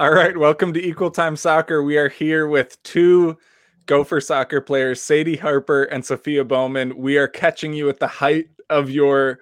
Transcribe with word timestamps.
All 0.00 0.12
right, 0.12 0.34
welcome 0.34 0.72
to 0.72 0.82
Equal 0.82 1.10
Time 1.10 1.36
Soccer. 1.36 1.82
We 1.82 1.98
are 1.98 2.08
here 2.08 2.48
with 2.48 2.82
two 2.84 3.36
Gopher 3.84 4.22
soccer 4.22 4.62
players, 4.62 5.02
Sadie 5.02 5.36
Harper 5.36 5.82
and 5.82 6.02
Sophia 6.02 6.42
Bowman. 6.42 6.96
We 6.96 7.18
are 7.18 7.28
catching 7.28 7.74
you 7.74 7.90
at 7.90 8.00
the 8.00 8.06
height 8.06 8.46
of 8.70 8.88
your 8.88 9.40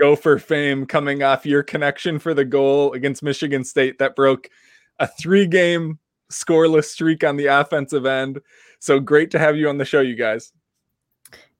Gopher 0.00 0.40
fame 0.40 0.84
coming 0.84 1.22
off 1.22 1.46
your 1.46 1.62
connection 1.62 2.18
for 2.18 2.34
the 2.34 2.44
goal 2.44 2.92
against 2.94 3.22
Michigan 3.22 3.62
State 3.62 4.00
that 4.00 4.16
broke 4.16 4.50
a 4.98 5.06
three 5.06 5.46
game 5.46 6.00
scoreless 6.28 6.86
streak 6.86 7.22
on 7.22 7.36
the 7.36 7.46
offensive 7.46 8.04
end. 8.04 8.40
So 8.80 8.98
great 8.98 9.30
to 9.30 9.38
have 9.38 9.56
you 9.56 9.68
on 9.68 9.78
the 9.78 9.84
show, 9.84 10.00
you 10.00 10.16
guys. 10.16 10.52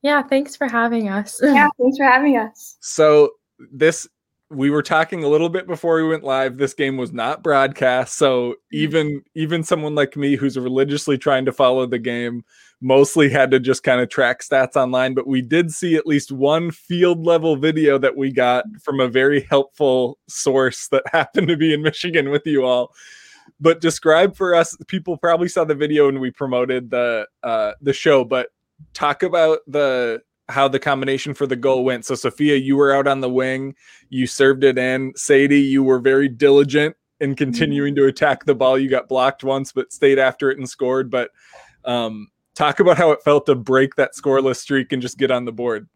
Yeah, 0.03 0.25
thanks 0.25 0.57
for 0.57 0.67
having 0.67 1.09
us. 1.09 1.39
yeah, 1.41 1.69
thanks 1.81 1.99
for 1.99 2.05
having 2.05 2.37
us. 2.37 2.79
So, 2.81 3.31
this 3.71 4.09
we 4.51 4.69
were 4.69 4.83
talking 4.83 5.23
a 5.23 5.29
little 5.29 5.49
bit 5.49 5.67
before 5.67 5.97
we 5.97 6.09
went 6.09 6.25
live 6.25 6.57
this 6.59 6.75
game 6.75 6.97
was 6.97 7.13
not 7.13 7.43
broadcast 7.43 8.19
so 8.19 8.51
mm-hmm. 8.51 8.55
even 8.73 9.23
even 9.35 9.63
someone 9.63 9.95
like 9.95 10.17
me 10.17 10.37
who's 10.37 10.59
religiously 10.59 11.17
trying 11.17 11.45
to 11.45 11.53
follow 11.53 11.87
the 11.87 11.99
game 11.99 12.45
mostly 12.83 13.29
had 13.29 13.51
to 13.51 13.61
just 13.61 13.83
kind 13.83 14.01
of 14.01 14.09
track 14.09 14.41
stats 14.41 14.75
online 14.75 15.15
but 15.15 15.27
we 15.27 15.41
did 15.41 15.71
see 15.71 15.95
at 15.95 16.07
least 16.07 16.33
one 16.33 16.71
field 16.71 17.25
level 17.25 17.57
video 17.57 17.97
that 17.97 18.17
we 18.17 18.33
got 18.33 18.65
from 18.83 19.01
a 19.01 19.09
very 19.09 19.43
helpful 19.51 20.19
source 20.29 20.89
that 20.89 21.05
happened 21.13 21.49
to 21.49 21.57
be 21.57 21.73
in 21.73 21.83
michigan 21.83 22.31
with 22.31 22.43
you 22.45 22.65
all 22.65 22.93
but 23.61 23.81
describe 23.81 24.37
for 24.37 24.55
us 24.55 24.77
people 24.89 25.17
probably 25.17 25.49
saw 25.49 25.65
the 25.65 25.75
video 25.75 26.09
and 26.09 26.21
we 26.21 26.31
promoted 26.31 26.91
the 26.91 27.27
uh 27.45 27.73
the 27.81 27.93
show 27.93 28.25
but 28.25 28.49
talk 28.95 29.23
about 29.23 29.61
the 29.67 30.21
how 30.51 30.69
the 30.69 30.79
combination 30.79 31.35
for 31.35 31.47
the 31.47 31.57
goal 31.57 31.85
went. 31.85 32.05
So 32.05 32.15
Sophia, 32.15 32.57
you 32.57 32.77
were 32.77 32.93
out 32.93 33.07
on 33.07 33.21
the 33.21 33.31
wing, 33.31 33.75
you 34.09 34.27
served 34.27 34.65
it 34.65 34.79
in. 34.79 35.13
Sadie, 35.17 35.61
you 35.61 35.83
were 35.83 35.99
very 35.99 36.29
diligent 36.29 36.97
in 37.21 37.37
continuing 37.37 37.95
to 37.97 38.07
attack 38.07 38.45
the 38.45 38.55
ball. 38.55 38.79
You 38.79 38.89
got 38.89 39.09
blocked 39.09 39.45
once, 39.45 39.73
but 39.73 39.93
stayed 39.93 40.19
after 40.19 40.51
it 40.51 40.59
and 40.59 40.69
scored. 40.69 41.11
But 41.11 41.31
um, 41.85 42.29
talk 42.55 42.81
about 42.81 42.97
how 42.97 43.13
it 43.13 43.23
felt 43.23 43.47
to 43.47 43.55
break 43.55 43.95
that 43.97 44.13
scoreless 44.15 44.57
streak 44.57 44.93
and 44.93 45.01
just 45.01 45.19
get 45.19 45.31
on 45.31 45.45
the 45.45 45.53
board. 45.53 45.89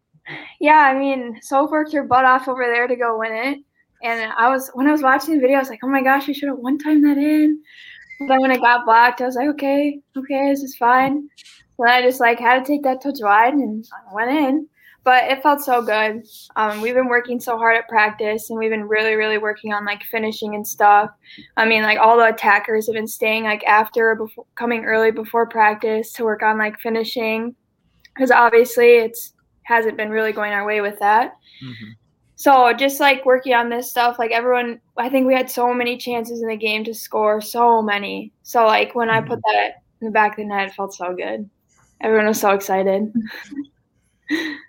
Yeah, 0.59 0.79
I 0.79 0.97
mean, 0.97 1.39
Soph 1.41 1.69
worked 1.69 1.93
her 1.93 2.03
butt 2.03 2.25
off 2.25 2.47
over 2.47 2.65
there 2.65 2.87
to 2.87 2.95
go 2.95 3.19
win 3.19 3.33
it. 3.33 3.59
And 4.03 4.31
I 4.37 4.49
was 4.49 4.69
when 4.73 4.87
I 4.87 4.91
was 4.91 5.01
watching 5.01 5.35
the 5.35 5.39
video, 5.39 5.57
I 5.57 5.59
was 5.59 5.69
like, 5.69 5.79
"Oh 5.83 5.87
my 5.87 6.03
gosh, 6.03 6.29
I 6.29 6.31
should 6.31 6.49
have 6.49 6.57
one 6.57 6.77
time 6.77 7.01
that 7.03 7.17
in." 7.17 7.61
But 8.19 8.27
then 8.27 8.41
when 8.41 8.51
it 8.51 8.61
got 8.61 8.85
blocked, 8.85 9.21
I 9.21 9.25
was 9.25 9.35
like, 9.35 9.47
"Okay, 9.49 9.99
okay, 10.17 10.49
this 10.49 10.61
is 10.63 10.75
fine." 10.75 11.27
So 11.77 11.87
I 11.87 12.01
just 12.01 12.19
like 12.19 12.39
had 12.39 12.63
to 12.63 12.71
take 12.71 12.83
that 12.83 13.01
touch 13.01 13.17
wide 13.19 13.53
and 13.53 13.85
went 14.13 14.31
in. 14.31 14.67
But 15.03 15.25
it 15.25 15.43
felt 15.43 15.61
so 15.61 15.83
good. 15.83 16.25
Um, 16.55 16.81
we've 16.81 16.95
been 16.95 17.07
working 17.07 17.39
so 17.39 17.59
hard 17.59 17.77
at 17.77 17.87
practice, 17.87 18.49
and 18.49 18.57
we've 18.57 18.71
been 18.71 18.87
really, 18.87 19.13
really 19.13 19.37
working 19.37 19.71
on 19.71 19.85
like 19.85 20.01
finishing 20.01 20.55
and 20.55 20.67
stuff. 20.67 21.11
I 21.57 21.65
mean, 21.65 21.83
like 21.83 21.99
all 21.99 22.17
the 22.17 22.33
attackers 22.33 22.87
have 22.87 22.95
been 22.95 23.05
staying 23.05 23.43
like 23.43 23.63
after, 23.65 24.15
before, 24.15 24.47
coming 24.55 24.83
early 24.83 25.11
before 25.11 25.45
practice 25.45 26.11
to 26.13 26.23
work 26.23 26.41
on 26.41 26.57
like 26.57 26.79
finishing, 26.79 27.53
because 28.15 28.31
obviously 28.31 28.95
it's 28.95 29.33
hasn't 29.61 29.95
been 29.95 30.09
really 30.09 30.31
going 30.31 30.53
our 30.53 30.65
way 30.65 30.81
with 30.81 30.97
that. 30.97 31.35
Mm-hmm. 31.63 31.91
So 32.35 32.73
just 32.73 32.99
like 32.99 33.27
working 33.27 33.53
on 33.53 33.69
this 33.69 33.91
stuff, 33.91 34.17
like 34.17 34.31
everyone, 34.31 34.81
I 34.97 35.09
think 35.09 35.27
we 35.27 35.35
had 35.35 35.51
so 35.51 35.71
many 35.71 35.97
chances 35.97 36.41
in 36.41 36.47
the 36.47 36.57
game 36.57 36.83
to 36.83 36.95
score, 36.95 37.41
so 37.41 37.79
many. 37.79 38.33
So 38.41 38.65
like 38.65 38.95
when 38.95 39.11
I 39.11 39.21
put 39.21 39.37
mm-hmm. 39.37 39.53
that 39.53 39.83
in 40.01 40.07
the 40.07 40.11
back 40.11 40.31
of 40.31 40.37
the 40.37 40.45
net, 40.45 40.69
it 40.69 40.73
felt 40.73 40.95
so 40.95 41.15
good 41.15 41.47
everyone 42.01 42.27
was 42.27 42.39
so 42.39 42.51
excited. 42.51 43.11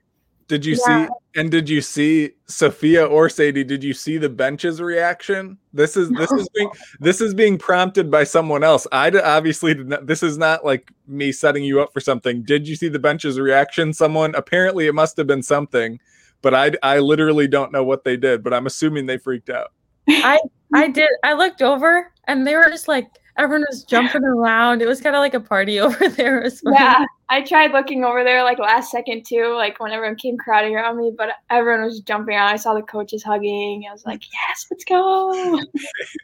Did 0.48 0.64
you 0.64 0.78
yeah. 0.86 1.06
see 1.06 1.12
and 1.36 1.50
did 1.50 1.68
you 1.68 1.83
see 1.83 2.30
Sophia 2.46 3.05
or 3.05 3.28
Sadie? 3.28 3.64
Did 3.64 3.84
you 3.84 3.92
see 3.92 4.16
the 4.16 4.28
bench's 4.28 4.80
reaction? 4.80 5.58
This 5.72 5.96
is 5.96 6.08
this 6.10 6.33
is 6.33 6.48
being 6.55 6.70
this 6.98 7.20
is 7.20 7.34
being 7.34 7.58
prompted 7.58 8.10
by 8.10 8.24
someone 8.24 8.64
else. 8.64 8.86
I 8.91 9.10
obviously 9.10 9.74
did 9.74 9.88
not, 9.88 10.06
this 10.06 10.22
is 10.22 10.38
not 10.38 10.64
like 10.64 10.91
me 11.06 11.33
setting 11.33 11.62
you 11.62 11.80
up 11.80 11.92
for 11.92 12.00
something. 12.00 12.42
Did 12.42 12.66
you 12.66 12.74
see 12.74 12.88
the 12.88 12.98
bench's 12.98 13.38
reaction? 13.38 13.92
Someone 13.92 14.34
apparently 14.34 14.86
it 14.86 14.95
must 14.95 15.17
have 15.18 15.27
been 15.27 15.42
something, 15.42 16.01
but 16.40 16.55
I 16.55 16.72
I 16.83 17.01
literally 17.01 17.48
don't 17.48 17.70
know 17.70 17.84
what 17.84 18.05
they 18.05 18.17
did. 18.17 18.42
But 18.42 18.55
I'm 18.55 18.67
assuming 18.67 19.05
they 19.05 19.18
freaked 19.18 19.51
out. 19.51 19.72
I 20.08 20.39
I 20.72 20.89
did. 20.89 21.11
I 21.22 21.34
looked 21.34 21.61
over 21.61 22.12
and 22.28 22.46
they 22.46 22.55
were 22.55 22.70
just 22.70 22.89
like 22.89 23.08
everyone 23.36 23.67
was 23.69 23.85
jumping 23.85 24.24
around. 24.24 24.83
It 24.83 24.89
was 24.89 25.01
kind 25.01 25.14
of 25.14 25.20
like 25.20 25.35
a 25.35 25.41
party 25.41 25.79
over 25.80 26.08
there. 26.08 26.48
Yeah, 26.64 27.05
I 27.29 27.42
tried 27.42 27.73
looking 27.73 28.05
over 28.05 28.24
there 28.24 28.42
like 28.42 28.58
last 28.58 28.91
second 28.91 29.24
too, 29.24 29.55
like 29.55 29.79
when 29.80 29.92
everyone 29.92 30.17
came 30.17 30.36
crowding 30.36 30.74
around 30.74 30.98
me, 30.98 31.13
but 31.17 31.30
everyone 31.51 31.85
was 31.85 32.01
jumping 32.01 32.35
around. 32.35 32.48
I 32.48 32.57
saw 32.57 32.75
the 32.75 32.83
coaches 32.83 33.23
hugging. 33.23 33.85
I 33.89 33.92
was 33.92 34.07
like, 34.07 34.23
yes, 34.33 34.67
let's 34.70 34.85
go. 34.85 35.61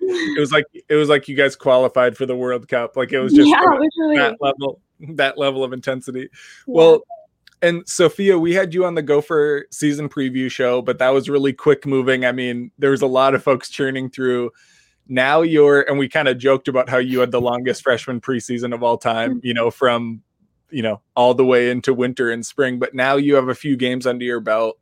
it 0.01 0.41
was 0.41 0.53
like 0.53 0.65
it 0.89 0.95
was 0.95 1.09
like 1.09 1.29
you 1.29 1.37
guys 1.37 1.57
qualified 1.57 2.17
for 2.17 2.27
the 2.27 2.37
World 2.37 2.69
Cup. 2.69 2.97
Like 2.97 3.13
it 3.13 3.21
was 3.21 3.33
just 3.33 3.49
yeah, 3.49 3.61
literally. 3.61 4.17
that 4.17 4.37
level, 4.41 4.81
that 5.01 5.39
level 5.39 5.65
of 5.65 5.73
intensity. 5.73 6.29
Yeah. 6.67 6.75
Well. 6.75 7.03
And 7.65 7.89
Sophia, 7.89 8.37
we 8.37 8.55
had 8.55 8.75
you 8.75 8.85
on 8.85 8.97
the 8.97 9.03
Gopher 9.03 9.69
season 9.71 10.09
preview 10.09 10.51
show, 10.51 10.83
but 10.83 10.99
that 10.99 11.11
was 11.11 11.31
really 11.31 11.53
quick 11.53 11.87
moving. 11.87 12.27
I 12.27 12.33
mean, 12.33 12.73
there 12.77 12.91
was 12.91 13.03
a 13.03 13.07
lot 13.07 13.37
of 13.37 13.45
folks 13.45 13.71
churning 13.71 14.11
through 14.11 14.51
now 15.09 15.43
you're 15.43 15.83
and 15.83 15.99
we 15.99 16.09
kind 16.09 16.29
of 16.29 16.39
joked 16.39 16.69
about 16.69 16.89
how 16.89 16.99
you 16.99 17.21
had 17.21 17.31
the 17.31 17.41
longest 17.41 17.83
freshman 17.83 18.21
preseason 18.21 18.75
of 18.75 18.83
all 18.83 18.97
time 18.97 19.37
mm-hmm. 19.37 19.47
you 19.47 19.55
know 19.55 19.71
from 19.71 20.23
you 20.71 20.83
know 20.83 21.01
all 21.17 21.35
the 21.35 21.45
way 21.45 21.71
into 21.71 21.93
winter 21.93 22.31
and 22.31 22.47
spring 22.47 22.79
but 22.79 22.95
now 22.95 23.17
you 23.17 23.35
have 23.35 23.49
a 23.49 23.55
few 23.55 23.77
games 23.77 24.07
under 24.07 24.25
your 24.25 24.41
belt 24.41 24.79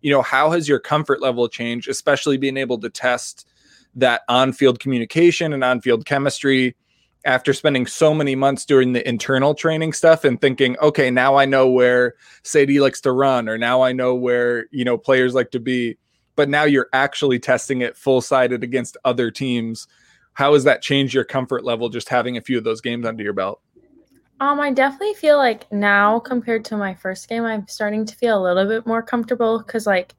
you 0.00 0.10
know 0.10 0.22
how 0.22 0.50
has 0.50 0.68
your 0.68 0.78
comfort 0.78 1.20
level 1.20 1.48
changed 1.48 1.88
especially 1.88 2.36
being 2.36 2.56
able 2.56 2.78
to 2.78 2.88
test 2.88 3.46
that 3.94 4.22
on-field 4.28 4.78
communication 4.78 5.52
and 5.52 5.64
on-field 5.64 6.06
chemistry 6.06 6.76
after 7.26 7.52
spending 7.52 7.86
so 7.86 8.14
many 8.14 8.34
months 8.34 8.64
doing 8.64 8.92
the 8.94 9.06
internal 9.06 9.54
training 9.54 9.92
stuff 9.92 10.24
and 10.24 10.40
thinking 10.40 10.78
okay 10.78 11.10
now 11.10 11.34
i 11.34 11.44
know 11.44 11.68
where 11.68 12.14
sadie 12.44 12.80
likes 12.80 13.00
to 13.00 13.12
run 13.12 13.48
or 13.48 13.58
now 13.58 13.82
i 13.82 13.92
know 13.92 14.14
where 14.14 14.66
you 14.70 14.84
know 14.84 14.96
players 14.96 15.34
like 15.34 15.50
to 15.50 15.60
be 15.60 15.98
but 16.40 16.48
now 16.48 16.64
you're 16.64 16.88
actually 16.94 17.38
testing 17.38 17.82
it 17.82 17.98
full 17.98 18.22
sided 18.22 18.64
against 18.64 18.96
other 19.04 19.30
teams. 19.30 19.86
How 20.32 20.54
has 20.54 20.64
that 20.64 20.80
changed 20.80 21.12
your 21.12 21.22
comfort 21.22 21.66
level 21.66 21.90
just 21.90 22.08
having 22.08 22.38
a 22.38 22.40
few 22.40 22.56
of 22.56 22.64
those 22.64 22.80
games 22.80 23.04
under 23.04 23.22
your 23.22 23.34
belt? 23.34 23.60
Um, 24.40 24.58
I 24.58 24.72
definitely 24.72 25.12
feel 25.12 25.36
like 25.36 25.70
now 25.70 26.18
compared 26.18 26.64
to 26.64 26.78
my 26.78 26.94
first 26.94 27.28
game, 27.28 27.44
I'm 27.44 27.68
starting 27.68 28.06
to 28.06 28.16
feel 28.16 28.40
a 28.40 28.42
little 28.42 28.64
bit 28.64 28.86
more 28.86 29.02
comfortable 29.02 29.58
because, 29.58 29.86
like, 29.86 30.14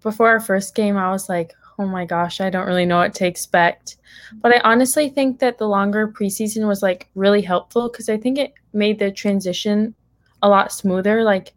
before 0.00 0.28
our 0.28 0.38
first 0.38 0.76
game, 0.76 0.96
I 0.96 1.10
was 1.10 1.28
like, 1.28 1.54
oh 1.80 1.86
my 1.86 2.04
gosh, 2.04 2.40
I 2.40 2.50
don't 2.50 2.68
really 2.68 2.86
know 2.86 2.98
what 2.98 3.14
to 3.14 3.26
expect. 3.26 3.96
But 4.34 4.54
I 4.54 4.60
honestly 4.60 5.08
think 5.08 5.40
that 5.40 5.58
the 5.58 5.66
longer 5.66 6.06
preseason 6.06 6.68
was 6.68 6.84
like 6.84 7.08
really 7.16 7.42
helpful 7.42 7.88
because 7.88 8.08
I 8.08 8.16
think 8.16 8.38
it 8.38 8.54
made 8.72 9.00
the 9.00 9.10
transition 9.10 9.96
a 10.40 10.48
lot 10.48 10.70
smoother. 10.70 11.24
Like, 11.24 11.52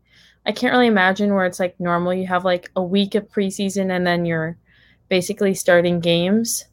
I 0.45 0.51
can't 0.51 0.73
really 0.73 0.87
imagine 0.87 1.33
where 1.33 1.45
it's 1.45 1.59
like 1.59 1.79
normal. 1.79 2.13
You 2.13 2.27
have 2.27 2.45
like 2.45 2.71
a 2.75 2.83
week 2.83 3.15
of 3.15 3.29
preseason 3.29 3.91
and 3.95 4.05
then 4.05 4.25
you're 4.25 4.57
basically 5.09 5.53
starting 5.53 5.99
games. 5.99 6.65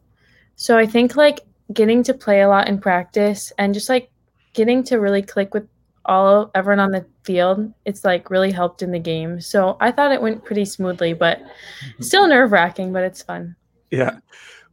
So 0.56 0.78
I 0.78 0.86
think 0.86 1.16
like 1.16 1.40
getting 1.72 2.02
to 2.04 2.14
play 2.14 2.40
a 2.40 2.48
lot 2.48 2.68
in 2.68 2.80
practice 2.80 3.52
and 3.58 3.74
just 3.74 3.88
like 3.88 4.10
getting 4.54 4.82
to 4.84 4.96
really 4.96 5.22
click 5.22 5.52
with 5.54 5.68
all 6.06 6.50
everyone 6.54 6.80
on 6.80 6.90
the 6.90 7.04
field, 7.22 7.72
it's 7.84 8.04
like 8.04 8.30
really 8.30 8.50
helped 8.50 8.82
in 8.82 8.90
the 8.90 8.98
game. 8.98 9.40
So 9.40 9.76
I 9.80 9.92
thought 9.92 10.12
it 10.12 10.22
went 10.22 10.44
pretty 10.44 10.64
smoothly, 10.64 11.12
but 11.12 11.38
mm-hmm. 11.38 12.02
still 12.02 12.26
nerve 12.26 12.50
wracking, 12.50 12.92
but 12.92 13.04
it's 13.04 13.22
fun. 13.22 13.54
Yeah. 13.90 14.18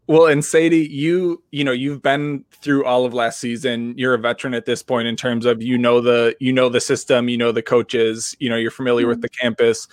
Well, 0.08 0.28
and 0.28 0.46
Sadie, 0.46 0.86
you 0.86 1.44
you 1.52 1.64
know 1.64 1.72
you've 1.72 2.02
been 2.02 2.46
through 2.52 2.86
all 2.86 3.06
of 3.06 3.14
last 3.14 3.40
season. 3.40 3.96
You're 3.98 4.14
a 4.14 4.20
veteran 4.20 4.54
at 4.54 4.66
this 4.66 4.84
point 4.84 5.08
in 5.08 5.16
terms 5.16 5.46
of 5.46 5.64
you 5.64 5.78
know 5.78 6.00
the 6.00 6.36
you 6.40 6.54
know 6.54 6.70
the 6.70 6.82
system, 6.82 7.28
you 7.28 7.38
know 7.38 7.52
the 7.52 7.64
coaches, 7.64 8.36
you 8.40 8.50
know 8.50 8.56
you're 8.56 8.72
familiar 8.72 9.06
mm-hmm. 9.06 9.10
with 9.12 9.22
the 9.22 9.30
campus, 9.30 9.88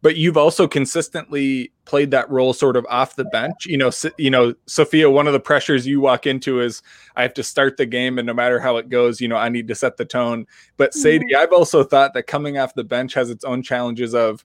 but 0.00 0.16
you've 0.16 0.38
also 0.38 0.66
consistently 0.66 1.70
played 1.84 2.10
that 2.10 2.30
role 2.30 2.54
sort 2.54 2.74
of 2.74 2.86
off 2.88 3.16
the 3.16 3.26
bench. 3.26 3.66
You 3.66 3.76
know, 3.76 3.90
you 4.16 4.30
know, 4.30 4.54
Sophia. 4.64 5.10
One 5.10 5.26
of 5.26 5.34
the 5.34 5.40
pressures 5.40 5.86
you 5.86 6.00
walk 6.00 6.26
into 6.26 6.62
is 6.62 6.80
I 7.16 7.22
have 7.22 7.34
to 7.34 7.42
start 7.42 7.76
the 7.76 7.86
game, 7.86 8.18
and 8.18 8.26
no 8.26 8.32
matter 8.32 8.58
how 8.58 8.78
it 8.78 8.88
goes, 8.88 9.20
you 9.20 9.28
know, 9.28 9.36
I 9.36 9.50
need 9.50 9.68
to 9.68 9.74
set 9.74 9.98
the 9.98 10.06
tone. 10.06 10.46
But 10.78 10.94
Sadie, 10.94 11.26
mm-hmm. 11.26 11.42
I've 11.42 11.52
also 11.52 11.84
thought 11.84 12.14
that 12.14 12.26
coming 12.26 12.56
off 12.56 12.74
the 12.74 12.84
bench 12.84 13.12
has 13.12 13.28
its 13.28 13.44
own 13.44 13.62
challenges 13.62 14.14
of 14.14 14.42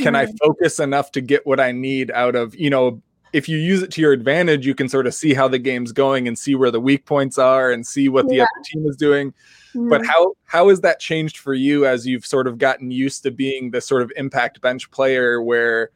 can 0.00 0.14
mm-hmm. 0.14 0.32
I 0.32 0.44
focus 0.44 0.80
enough 0.80 1.12
to 1.12 1.20
get 1.20 1.46
what 1.46 1.60
I 1.60 1.70
need 1.70 2.10
out 2.10 2.34
of 2.34 2.56
you 2.56 2.70
know 2.70 3.00
if 3.32 3.48
you 3.48 3.56
use 3.56 3.82
it 3.82 3.90
to 3.92 4.00
your 4.00 4.12
advantage, 4.12 4.66
you 4.66 4.74
can 4.74 4.88
sort 4.88 5.06
of 5.06 5.14
see 5.14 5.34
how 5.34 5.48
the 5.48 5.58
game's 5.58 5.92
going 5.92 6.28
and 6.28 6.38
see 6.38 6.54
where 6.54 6.70
the 6.70 6.80
weak 6.80 7.06
points 7.06 7.38
are 7.38 7.70
and 7.70 7.86
see 7.86 8.08
what 8.08 8.28
the 8.28 8.36
yeah. 8.36 8.42
other 8.42 8.64
team 8.64 8.86
is 8.86 8.96
doing. 8.96 9.32
Mm-hmm. 9.74 9.88
But 9.88 10.04
how 10.04 10.34
how 10.44 10.68
has 10.68 10.82
that 10.82 11.00
changed 11.00 11.38
for 11.38 11.54
you 11.54 11.86
as 11.86 12.06
you've 12.06 12.26
sort 12.26 12.46
of 12.46 12.58
gotten 12.58 12.90
used 12.90 13.22
to 13.22 13.30
being 13.30 13.70
the 13.70 13.80
sort 13.80 14.02
of 14.02 14.12
impact 14.16 14.60
bench 14.60 14.90
player 14.90 15.42
where 15.42 15.90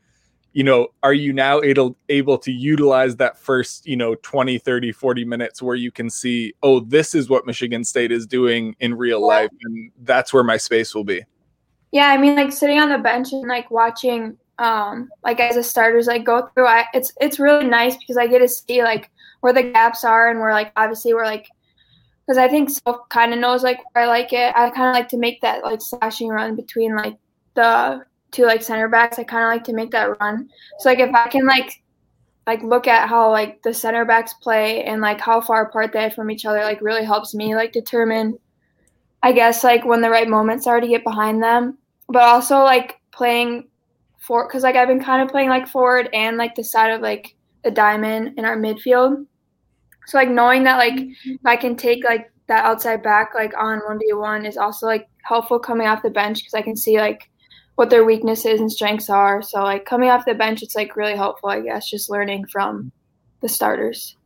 you 0.54 0.64
know 0.64 0.88
are 1.02 1.12
you 1.12 1.34
now 1.34 1.60
able 1.60 1.94
able 2.08 2.38
to 2.38 2.50
utilize 2.50 3.16
that 3.16 3.36
first 3.36 3.86
you 3.86 3.94
know 3.94 4.14
20 4.22 4.56
30 4.56 4.90
40 4.90 5.24
minutes 5.26 5.60
where 5.60 5.76
you 5.76 5.92
can 5.92 6.08
see 6.08 6.54
oh 6.62 6.80
this 6.80 7.14
is 7.14 7.28
what 7.28 7.44
michigan 7.44 7.84
state 7.84 8.10
is 8.10 8.26
doing 8.26 8.74
in 8.80 8.94
real 8.94 9.20
yeah. 9.20 9.26
life 9.26 9.50
and 9.64 9.92
that's 10.04 10.32
where 10.32 10.42
my 10.42 10.56
space 10.56 10.94
will 10.94 11.04
be 11.04 11.22
yeah 11.92 12.06
i 12.08 12.16
mean 12.16 12.34
like 12.34 12.50
sitting 12.50 12.78
on 12.78 12.88
the 12.88 12.96
bench 12.96 13.32
and 13.32 13.46
like 13.46 13.70
watching 13.70 14.34
um, 14.58 15.10
like 15.22 15.40
as 15.40 15.56
a 15.56 15.62
starters 15.62 16.06
like 16.06 16.24
go 16.24 16.48
through. 16.54 16.66
I, 16.66 16.84
it's 16.94 17.12
it's 17.20 17.38
really 17.38 17.66
nice 17.66 17.96
because 17.96 18.16
I 18.16 18.26
get 18.26 18.38
to 18.40 18.48
see 18.48 18.82
like 18.82 19.10
where 19.40 19.52
the 19.52 19.62
gaps 19.62 20.04
are 20.04 20.30
and 20.30 20.40
where 20.40 20.52
like 20.52 20.72
obviously 20.76 21.14
we're 21.14 21.24
like 21.24 21.48
because 22.26 22.38
I 22.38 22.48
think 22.48 22.70
Soph 22.70 23.08
kind 23.08 23.32
of 23.32 23.38
knows 23.38 23.62
like 23.62 23.78
where 23.92 24.04
I 24.04 24.08
like 24.08 24.32
it. 24.32 24.52
I 24.56 24.70
kind 24.70 24.88
of 24.88 24.94
like 24.94 25.08
to 25.10 25.18
make 25.18 25.40
that 25.42 25.62
like 25.62 25.80
slashing 25.80 26.28
run 26.28 26.56
between 26.56 26.96
like 26.96 27.16
the 27.54 28.04
two 28.32 28.44
like 28.44 28.62
center 28.62 28.88
backs. 28.88 29.18
I 29.18 29.24
kind 29.24 29.44
of 29.44 29.48
like 29.48 29.64
to 29.64 29.72
make 29.72 29.90
that 29.92 30.18
run. 30.20 30.48
So 30.80 30.88
like 30.88 30.98
if 30.98 31.14
I 31.14 31.28
can 31.28 31.46
like 31.46 31.82
like 32.46 32.62
look 32.62 32.86
at 32.86 33.08
how 33.08 33.30
like 33.30 33.62
the 33.62 33.74
center 33.74 34.04
backs 34.04 34.34
play 34.34 34.84
and 34.84 35.00
like 35.00 35.20
how 35.20 35.40
far 35.40 35.66
apart 35.66 35.92
they 35.92 36.04
are 36.04 36.10
from 36.10 36.30
each 36.30 36.46
other, 36.46 36.60
like 36.60 36.80
really 36.80 37.04
helps 37.04 37.34
me 37.34 37.54
like 37.54 37.72
determine, 37.72 38.38
I 39.22 39.32
guess 39.32 39.64
like 39.64 39.84
when 39.84 40.00
the 40.00 40.10
right 40.10 40.28
moments 40.28 40.66
are 40.66 40.80
to 40.80 40.88
get 40.88 41.04
behind 41.04 41.42
them. 41.42 41.78
But 42.08 42.22
also 42.22 42.58
like 42.58 43.00
playing 43.10 43.68
for 44.26 44.46
because 44.46 44.62
like 44.62 44.76
I've 44.76 44.88
been 44.88 45.02
kind 45.02 45.22
of 45.22 45.28
playing 45.28 45.48
like 45.48 45.68
forward 45.68 46.08
and 46.12 46.36
like 46.36 46.54
the 46.54 46.64
side 46.64 46.90
of 46.90 47.00
like 47.00 47.36
the 47.64 47.70
diamond 47.70 48.38
in 48.38 48.44
our 48.44 48.56
midfield. 48.56 49.24
So 50.06 50.18
like 50.18 50.28
knowing 50.28 50.64
that 50.64 50.78
like 50.78 50.98
if 51.24 51.40
I 51.44 51.56
can 51.56 51.76
take 51.76 52.04
like 52.04 52.30
that 52.48 52.64
outside 52.64 53.02
back 53.02 53.32
like 53.34 53.52
on 53.58 53.80
one 53.86 53.98
v 53.98 54.12
one 54.12 54.46
is 54.46 54.56
also 54.56 54.86
like 54.86 55.08
helpful 55.22 55.58
coming 55.58 55.86
off 55.86 56.02
the 56.02 56.10
bench 56.10 56.38
because 56.38 56.54
I 56.54 56.62
can 56.62 56.76
see 56.76 56.98
like 56.98 57.30
what 57.76 57.90
their 57.90 58.04
weaknesses 58.04 58.60
and 58.60 58.70
strengths 58.70 59.10
are. 59.10 59.42
So 59.42 59.62
like 59.62 59.84
coming 59.84 60.10
off 60.10 60.24
the 60.24 60.34
bench, 60.34 60.62
it's 60.62 60.74
like 60.74 60.96
really 60.96 61.16
helpful, 61.16 61.50
I 61.50 61.60
guess, 61.60 61.88
just 61.88 62.10
learning 62.10 62.46
from 62.46 62.90
the 63.42 63.48
starters. 63.48 64.16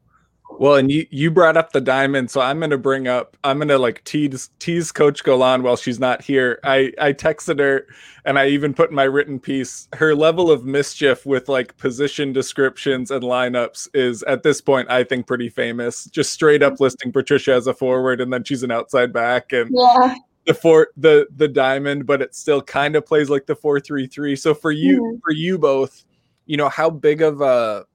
Well, 0.58 0.74
and 0.74 0.90
you 0.90 1.06
you 1.10 1.30
brought 1.30 1.56
up 1.56 1.72
the 1.72 1.80
diamond, 1.80 2.30
so 2.30 2.40
I'm 2.40 2.60
gonna 2.60 2.76
bring 2.76 3.08
up 3.08 3.36
I'm 3.44 3.58
gonna 3.58 3.78
like 3.78 4.04
tease 4.04 4.50
tease 4.58 4.92
Coach 4.92 5.24
Golan 5.24 5.62
while 5.62 5.76
she's 5.76 5.98
not 5.98 6.20
here. 6.22 6.58
I 6.64 6.92
I 7.00 7.12
texted 7.14 7.58
her 7.60 7.86
and 8.26 8.38
I 8.38 8.48
even 8.48 8.74
put 8.74 8.90
in 8.90 8.96
my 8.96 9.04
written 9.04 9.38
piece 9.40 9.88
her 9.94 10.14
level 10.14 10.50
of 10.50 10.64
mischief 10.66 11.24
with 11.24 11.48
like 11.48 11.76
position 11.78 12.32
descriptions 12.34 13.10
and 13.10 13.22
lineups 13.22 13.88
is 13.94 14.22
at 14.24 14.42
this 14.42 14.60
point 14.60 14.90
I 14.90 15.02
think 15.04 15.26
pretty 15.26 15.48
famous. 15.48 16.04
Just 16.06 16.32
straight 16.32 16.62
up 16.62 16.78
listing 16.80 17.10
Patricia 17.12 17.54
as 17.54 17.66
a 17.66 17.72
forward 17.72 18.20
and 18.20 18.30
then 18.32 18.44
she's 18.44 18.62
an 18.62 18.70
outside 18.70 19.12
back 19.14 19.52
and 19.52 19.70
Yeah. 19.72 20.14
the 20.46 20.52
four 20.54 20.88
the 20.96 21.26
the 21.36 21.48
diamond, 21.48 22.04
but 22.06 22.20
it 22.20 22.34
still 22.34 22.60
kind 22.60 22.96
of 22.96 23.06
plays 23.06 23.30
like 23.30 23.46
the 23.46 23.56
four 23.56 23.80
three 23.80 24.06
three. 24.06 24.36
So 24.36 24.52
for 24.52 24.72
you 24.72 25.00
Mhm. 25.00 25.20
for 25.22 25.32
you 25.32 25.58
both, 25.58 26.04
you 26.44 26.58
know 26.58 26.68
how 26.68 26.90
big 26.90 27.22
of 27.22 27.40
a 27.40 27.86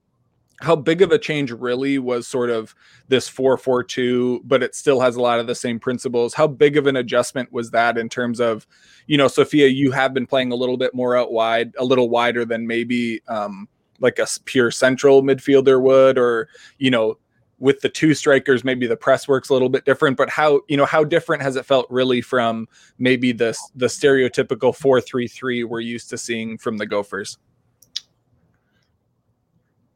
how 0.60 0.74
big 0.74 1.02
of 1.02 1.12
a 1.12 1.18
change 1.18 1.52
really 1.52 1.98
was 1.98 2.26
sort 2.26 2.50
of 2.50 2.74
this 3.08 3.28
442 3.28 4.42
but 4.44 4.62
it 4.62 4.74
still 4.74 5.00
has 5.00 5.16
a 5.16 5.20
lot 5.20 5.38
of 5.38 5.46
the 5.46 5.54
same 5.54 5.78
principles. 5.78 6.34
How 6.34 6.46
big 6.46 6.76
of 6.76 6.86
an 6.86 6.96
adjustment 6.96 7.52
was 7.52 7.70
that 7.70 7.98
in 7.98 8.08
terms 8.08 8.40
of 8.40 8.66
you 9.06 9.16
know 9.16 9.28
sophia 9.28 9.68
you 9.68 9.90
have 9.92 10.14
been 10.14 10.26
playing 10.26 10.52
a 10.52 10.56
little 10.56 10.76
bit 10.76 10.94
more 10.94 11.16
out 11.16 11.32
wide 11.32 11.72
a 11.78 11.84
little 11.84 12.08
wider 12.08 12.44
than 12.44 12.66
maybe 12.66 13.20
um 13.28 13.68
like 14.00 14.18
a 14.18 14.26
pure 14.44 14.70
central 14.70 15.22
midfielder 15.22 15.80
would 15.80 16.18
or 16.18 16.48
you 16.78 16.90
know 16.90 17.18
with 17.58 17.80
the 17.80 17.88
two 17.88 18.14
strikers 18.14 18.64
maybe 18.64 18.86
the 18.86 18.96
press 18.96 19.26
works 19.26 19.48
a 19.48 19.52
little 19.52 19.68
bit 19.68 19.84
different 19.84 20.16
but 20.16 20.28
how 20.28 20.60
you 20.68 20.76
know 20.76 20.84
how 20.84 21.02
different 21.02 21.42
has 21.42 21.56
it 21.56 21.64
felt 21.64 21.86
really 21.88 22.20
from 22.20 22.68
maybe 22.98 23.32
the 23.32 23.56
the 23.74 23.86
stereotypical 23.86 24.74
433 24.74 25.64
we're 25.64 25.80
used 25.80 26.10
to 26.10 26.18
seeing 26.18 26.58
from 26.58 26.76
the 26.76 26.86
gophers 26.86 27.38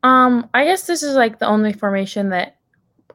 Um, 0.03 0.49
I 0.55 0.65
guess 0.65 0.87
this 0.87 1.03
is 1.03 1.15
like 1.15 1.39
the 1.39 1.47
only 1.47 1.73
formation 1.73 2.31
that 2.31 2.59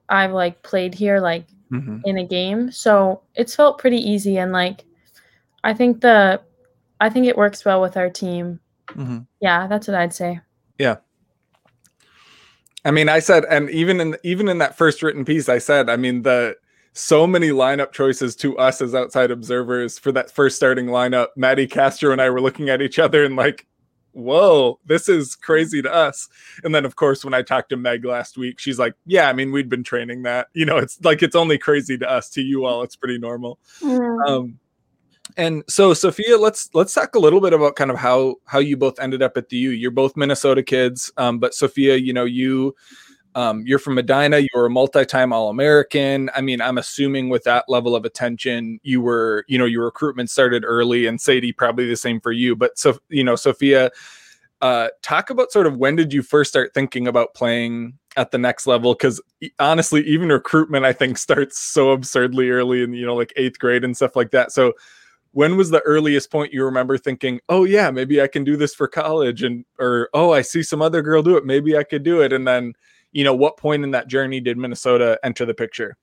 I've 0.10 0.32
like 0.32 0.62
played 0.62 0.94
here 0.94 1.20
like 1.20 1.48
mm-hmm. 1.72 2.00
in 2.06 2.18
a 2.18 2.26
game. 2.26 2.72
So 2.72 3.22
it's 3.34 3.56
felt 3.56 3.80
pretty 3.80 3.98
easy 3.98 4.38
and 4.38 4.52
like 4.52 4.86
I 5.64 5.74
think 5.74 6.02
the 6.02 6.42
I 7.02 7.10
think 7.10 7.26
it 7.26 7.38
works 7.38 7.66
well 7.66 7.82
with 7.82 7.98
our 7.98 8.10
team. 8.10 8.60
Mm-hmm. 8.90 9.20
Yeah, 9.42 9.68
that's 9.68 9.88
what 9.88 9.96
I'd 9.96 10.14
say. 10.14 10.40
Yeah. 10.78 10.98
I 12.86 12.92
mean, 12.92 13.10
I 13.10 13.20
said, 13.20 13.46
and 13.46 13.70
even 13.72 14.00
in 14.00 14.16
even 14.24 14.48
in 14.48 14.60
that 14.60 14.78
first 14.78 15.02
written 15.02 15.26
piece, 15.26 15.50
I 15.50 15.58
said, 15.58 15.90
I 15.90 15.98
mean, 15.98 16.22
the 16.22 16.56
so 16.94 17.28
many 17.28 17.50
lineup 17.50 17.92
choices 17.92 18.36
to 18.38 18.58
us 18.58 18.80
as 18.80 18.96
outside 18.96 19.32
observers 19.32 20.00
for 20.00 20.12
that 20.14 20.32
first 20.32 20.56
starting 20.56 20.86
lineup. 20.86 21.28
Maddie 21.36 21.68
Castro 21.68 22.12
and 22.12 22.22
I 22.22 22.30
were 22.30 22.40
looking 22.40 22.70
at 22.70 22.82
each 22.82 23.00
other 23.00 23.26
and 23.26 23.36
like, 23.36 23.68
whoa, 24.16 24.80
this 24.86 25.10
is 25.10 25.36
crazy 25.36 25.82
to 25.82 25.94
us. 25.94 26.28
And 26.64 26.74
then, 26.74 26.86
of 26.86 26.96
course, 26.96 27.24
when 27.24 27.34
I 27.34 27.42
talked 27.42 27.70
to 27.70 27.78
Meg 27.78 28.06
last 28.06 28.38
week, 28.38 28.60
she's 28.60 28.80
like, 28.80 28.96
yeah, 29.06 29.30
I 29.30 29.34
mean, 29.34 29.52
we'd 29.52 29.70
been 29.70 29.84
training 29.84 30.24
that. 30.24 30.48
You 30.54 30.66
know, 30.66 30.78
it's 30.78 31.04
like 31.04 31.22
it's 31.22 31.36
only 31.36 31.58
crazy 31.58 31.98
to 31.98 32.10
us. 32.10 32.30
To 32.32 32.42
you 32.42 32.66
all, 32.66 32.82
it's 32.82 32.96
pretty 32.96 33.18
normal. 33.18 33.60
Mm. 33.82 34.28
Um, 34.28 34.60
and 35.38 35.64
so 35.68 35.94
Sophia, 35.94 36.38
let's 36.38 36.70
let's 36.74 36.94
talk 36.94 37.16
a 37.16 37.20
little 37.20 37.42
bit 37.42 37.52
about 37.52 37.76
kind 37.76 37.92
of 37.92 37.98
how 37.98 38.36
how 38.46 38.60
you 38.60 38.78
both 38.78 39.00
ended 39.00 39.22
up 39.22 39.38
at 39.38 39.50
the 39.50 39.58
U. 39.58 39.72
You're 39.72 39.92
both 39.92 40.16
Minnesota 40.16 40.64
kids, 40.64 41.12
um, 41.18 41.40
but 41.40 41.54
Sophia, 41.54 41.96
you 41.96 42.14
know 42.14 42.26
you 42.26 42.76
um, 43.36 43.64
you're 43.66 43.80
from 43.80 43.96
Medina. 43.96 44.40
You 44.40 44.48
were 44.56 44.66
a 44.66 44.70
multi-time 44.70 45.34
All-American. 45.34 46.30
I 46.34 46.42
mean, 46.42 46.62
I'm 46.62 46.78
assuming 46.78 47.30
with 47.30 47.44
that 47.44 47.66
level 47.68 47.96
of 47.96 48.06
attention, 48.06 48.80
you 48.82 49.02
were 49.02 49.46
you 49.48 49.58
know 49.58 49.66
your 49.66 49.84
recruitment 49.86 50.30
started 50.30 50.64
early, 50.66 51.06
and 51.06 51.20
Sadie 51.20 51.52
probably 51.52 51.88
the 51.88 51.98
same 51.98 52.22
for 52.22 52.32
you. 52.32 52.56
But 52.56 52.80
so 52.80 52.98
you 53.10 53.24
know, 53.24 53.36
Sophia, 53.36 53.92
uh, 54.62 54.88
talk 55.02 55.30
about 55.30 55.52
sort 55.52 55.68
of 55.68 55.78
when 55.78 55.98
did 55.98 56.14
you 56.14 56.24
first 56.24 56.50
start 56.50 56.74
thinking 56.74 57.08
about 57.08 57.34
playing 57.34 57.94
at 58.18 58.32
the 58.32 58.38
next 58.38 58.66
level 58.66 58.94
because 58.94 59.22
honestly 59.60 60.02
even 60.06 60.30
recruitment 60.30 60.86
i 60.86 60.94
think 60.94 61.18
starts 61.20 61.60
so 61.60 61.92
absurdly 61.92 62.50
early 62.50 62.82
in 62.82 62.94
you 62.94 63.06
know 63.06 63.14
like 63.14 63.34
eighth 63.36 63.60
grade 63.60 63.84
and 63.84 63.96
stuff 63.96 64.16
like 64.16 64.32
that 64.32 64.54
so 64.54 64.72
when 65.32 65.58
was 65.58 65.70
the 65.70 65.82
earliest 65.82 66.32
point 66.32 66.54
you 66.54 66.64
remember 66.64 66.98
thinking 66.98 67.42
oh 67.50 67.66
yeah 67.66 67.92
maybe 67.92 68.22
i 68.22 68.28
can 68.28 68.46
do 68.46 68.56
this 68.56 68.74
for 68.74 68.88
college 68.88 69.44
and 69.44 69.66
or 69.80 70.10
oh 70.14 70.32
i 70.32 70.42
see 70.42 70.64
some 70.64 70.82
other 70.82 71.02
girl 71.02 71.22
do 71.22 71.36
it 71.36 71.46
maybe 71.46 71.78
i 71.78 71.84
could 71.84 72.04
do 72.04 72.22
it 72.22 72.32
and 72.32 72.48
then 72.48 72.74
you 73.16 73.24
know 73.24 73.34
what 73.34 73.58
point 73.58 73.84
in 73.84 73.92
that 73.92 74.08
journey 74.08 74.40
did 74.40 74.58
minnesota 74.58 75.18
enter 75.24 75.46
the 75.46 75.54
picture 75.54 75.98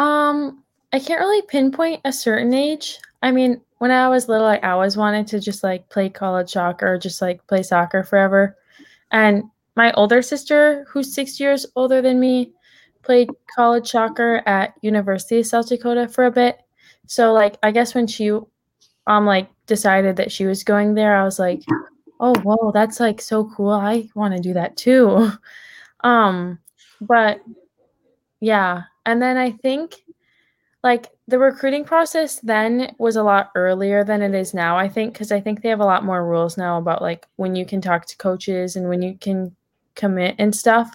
Um, 0.00 0.64
I 0.94 0.98
can't 0.98 1.20
really 1.20 1.42
pinpoint 1.42 2.00
a 2.06 2.12
certain 2.12 2.54
age. 2.54 2.98
I 3.22 3.30
mean, 3.30 3.60
when 3.78 3.90
I 3.90 4.08
was 4.08 4.28
little, 4.28 4.46
I 4.46 4.56
always 4.58 4.96
wanted 4.96 5.26
to 5.28 5.40
just 5.40 5.62
like 5.62 5.88
play 5.90 6.08
college 6.08 6.50
soccer, 6.50 6.98
just 6.98 7.20
like 7.20 7.46
play 7.46 7.62
soccer 7.62 8.02
forever. 8.02 8.56
And 9.10 9.44
my 9.76 9.92
older 9.92 10.22
sister, 10.22 10.86
who's 10.88 11.14
six 11.14 11.38
years 11.38 11.66
older 11.76 12.00
than 12.00 12.18
me, 12.18 12.52
played 13.02 13.28
college 13.54 13.90
soccer 13.90 14.42
at 14.46 14.72
University 14.80 15.40
of 15.40 15.46
South 15.46 15.68
Dakota 15.68 16.08
for 16.08 16.24
a 16.24 16.30
bit. 16.32 16.60
So 17.06 17.32
like 17.32 17.58
I 17.62 17.70
guess 17.72 17.94
when 17.94 18.06
she 18.06 18.30
um 19.06 19.26
like 19.26 19.48
decided 19.66 20.16
that 20.16 20.32
she 20.32 20.46
was 20.46 20.64
going 20.64 20.94
there, 20.94 21.14
I 21.14 21.24
was 21.24 21.38
like, 21.38 21.60
oh 22.20 22.34
whoa, 22.42 22.72
that's 22.72 23.00
like 23.00 23.20
so 23.20 23.50
cool. 23.54 23.70
I 23.70 24.08
want 24.14 24.34
to 24.34 24.40
do 24.40 24.54
that 24.54 24.78
too. 24.78 25.30
Um, 26.04 26.58
but 27.00 27.40
yeah. 28.40 28.84
And 29.06 29.20
then 29.20 29.36
I 29.36 29.50
think 29.50 29.96
like 30.82 31.08
the 31.28 31.38
recruiting 31.38 31.84
process 31.84 32.40
then 32.40 32.94
was 32.98 33.16
a 33.16 33.22
lot 33.22 33.50
earlier 33.54 34.02
than 34.04 34.22
it 34.22 34.34
is 34.34 34.54
now, 34.54 34.76
I 34.76 34.88
think, 34.88 35.12
because 35.12 35.30
I 35.32 35.40
think 35.40 35.62
they 35.62 35.68
have 35.68 35.80
a 35.80 35.84
lot 35.84 36.04
more 36.04 36.26
rules 36.26 36.56
now 36.56 36.78
about 36.78 37.02
like 37.02 37.26
when 37.36 37.54
you 37.54 37.66
can 37.66 37.80
talk 37.80 38.06
to 38.06 38.16
coaches 38.16 38.76
and 38.76 38.88
when 38.88 39.02
you 39.02 39.16
can 39.18 39.54
commit 39.94 40.34
and 40.38 40.54
stuff. 40.54 40.94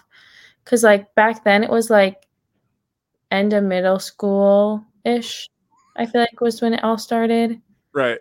Cause 0.64 0.82
like 0.82 1.14
back 1.14 1.44
then 1.44 1.62
it 1.62 1.70
was 1.70 1.90
like 1.90 2.26
end 3.30 3.52
of 3.52 3.62
middle 3.62 4.00
school 4.00 4.84
ish, 5.04 5.48
I 5.94 6.06
feel 6.06 6.20
like 6.22 6.40
was 6.40 6.60
when 6.60 6.74
it 6.74 6.82
all 6.82 6.98
started. 6.98 7.60
right 7.92 8.18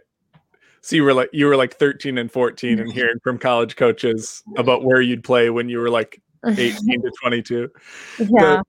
so 0.85 0.95
you 0.95 1.03
were 1.03 1.15
like 1.15 1.29
you 1.33 1.47
were 1.47 1.55
like 1.55 1.73
13 1.73 2.19
and 2.19 2.31
14 2.31 2.79
and 2.79 2.91
hearing 2.93 3.17
from 3.23 3.39
college 3.39 3.75
coaches 3.75 4.43
about 4.55 4.83
where 4.83 5.01
you'd 5.01 5.23
play 5.23 5.49
when 5.49 5.67
you 5.67 5.79
were 5.79 5.89
like 5.89 6.21
18 6.45 7.01
to 7.01 7.11
22 7.21 7.69
yeah. 8.19 8.61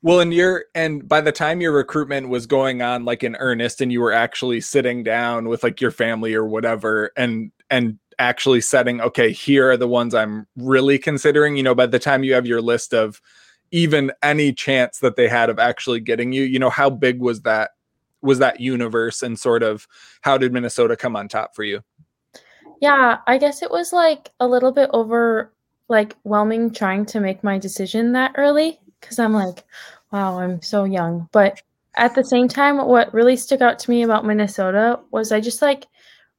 Well, 0.00 0.20
and 0.20 0.32
you're 0.32 0.66
and 0.76 1.08
by 1.08 1.20
the 1.20 1.32
time 1.32 1.60
your 1.60 1.72
recruitment 1.72 2.28
was 2.28 2.46
going 2.46 2.82
on 2.82 3.04
like 3.04 3.24
in 3.24 3.34
earnest 3.36 3.80
and 3.80 3.90
you 3.90 4.00
were 4.00 4.12
actually 4.12 4.60
sitting 4.60 5.02
down 5.02 5.48
with 5.48 5.64
like 5.64 5.80
your 5.80 5.90
family 5.90 6.34
or 6.34 6.44
whatever 6.44 7.10
and 7.16 7.50
and 7.68 7.98
actually 8.18 8.60
setting 8.60 9.00
okay, 9.00 9.32
here 9.32 9.70
are 9.70 9.76
the 9.76 9.88
ones 9.88 10.14
I'm 10.14 10.46
really 10.56 10.98
considering, 10.98 11.56
you 11.56 11.64
know, 11.64 11.74
by 11.74 11.86
the 11.86 11.98
time 11.98 12.22
you 12.22 12.34
have 12.34 12.46
your 12.46 12.62
list 12.62 12.94
of 12.94 13.20
even 13.70 14.12
any 14.22 14.52
chance 14.52 15.00
that 15.00 15.16
they 15.16 15.28
had 15.28 15.50
of 15.50 15.58
actually 15.58 16.00
getting 16.00 16.32
you, 16.32 16.44
you 16.44 16.58
know, 16.60 16.70
how 16.70 16.90
big 16.90 17.20
was 17.20 17.42
that 17.42 17.72
was 18.22 18.38
that 18.38 18.60
universe 18.60 19.22
and 19.22 19.38
sort 19.38 19.62
of 19.62 19.86
how 20.22 20.38
did 20.38 20.52
Minnesota 20.52 20.96
come 20.96 21.16
on 21.16 21.26
top 21.28 21.56
for 21.56 21.64
you? 21.64 21.82
Yeah, 22.80 23.18
I 23.26 23.38
guess 23.38 23.62
it 23.62 23.70
was 23.70 23.92
like 23.92 24.30
a 24.38 24.46
little 24.46 24.70
bit 24.70 24.90
over 24.92 25.52
like 25.88 26.16
whelming 26.22 26.72
trying 26.72 27.06
to 27.06 27.20
make 27.20 27.42
my 27.42 27.58
decision 27.58 28.12
that 28.12 28.32
early 28.36 28.78
because 29.00 29.18
I'm 29.18 29.32
like, 29.32 29.64
wow, 30.12 30.38
I'm 30.38 30.60
so 30.62 30.84
young. 30.84 31.28
But 31.32 31.62
at 31.96 32.14
the 32.14 32.24
same 32.24 32.48
time, 32.48 32.78
what 32.86 33.12
really 33.12 33.36
stuck 33.36 33.60
out 33.60 33.78
to 33.80 33.90
me 33.90 34.02
about 34.02 34.24
Minnesota 34.24 35.00
was 35.10 35.32
I 35.32 35.40
just 35.40 35.62
like 35.62 35.86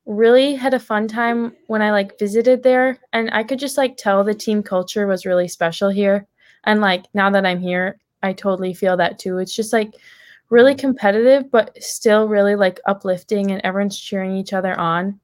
really 0.06 0.56
had 0.56 0.74
a 0.74 0.80
fun 0.80 1.08
time 1.08 1.56
when 1.68 1.82
I 1.82 1.92
like 1.92 2.18
visited 2.18 2.64
there 2.64 2.98
and 3.14 3.30
I 3.32 3.44
could 3.44 3.60
just 3.60 3.78
like 3.78 3.98
tell 3.98 4.24
the 4.24 4.34
team 4.34 4.64
culture 4.64 5.06
was 5.06 5.26
really 5.26 5.48
special 5.48 5.90
here. 5.90 6.28
And 6.64 6.82
like 6.82 7.06
now 7.14 7.30
that 7.30 7.46
I'm 7.46 7.60
here, 7.60 8.00
I 8.24 8.34
totally 8.34 8.74
feel 8.74 8.98
that 8.98 9.20
too. 9.20 9.38
It's 9.38 9.56
just 9.56 9.74
like 9.74 9.94
really 10.50 10.76
competitive, 10.76 11.52
but 11.52 11.82
still 11.82 12.28
really 12.28 12.56
like 12.56 12.80
uplifting 12.86 13.52
and 13.52 13.62
everyone's 13.64 14.00
cheering 14.00 14.36
each 14.36 14.54
other 14.54 14.78
on. 14.80 15.20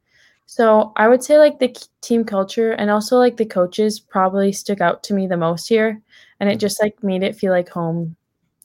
So 0.45 0.93
I 0.95 1.07
would 1.07 1.23
say 1.23 1.37
like 1.37 1.59
the 1.59 1.75
team 2.01 2.23
culture 2.23 2.71
and 2.73 2.89
also 2.89 3.17
like 3.17 3.37
the 3.37 3.45
coaches 3.45 3.99
probably 3.99 4.51
stuck 4.51 4.79
out 4.81 5.03
to 5.03 5.13
me 5.13 5.27
the 5.27 5.37
most 5.37 5.67
here, 5.67 6.01
and 6.39 6.49
it 6.49 6.59
just 6.59 6.81
like 6.81 7.01
made 7.03 7.23
it 7.23 7.35
feel 7.35 7.51
like 7.51 7.69
home 7.69 8.15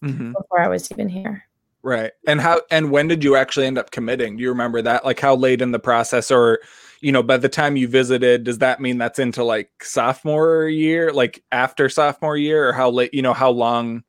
Mhm. 0.03 0.33
before 0.33 0.61
I 0.61 0.69
was 0.69 0.91
even 0.93 1.09
here. 1.09 1.45
Right. 1.83 2.13
And 2.27 2.41
how 2.41 2.61
and 2.71 2.91
when 2.91 3.09
did 3.09 3.25
you 3.25 3.37
actually 3.37 3.67
end 3.67 3.79
up 3.79 3.91
committing? 3.91 4.37
Do 4.37 4.43
you 4.43 4.51
remember 4.51 4.83
that? 4.83 5.05
Like 5.05 5.19
how 5.21 5.35
late 5.35 5.63
in 5.63 5.73
the 5.73 5.79
process 5.79 6.31
or 6.31 6.61
you 7.01 7.11
know, 7.13 7.23
by 7.23 7.39
the 7.39 7.49
time 7.49 7.77
you 7.77 7.89
visited, 7.89 8.45
does 8.45 8.59
that 8.59 8.79
mean 8.79 8.99
that's 8.99 9.19
into 9.19 9.43
like 9.43 9.71
sophomore 9.83 10.69
year, 10.69 11.11
like 11.15 11.43
after 11.51 11.89
sophomore 11.89 12.37
year 12.37 12.69
or 12.69 12.75
how 12.75 12.91
late, 12.91 13.15
you 13.15 13.23
know, 13.23 13.33
how 13.33 13.49
long 13.51 14.05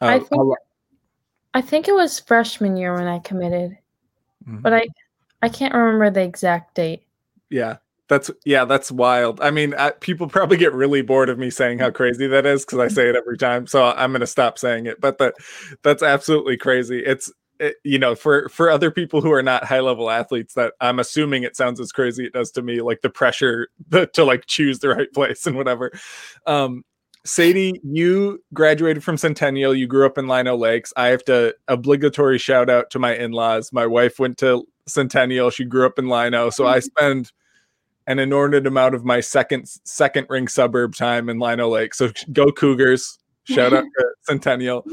uh, 0.00 0.06
I 0.06 0.18
think 0.18 0.30
how 0.32 0.56
I 1.52 1.60
think 1.60 1.86
it 1.88 1.94
was 1.94 2.18
freshman 2.18 2.78
year 2.78 2.94
when 2.94 3.06
I 3.06 3.18
committed, 3.18 3.76
Mhm. 4.48 4.62
but 4.62 4.72
I 4.72 4.86
I 5.42 5.48
can't 5.48 5.74
remember 5.74 6.10
the 6.10 6.22
exact 6.22 6.74
date. 6.74 7.02
Yeah. 7.50 7.76
That's 8.08 8.30
yeah, 8.46 8.64
that's 8.64 8.90
wild. 8.90 9.38
I 9.42 9.50
mean, 9.50 9.74
I, 9.74 9.90
people 9.90 10.28
probably 10.28 10.56
get 10.56 10.72
really 10.72 11.02
bored 11.02 11.28
of 11.28 11.38
me 11.38 11.50
saying 11.50 11.78
how 11.78 11.90
crazy 11.90 12.26
that 12.26 12.46
is 12.46 12.64
because 12.64 12.78
I 12.78 12.88
say 12.94 13.08
it 13.08 13.16
every 13.16 13.36
time. 13.36 13.66
So 13.66 13.84
I'm 13.84 14.12
going 14.12 14.20
to 14.20 14.26
stop 14.26 14.58
saying 14.58 14.86
it. 14.86 15.00
But 15.00 15.18
that 15.18 15.34
that's 15.82 16.02
absolutely 16.02 16.56
crazy. 16.56 17.00
It's 17.00 17.30
it, 17.60 17.76
you 17.84 17.98
know, 17.98 18.14
for 18.14 18.48
for 18.48 18.70
other 18.70 18.90
people 18.90 19.20
who 19.20 19.32
are 19.32 19.42
not 19.42 19.64
high 19.64 19.80
level 19.80 20.10
athletes, 20.10 20.54
that 20.54 20.72
I'm 20.80 20.98
assuming 20.98 21.42
it 21.42 21.56
sounds 21.56 21.80
as 21.80 21.92
crazy 21.92 22.24
it 22.24 22.32
does 22.32 22.50
to 22.52 22.62
me, 22.62 22.80
like 22.80 23.02
the 23.02 23.10
pressure 23.10 23.68
the, 23.88 24.06
to 24.14 24.24
like 24.24 24.46
choose 24.46 24.78
the 24.78 24.88
right 24.88 25.12
place 25.12 25.46
and 25.46 25.56
whatever. 25.56 25.92
Um, 26.46 26.84
Sadie, 27.28 27.78
you 27.84 28.42
graduated 28.54 29.04
from 29.04 29.18
Centennial. 29.18 29.74
You 29.74 29.86
grew 29.86 30.06
up 30.06 30.16
in 30.16 30.28
Lino 30.28 30.56
Lakes. 30.56 30.94
I 30.96 31.08
have 31.08 31.22
to 31.24 31.54
obligatory 31.68 32.38
shout 32.38 32.70
out 32.70 32.88
to 32.90 32.98
my 32.98 33.14
in 33.14 33.32
laws. 33.32 33.70
My 33.70 33.86
wife 33.86 34.18
went 34.18 34.38
to 34.38 34.66
Centennial. 34.86 35.50
She 35.50 35.64
grew 35.64 35.84
up 35.84 35.98
in 35.98 36.08
Lino, 36.08 36.48
so 36.48 36.66
I 36.66 36.78
spend 36.80 37.30
an 38.06 38.18
inordinate 38.18 38.66
amount 38.66 38.94
of 38.94 39.04
my 39.04 39.20
second 39.20 39.68
second 39.84 40.26
ring 40.30 40.48
suburb 40.48 40.94
time 40.94 41.28
in 41.28 41.38
Lino 41.38 41.68
Lake. 41.68 41.92
So 41.92 42.10
go 42.32 42.50
Cougars! 42.50 43.18
Shout 43.44 43.74
out 43.74 43.84
to 43.84 44.06
Centennial. 44.22 44.86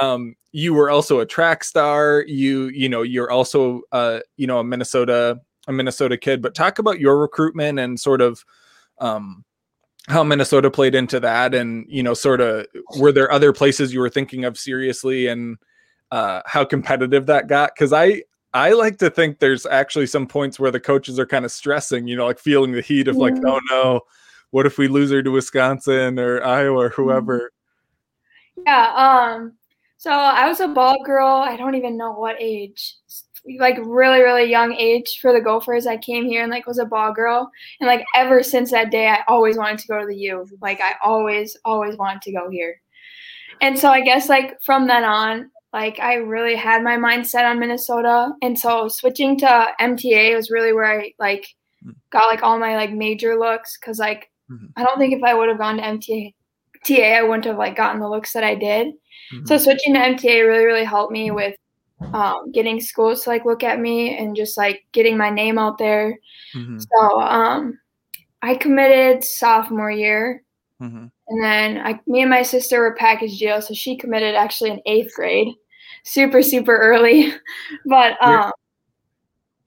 Um, 0.00 0.34
you 0.50 0.74
were 0.74 0.90
also 0.90 1.20
a 1.20 1.26
track 1.26 1.62
star. 1.62 2.24
You 2.26 2.66
you 2.66 2.88
know 2.88 3.02
you're 3.02 3.30
also 3.30 3.82
uh, 3.92 4.20
you 4.36 4.48
know 4.48 4.58
a 4.58 4.64
Minnesota 4.64 5.40
a 5.68 5.72
Minnesota 5.72 6.16
kid. 6.16 6.42
But 6.42 6.56
talk 6.56 6.80
about 6.80 6.98
your 6.98 7.16
recruitment 7.16 7.78
and 7.78 8.00
sort 8.00 8.20
of 8.20 8.44
um, 8.98 9.44
how 10.08 10.22
Minnesota 10.22 10.70
played 10.70 10.94
into 10.94 11.20
that, 11.20 11.54
and 11.54 11.86
you 11.88 12.02
know 12.02 12.14
sort 12.14 12.40
of 12.40 12.66
were 12.98 13.12
there 13.12 13.30
other 13.30 13.52
places 13.52 13.92
you 13.92 14.00
were 14.00 14.10
thinking 14.10 14.44
of 14.44 14.58
seriously, 14.58 15.26
and 15.26 15.58
uh, 16.10 16.42
how 16.46 16.64
competitive 16.64 17.26
that 17.26 17.48
got? 17.48 17.74
Because 17.74 17.92
I 17.92 18.22
I 18.54 18.72
like 18.72 18.98
to 18.98 19.10
think 19.10 19.38
there's 19.38 19.66
actually 19.66 20.06
some 20.06 20.26
points 20.26 20.58
where 20.58 20.70
the 20.70 20.80
coaches 20.80 21.18
are 21.18 21.26
kind 21.26 21.44
of 21.44 21.52
stressing, 21.52 22.06
you 22.06 22.16
know, 22.16 22.26
like 22.26 22.38
feeling 22.38 22.72
the 22.72 22.80
heat 22.80 23.08
of 23.08 23.16
like, 23.16 23.34
oh 23.44 23.60
no, 23.70 24.00
what 24.50 24.66
if 24.66 24.78
we 24.78 24.88
lose 24.88 25.10
her 25.10 25.22
to 25.22 25.30
Wisconsin 25.30 26.18
or 26.18 26.42
Iowa 26.42 26.86
or 26.86 26.88
whoever? 26.90 27.52
Yeah. 28.64 28.92
Um. 29.34 29.52
So 29.98 30.10
I 30.10 30.48
was 30.48 30.60
a 30.60 30.68
ball 30.68 31.02
girl. 31.04 31.26
I 31.26 31.56
don't 31.56 31.74
even 31.74 31.96
know 31.96 32.12
what 32.12 32.36
age. 32.40 32.94
Like 33.58 33.78
really, 33.84 34.20
really 34.20 34.50
young 34.50 34.72
age 34.74 35.18
for 35.20 35.32
the 35.32 35.40
Gophers. 35.40 35.86
I 35.86 35.96
came 35.96 36.26
here 36.26 36.42
and 36.42 36.50
like 36.50 36.66
was 36.66 36.78
a 36.78 36.84
ball 36.84 37.12
girl, 37.12 37.50
and 37.80 37.86
like 37.86 38.04
ever 38.14 38.42
since 38.42 38.70
that 38.72 38.90
day, 38.90 39.08
I 39.08 39.22
always 39.28 39.56
wanted 39.56 39.78
to 39.80 39.88
go 39.88 40.00
to 40.00 40.06
the 40.06 40.16
U. 40.16 40.46
Like 40.60 40.80
I 40.80 40.94
always, 41.04 41.56
always 41.64 41.96
wanted 41.96 42.22
to 42.22 42.32
go 42.32 42.50
here. 42.50 42.80
And 43.60 43.78
so 43.78 43.88
I 43.90 44.00
guess 44.00 44.28
like 44.28 44.60
from 44.62 44.86
then 44.86 45.04
on, 45.04 45.50
like 45.72 45.98
I 46.00 46.14
really 46.14 46.56
had 46.56 46.82
my 46.82 46.96
mindset 46.96 47.48
on 47.48 47.60
Minnesota, 47.60 48.32
and 48.42 48.58
so 48.58 48.88
switching 48.88 49.38
to 49.38 49.68
MTA 49.80 50.34
was 50.34 50.50
really 50.50 50.72
where 50.72 51.00
I 51.00 51.12
like 51.18 51.46
Mm. 51.84 51.94
got 52.10 52.26
like 52.28 52.42
all 52.42 52.58
my 52.58 52.74
like 52.74 52.90
major 52.92 53.38
looks 53.38 53.76
because 53.78 53.98
like 53.98 54.30
Mhm. 54.50 54.70
I 54.76 54.82
don't 54.82 54.98
think 54.98 55.12
if 55.12 55.22
I 55.22 55.34
would 55.34 55.48
have 55.50 55.58
gone 55.58 55.76
to 55.76 55.82
MTA, 55.84 56.34
TA, 56.84 57.18
I 57.18 57.22
wouldn't 57.22 57.44
have 57.44 57.58
like 57.58 57.76
gotten 57.76 58.00
the 58.00 58.08
looks 58.08 58.32
that 58.32 58.42
I 58.44 58.54
did. 58.54 58.94
So 59.44 59.58
switching 59.58 59.92
to 59.94 60.00
MTA 60.00 60.40
really, 60.48 60.64
really 60.64 60.84
helped 60.84 61.12
me 61.12 61.30
with 61.30 61.54
um, 62.12 62.50
getting 62.52 62.80
schools 62.80 63.22
to 63.24 63.30
like 63.30 63.44
look 63.44 63.62
at 63.62 63.80
me 63.80 64.16
and 64.18 64.36
just 64.36 64.56
like 64.56 64.84
getting 64.92 65.16
my 65.16 65.30
name 65.30 65.58
out 65.58 65.78
there. 65.78 66.18
Mhm, 66.54 66.80
So 66.80 67.20
um, 67.20 67.78
I 68.42 68.54
committed 68.54 69.24
sophomore 69.24 69.90
year, 69.90 70.42
mhm. 70.80 71.10
and 71.28 71.42
then 71.44 71.78
I, 71.78 72.00
me 72.06 72.20
and 72.20 72.30
my 72.30 72.42
sister 72.42 72.80
were 72.80 72.94
package 72.94 73.38
deal, 73.38 73.60
so 73.62 73.74
she 73.74 73.96
committed 73.96 74.34
actually 74.34 74.70
in 74.70 74.80
eighth 74.86 75.14
grade, 75.14 75.54
super, 76.04 76.42
super 76.42 76.76
early. 76.76 77.32
But 77.86 78.16
um, 78.24 78.52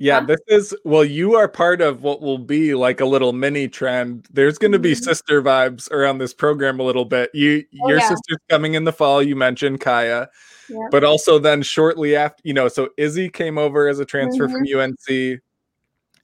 Yeah, 0.02 0.22
this 0.22 0.40
is 0.48 0.74
well, 0.86 1.04
you 1.04 1.36
are 1.36 1.50
part 1.50 1.82
of 1.82 2.04
what 2.04 2.22
will 2.22 2.38
be 2.38 2.74
like 2.74 3.02
a 3.02 3.06
little 3.06 3.34
mini 3.34 3.68
trend. 3.68 4.28
There's 4.32 4.58
going 4.58 4.72
to 4.72 4.80
be 4.80 4.94
Mhm. 4.94 5.04
sister 5.04 5.42
vibes 5.42 5.92
around 5.92 6.20
this 6.20 6.34
program 6.34 6.80
a 6.80 6.84
little 6.84 7.04
bit. 7.06 7.32
You 7.34 7.66
Oh, 7.84 7.90
your 7.90 7.98
yeah. 7.98 8.08
sister's 8.08 8.38
coming 8.50 8.76
in 8.76 8.86
the 8.86 8.94
fall, 8.94 9.22
you 9.22 9.36
mentioned 9.36 9.82
Kaya. 9.82 10.30
Yeah. 10.70 10.88
But 10.92 11.04
also 11.04 11.40
then 11.40 11.62
shortly 11.62 12.16
after, 12.16 12.42
you 12.44 12.54
know, 12.54 12.68
so 12.68 12.90
Izzy 12.98 13.30
came 13.30 13.58
over 13.58 13.88
as 13.88 14.00
a 14.00 14.06
transfer 14.06 14.48
from 14.48 14.64
Mm-hmm. 14.66 14.80
UNC 14.80 15.42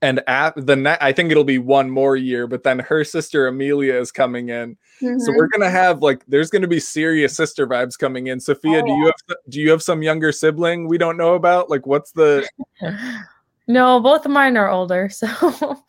and 0.02 0.22
at 0.28 0.54
the 0.56 0.76
net 0.76 1.02
I 1.02 1.12
think 1.12 1.32
it'll 1.32 1.44
be 1.44 1.58
one 1.58 1.90
more 1.90 2.16
year, 2.16 2.48
but 2.48 2.64
then 2.64 2.80
her 2.80 3.04
sister 3.04 3.48
Amelia 3.48 3.96
is 3.96 4.12
coming 4.12 4.50
in. 4.50 4.78
So 5.00 5.08
mhm. 5.08 5.36
we're 5.36 5.48
gonna 5.48 5.70
have 5.70 6.02
like 6.02 6.24
there's 6.28 6.50
gonna 6.50 6.68
be 6.68 6.80
serious 6.80 7.36
sister 7.36 7.66
vibes 7.66 7.98
coming 7.98 8.28
in. 8.28 8.40
Sophia, 8.40 8.82
Oh, 8.84 8.86
do 8.86 8.92
you 8.92 9.06
have 9.06 9.38
do 9.50 9.62
you 9.62 9.72
have 9.72 9.82
some 9.82 10.04
younger 10.04 10.32
sibling 10.32 10.88
we 10.88 10.98
don't 10.98 11.18
know 11.18 11.34
about? 11.34 11.70
Like 11.70 11.88
what's 11.88 12.12
the 12.12 12.48
No, 13.68 14.00
both 14.00 14.26
of 14.26 14.32
mine 14.32 14.58
are 14.58 14.70
older, 14.70 15.10
so 15.10 15.82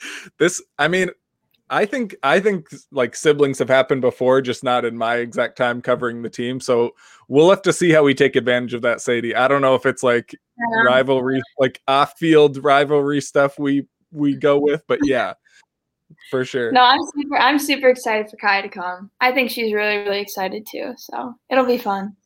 this 0.38 0.62
I 0.78 0.88
mean 0.88 1.10
I 1.70 1.84
think 1.84 2.16
I 2.22 2.40
think 2.40 2.68
like 2.90 3.14
siblings 3.14 3.58
have 3.58 3.68
happened 3.68 4.00
before, 4.00 4.40
just 4.40 4.64
not 4.64 4.84
in 4.84 4.96
my 4.96 5.16
exact 5.16 5.56
time 5.56 5.82
covering 5.82 6.22
the 6.22 6.30
team. 6.30 6.60
So 6.60 6.94
we'll 7.28 7.50
have 7.50 7.62
to 7.62 7.72
see 7.72 7.90
how 7.90 8.02
we 8.02 8.14
take 8.14 8.36
advantage 8.36 8.74
of 8.74 8.82
that, 8.82 9.00
Sadie. 9.00 9.34
I 9.34 9.48
don't 9.48 9.62
know 9.62 9.74
if 9.74 9.86
it's 9.86 10.02
like 10.02 10.34
Yeah. 10.58 10.82
rivalry, 10.84 11.42
like 11.58 11.80
off-field 11.86 12.62
rivalry 12.64 13.20
stuff 13.20 13.58
we 13.58 13.86
we 14.12 14.32
mm-hmm. 14.32 14.40
go 14.40 14.58
with, 14.58 14.82
but 14.86 15.00
yeah, 15.04 15.34
for 16.30 16.44
sure. 16.44 16.72
No, 16.72 16.82
I'm 16.82 17.00
super. 17.14 17.36
I'm 17.36 17.58
super 17.58 17.88
excited 17.88 18.30
for 18.30 18.36
Kai 18.36 18.62
to 18.62 18.68
come. 18.68 19.10
I 19.20 19.32
think 19.32 19.50
she's 19.50 19.72
really, 19.72 19.98
really 19.98 20.20
excited 20.20 20.66
too. 20.70 20.94
So 20.96 21.34
it'll 21.50 21.66
be 21.66 21.78
fun. 21.78 22.16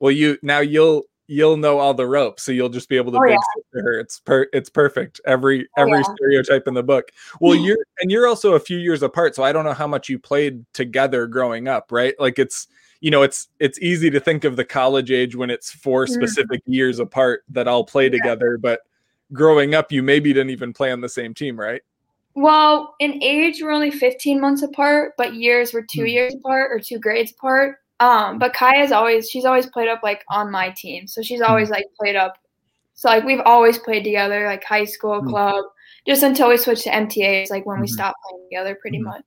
Well, 0.00 0.12
you 0.12 0.38
now 0.42 0.60
you'll 0.60 1.04
you'll 1.28 1.56
know 1.58 1.78
all 1.78 1.94
the 1.94 2.06
ropes, 2.06 2.42
so 2.42 2.50
you'll 2.52 2.68
just 2.70 2.88
be 2.88 2.96
able 2.96 3.12
to 3.12 3.18
Oh, 3.18 3.26
big 3.26 3.38
yeah. 3.74 3.80
her. 3.82 4.00
It's 4.00 4.18
per 4.20 4.46
it's 4.52 4.68
perfect. 4.70 5.20
Every 5.26 5.68
Oh, 5.76 5.82
every 5.82 5.98
yeah. 5.98 6.14
stereotype 6.14 6.66
in 6.66 6.74
the 6.74 6.82
book. 6.82 7.10
Well, 7.40 7.54
you're 7.76 7.78
and 8.00 8.10
you're 8.10 8.26
also 8.26 8.54
a 8.54 8.60
few 8.60 8.78
years 8.78 9.02
apart, 9.02 9.34
so 9.36 9.42
I 9.44 9.52
don't 9.52 9.64
know 9.64 9.74
how 9.74 9.86
much 9.86 10.08
you 10.08 10.18
played 10.18 10.64
together 10.72 11.26
growing 11.26 11.68
up, 11.68 11.92
right? 11.92 12.14
Like 12.18 12.38
it's 12.38 12.66
you 13.00 13.10
know 13.10 13.22
it's 13.22 13.48
it's 13.60 13.78
easy 13.80 14.10
to 14.10 14.18
think 14.18 14.42
of 14.44 14.56
the 14.56 14.64
college 14.64 15.10
age 15.10 15.36
when 15.36 15.50
it's 15.50 15.70
four 15.70 16.06
Mhm. 16.06 16.14
specific 16.14 16.62
years 16.66 16.98
apart 16.98 17.44
that 17.50 17.68
all 17.68 17.84
play 17.84 18.04
Yeah. 18.04 18.10
together, 18.10 18.58
but 18.58 18.80
growing 19.32 19.74
up 19.74 19.92
you 19.92 20.02
maybe 20.02 20.32
didn't 20.32 20.50
even 20.50 20.72
play 20.72 20.90
on 20.90 21.02
the 21.02 21.08
same 21.08 21.34
team, 21.34 21.60
right? 21.60 21.82
Well, 22.34 22.94
in 23.00 23.20
age, 23.22 23.60
we're 23.62 23.72
only 23.72 23.90
15 23.90 24.40
months 24.40 24.62
apart, 24.62 25.12
but 25.18 25.34
years 25.34 25.74
we're 25.74 25.82
two 25.82 26.02
Hmm. 26.02 26.06
years 26.08 26.34
apart 26.34 26.70
or 26.72 26.78
two 26.78 26.98
grades 26.98 27.32
apart. 27.32 27.76
Um, 28.00 28.38
but 28.38 28.52
Kaya's 28.54 28.92
always 28.92 29.28
she's 29.28 29.44
always 29.44 29.66
played 29.66 29.88
up 29.88 30.00
like 30.02 30.24
on 30.30 30.50
my 30.50 30.70
team, 30.70 31.06
so 31.06 31.22
she's 31.22 31.40
always 31.40 31.68
like 31.70 31.84
played 31.98 32.16
up. 32.16 32.34
So 32.94 33.08
like 33.08 33.24
we've 33.24 33.40
always 33.44 33.78
played 33.78 34.04
together, 34.04 34.46
like 34.46 34.64
high 34.64 34.84
school 34.84 35.20
Hmm. 35.20 35.28
club, 35.30 35.64
just 36.06 36.22
until 36.22 36.48
we 36.48 36.56
switched 36.56 36.84
to 36.84 36.90
MTA. 36.90 37.44
MTAs, 37.44 37.50
like 37.50 37.66
when 37.66 37.80
we 37.80 37.86
Mhm. 37.86 37.90
stopped 37.90 38.18
playing 38.28 38.44
together, 38.48 38.74
pretty 38.80 38.98
Mhm. 38.98 39.04
much. 39.04 39.24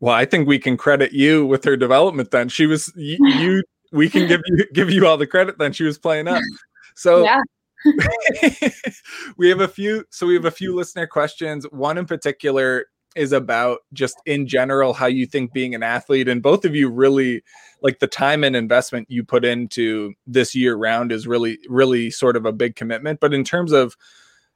Well, 0.00 0.14
I 0.14 0.24
think 0.24 0.46
we 0.48 0.58
can 0.58 0.76
credit 0.76 1.12
you 1.12 1.44
with 1.46 1.64
her 1.64 1.76
development. 1.76 2.30
Then 2.30 2.48
she 2.48 2.66
was 2.66 2.92
you. 2.96 3.18
you 3.58 3.62
we 3.92 4.08
can 4.08 4.28
give 4.28 4.40
you 4.46 4.66
give 4.72 4.90
you 4.90 5.06
all 5.06 5.16
the 5.16 5.26
credit. 5.26 5.58
Then 5.58 5.72
she 5.72 5.84
was 5.84 5.98
playing 5.98 6.28
up. 6.28 6.40
So 6.96 7.22
Yeah. 7.24 7.40
we 9.38 9.48
have 9.48 9.60
a 9.60 9.68
few. 9.68 10.04
So 10.10 10.26
we 10.26 10.34
have 10.34 10.44
a 10.44 10.50
few 10.50 10.74
listener 10.74 11.06
questions. 11.06 11.64
One 11.70 11.96
in 11.96 12.04
particular 12.04 12.86
is 13.16 13.32
about 13.32 13.80
just 13.92 14.16
in 14.26 14.46
general 14.46 14.92
how 14.92 15.06
you 15.06 15.26
think 15.26 15.52
being 15.52 15.74
an 15.74 15.82
athlete, 15.82 16.28
and 16.28 16.42
both 16.42 16.64
of 16.64 16.74
you 16.74 16.88
really 16.90 17.42
like 17.82 17.98
the 17.98 18.06
time 18.06 18.44
and 18.44 18.54
investment 18.54 19.10
you 19.10 19.24
put 19.24 19.44
into 19.44 20.12
this 20.26 20.54
year 20.54 20.76
round 20.76 21.12
is 21.12 21.26
really 21.26 21.58
really 21.68 22.10
sort 22.10 22.36
of 22.36 22.46
a 22.46 22.52
big 22.52 22.76
commitment. 22.76 23.20
But 23.20 23.34
in 23.34 23.44
terms 23.44 23.72
of 23.72 23.96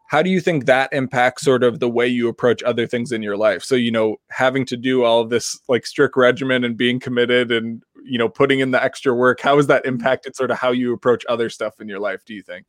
how 0.08 0.22
do 0.22 0.28
you 0.28 0.40
think 0.40 0.66
that 0.66 0.92
impacts 0.92 1.42
sort 1.42 1.64
of 1.64 1.80
the 1.80 1.88
way 1.88 2.06
you 2.06 2.28
approach 2.28 2.62
other 2.62 2.86
things 2.86 3.10
in 3.10 3.22
your 3.22 3.38
life 3.38 3.64
so 3.64 3.74
you 3.74 3.90
know 3.90 4.16
having 4.28 4.66
to 4.66 4.76
do 4.76 5.02
all 5.02 5.24
this 5.24 5.58
like 5.66 5.86
strict 5.86 6.14
regimen 6.14 6.62
and 6.62 6.76
being 6.76 7.00
committed 7.00 7.50
and 7.50 7.82
you 8.04 8.18
know 8.18 8.28
putting 8.28 8.60
in 8.60 8.70
the 8.70 8.84
extra 8.84 9.14
work 9.14 9.40
how 9.40 9.56
has 9.56 9.66
that 9.66 9.84
impacted 9.86 10.36
sort 10.36 10.50
of 10.50 10.58
how 10.58 10.70
you 10.70 10.92
approach 10.92 11.24
other 11.26 11.48
stuff 11.48 11.80
in 11.80 11.88
your 11.88 11.98
life 11.98 12.22
do 12.26 12.34
you 12.34 12.42
think 12.42 12.66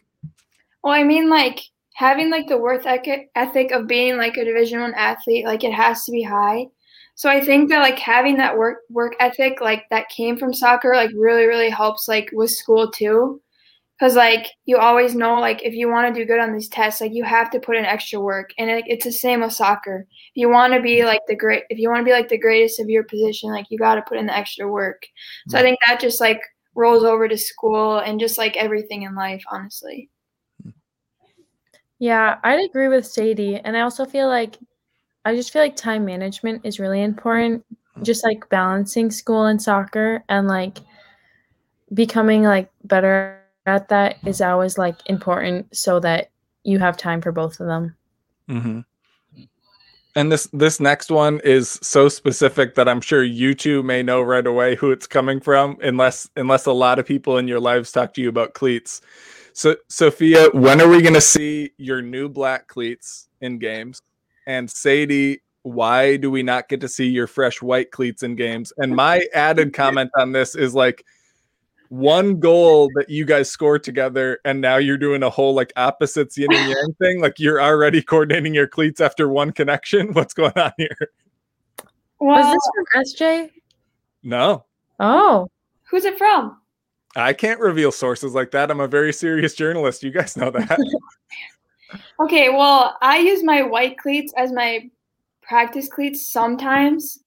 Well, 0.86 0.94
I 0.94 1.04
mean, 1.04 1.32
like 1.32 1.62
having 1.96 2.30
like 2.30 2.48
the 2.48 2.58
worth 2.58 2.86
ethic 2.86 3.32
ethic 3.36 3.72
of 3.72 3.88
being 3.88 4.18
like 4.18 4.36
a 4.38 4.46
Division 4.46 4.82
One 4.82 4.94
athlete, 4.96 5.46
like 5.46 5.64
it 5.64 5.74
has 5.74 6.04
to 6.06 6.12
be 6.12 6.22
high. 6.24 6.68
So 7.16 7.30
I 7.30 7.40
think 7.40 7.70
that 7.70 7.80
like 7.80 7.98
having 7.98 8.36
that 8.38 8.58
work 8.58 8.80
work 8.90 9.16
ethic, 9.22 9.62
like 9.62 9.86
that 9.90 10.10
came 10.10 10.38
from 10.38 10.54
soccer, 10.54 10.94
like 10.96 11.12
really 11.16 11.46
really 11.46 11.70
helps 11.70 12.08
like 12.08 12.30
with 12.34 12.52
school 12.52 12.92
too. 12.92 13.42
because 13.98 14.16
like 14.16 14.48
you 14.66 14.78
always 14.78 15.16
know 15.16 15.40
like 15.40 15.64
if 15.64 15.74
you 15.74 15.90
want 15.90 16.14
to 16.14 16.20
do 16.20 16.26
good 16.28 16.42
on 16.42 16.54
these 16.54 16.68
tests 16.68 17.00
like 17.00 17.14
you 17.14 17.24
have 17.24 17.50
to 17.52 17.62
put 17.62 17.78
in 17.78 17.86
extra 17.86 18.20
work. 18.20 18.50
And 18.58 18.70
it, 18.70 18.84
it's 18.88 19.06
the 19.06 19.12
same 19.12 19.42
with 19.42 19.54
soccer. 19.54 20.06
If 20.10 20.36
you 20.36 20.50
want 20.50 20.74
to 20.74 20.82
be 20.82 21.06
like 21.06 21.22
the 21.28 21.36
great 21.36 21.64
if 21.70 21.80
you 21.80 21.90
want 21.90 22.02
to 22.02 22.06
be 22.06 22.12
like 22.12 22.28
the 22.30 22.38
greatest 22.38 22.80
of 22.82 22.90
your 22.90 23.06
position 23.06 23.52
like 23.52 23.68
you 23.70 23.78
got 23.80 23.96
to 23.96 24.02
put 24.02 24.18
in 24.18 24.26
the 24.26 24.38
extra 24.38 24.68
work. 24.68 25.06
So 25.48 25.58
i 25.58 25.62
mm. 25.62 25.64
think 25.64 25.80
that 25.88 26.02
just 26.02 26.20
like 26.20 26.42
rolls 26.76 27.06
over 27.06 27.30
to 27.30 27.38
school 27.38 28.00
and 28.00 28.20
just 28.20 28.38
like 28.38 28.58
everything 28.58 29.04
in 29.04 29.16
life 29.16 29.44
honestly 29.50 30.10
yeah 32.00 32.38
i'd 32.44 32.64
agree 32.66 32.88
with 32.88 33.06
sadie 33.06 33.58
and 33.58 33.78
i 33.78 33.82
also 33.82 34.06
feel 34.06 34.28
like 34.28 34.58
i 35.24 35.36
just 35.36 35.52
feel 35.52 35.62
like 35.62 35.76
time 35.76 36.06
management 36.06 36.62
is 36.64 36.80
really 36.80 37.02
important 37.02 37.64
just 38.02 38.24
like 38.24 38.48
balancing 38.50 39.10
school 39.10 39.46
and 39.46 39.62
soccer 39.62 40.24
and 40.28 40.48
like 40.48 40.80
becoming 41.94 42.44
like 42.44 42.70
better 42.84 43.40
at 43.66 43.90
that 43.90 44.18
is 44.26 44.42
always 44.42 44.78
like 44.78 44.98
important 45.08 45.76
so 45.76 46.00
that 46.00 46.30
you 46.64 46.80
have 46.80 46.98
time 46.98 47.22
for 47.22 47.32
both 47.32 47.60
of 47.60 47.68
them. 47.68 47.96
Mm-hmm. 48.50 48.80
And 50.18 50.32
this 50.32 50.48
this 50.54 50.80
next 50.80 51.12
one 51.12 51.42
is 51.44 51.78
so 51.82 52.08
specific 52.08 52.76
that 52.76 52.88
I'm 52.88 53.02
sure 53.02 53.24
you 53.24 53.54
two 53.54 53.84
may 53.84 54.02
know 54.02 54.22
right 54.22 54.48
away 54.48 54.76
who 54.76 54.92
it's 54.92 55.08
coming 55.08 55.42
from, 55.42 55.78
unless 55.82 56.30
unless 56.38 56.66
a 56.66 56.72
lot 56.72 57.00
of 57.00 57.06
people 57.06 57.38
in 57.38 57.48
your 57.50 57.60
lives 57.60 57.92
talk 57.92 58.14
to 58.14 58.22
you 58.22 58.30
about 58.30 58.54
cleats. 58.54 59.02
So 59.56 59.78
Sophia, 59.88 60.50
when 60.52 60.82
are 60.82 60.90
we 60.90 61.02
gonna 61.02 61.22
see 61.22 61.72
your 61.78 62.02
new 62.02 62.28
black 62.28 62.68
cleats 62.68 63.30
in 63.40 63.58
games? 63.58 64.02
And 64.46 64.70
Sadie, 64.70 65.44
why 65.62 66.18
do 66.18 66.30
we 66.30 66.44
not 66.44 66.68
get 66.68 66.82
to 66.82 66.90
see 66.90 67.08
your 67.08 67.26
fresh 67.26 67.62
white 67.62 67.90
cleats 67.90 68.22
in 68.22 68.36
games? 68.36 68.74
And 68.76 68.94
my 68.94 69.26
added 69.34 69.74
comment 69.74 70.12
on 70.20 70.34
this 70.34 70.56
is 70.56 70.76
like 70.76 71.06
one 71.88 72.42
goal 72.42 72.90
that 72.96 73.10
you 73.10 73.24
guys 73.24 73.50
score 73.50 73.80
together, 73.80 74.40
and 74.44 74.60
now 74.60 74.76
you're 74.76 74.98
doing 74.98 75.24
a 75.24 75.30
whole 75.30 75.54
like 75.54 75.72
opposites 75.78 76.38
yin 76.38 76.54
and 76.54 76.70
yang 76.72 76.94
thing. 77.02 77.22
Like 77.22 77.40
you're 77.40 77.62
already 77.62 78.02
coordinating 78.02 78.54
your 78.54 78.68
cleats 78.68 79.00
after 79.00 79.30
one 79.30 79.54
connection. 79.54 80.12
What's 80.12 80.34
going 80.34 80.58
on 80.58 80.74
here? 80.78 81.12
Well, 82.20 82.44
Was 82.44 82.54
this 82.54 83.18
from 83.18 83.30
SJ? 83.30 83.52
No. 84.22 84.66
Oh. 85.00 85.48
Who's 85.90 86.04
it 86.04 86.18
from? 86.18 86.58
I 87.16 87.34
can't 87.34 87.60
reveal 87.60 87.92
sources 87.92 88.34
like 88.34 88.52
that. 88.52 88.70
I'm 88.70 88.82
a 88.82 88.88
very 88.88 89.14
serious 89.14 89.54
journalist. 89.54 90.04
You 90.04 90.12
guys 90.12 90.36
know 90.36 90.52
that. 90.52 90.80
okay, 92.20 92.50
well, 92.50 92.98
I 93.02 93.20
use 93.20 93.44
my 93.44 93.62
white 93.62 93.98
cleats 93.98 94.34
as 94.38 94.52
my 94.52 94.90
practice 95.42 95.88
cleats 95.88 96.32
sometimes. 96.32 97.20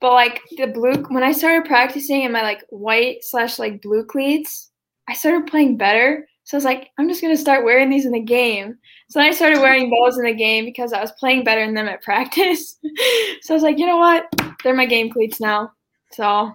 But 0.00 0.12
like 0.12 0.40
the 0.56 0.66
blue, 0.66 0.94
when 1.08 1.22
I 1.22 1.32
started 1.32 1.66
practicing 1.66 2.22
in 2.22 2.32
my 2.32 2.42
like 2.42 2.64
white 2.70 3.18
slash 3.22 3.58
like 3.58 3.80
blue 3.80 4.04
cleats, 4.04 4.70
I 5.08 5.14
started 5.14 5.46
playing 5.46 5.76
better. 5.76 6.26
So 6.44 6.56
I 6.56 6.58
was 6.58 6.64
like, 6.64 6.90
I'm 6.98 7.08
just 7.08 7.22
gonna 7.22 7.36
start 7.36 7.64
wearing 7.64 7.88
these 7.88 8.04
in 8.04 8.12
the 8.12 8.20
game. 8.20 8.76
So 9.08 9.20
then 9.20 9.28
I 9.28 9.32
started 9.32 9.60
wearing 9.60 9.90
those 9.90 10.18
in 10.18 10.24
the 10.24 10.34
game 10.34 10.64
because 10.64 10.92
I 10.92 11.00
was 11.00 11.12
playing 11.12 11.44
better 11.44 11.62
in 11.62 11.74
them 11.74 11.86
at 11.86 12.02
practice. 12.02 12.78
so 13.42 13.54
I 13.54 13.56
was 13.56 13.62
like, 13.62 13.78
you 13.78 13.86
know 13.86 13.98
what? 13.98 14.26
They're 14.62 14.74
my 14.74 14.86
game 14.86 15.10
cleats 15.10 15.40
now. 15.40 15.72
So 16.10 16.52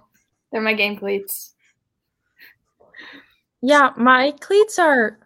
they're 0.52 0.60
my 0.60 0.74
game 0.74 0.96
cleats. 0.96 1.54
Yeah, 3.62 3.90
my 3.96 4.32
cleats 4.40 4.78
are 4.78 5.18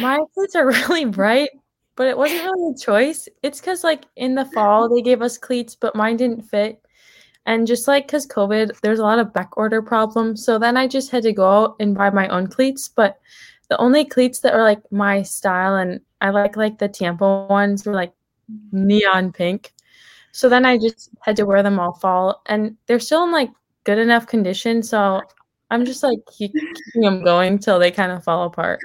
my 0.00 0.18
cleats 0.34 0.54
are 0.56 0.66
really 0.88 1.04
bright, 1.04 1.50
but 1.96 2.08
it 2.08 2.16
wasn't 2.16 2.42
really 2.44 2.74
a 2.74 2.78
choice. 2.78 3.28
It's 3.42 3.60
because 3.60 3.84
like 3.84 4.04
in 4.16 4.34
the 4.34 4.44
fall 4.46 4.88
they 4.94 5.02
gave 5.02 5.22
us 5.22 5.38
cleats, 5.38 5.74
but 5.74 5.96
mine 5.96 6.16
didn't 6.16 6.42
fit. 6.42 6.80
And 7.46 7.66
just 7.66 7.88
like 7.88 8.06
because 8.06 8.26
COVID, 8.26 8.80
there's 8.82 9.00
a 9.00 9.02
lot 9.04 9.18
of 9.18 9.32
back 9.34 9.56
order 9.58 9.82
problems. 9.82 10.44
So 10.44 10.58
then 10.58 10.76
I 10.76 10.86
just 10.88 11.10
had 11.10 11.24
to 11.24 11.32
go 11.32 11.48
out 11.50 11.76
and 11.80 11.94
buy 11.96 12.10
my 12.10 12.28
own 12.28 12.46
cleats. 12.48 12.88
But 12.88 13.18
the 13.70 13.78
only 13.78 14.04
cleats 14.04 14.40
that 14.40 14.54
are 14.54 14.62
like 14.62 14.80
my 14.92 15.22
style 15.22 15.76
and 15.76 16.00
I 16.22 16.30
like 16.30 16.56
like 16.56 16.78
the 16.78 16.88
Tiempo 16.88 17.46
ones 17.48 17.86
were 17.86 17.94
like 17.94 18.14
neon 18.72 19.32
pink. 19.32 19.74
So 20.32 20.48
then 20.48 20.66
I 20.66 20.78
just 20.78 21.10
had 21.22 21.36
to 21.36 21.46
wear 21.46 21.62
them 21.62 21.80
all 21.80 21.94
fall. 21.94 22.42
And 22.46 22.76
they're 22.86 23.00
still 23.00 23.24
in 23.24 23.32
like 23.32 23.50
good 23.84 23.98
enough 23.98 24.26
condition. 24.26 24.82
So 24.82 25.22
I'm 25.70 25.84
just 25.84 26.02
like 26.02 26.18
keeping 26.30 26.62
them 26.94 27.24
going 27.24 27.58
till 27.58 27.78
they 27.78 27.90
kind 27.90 28.12
of 28.12 28.22
fall 28.22 28.46
apart. 28.46 28.80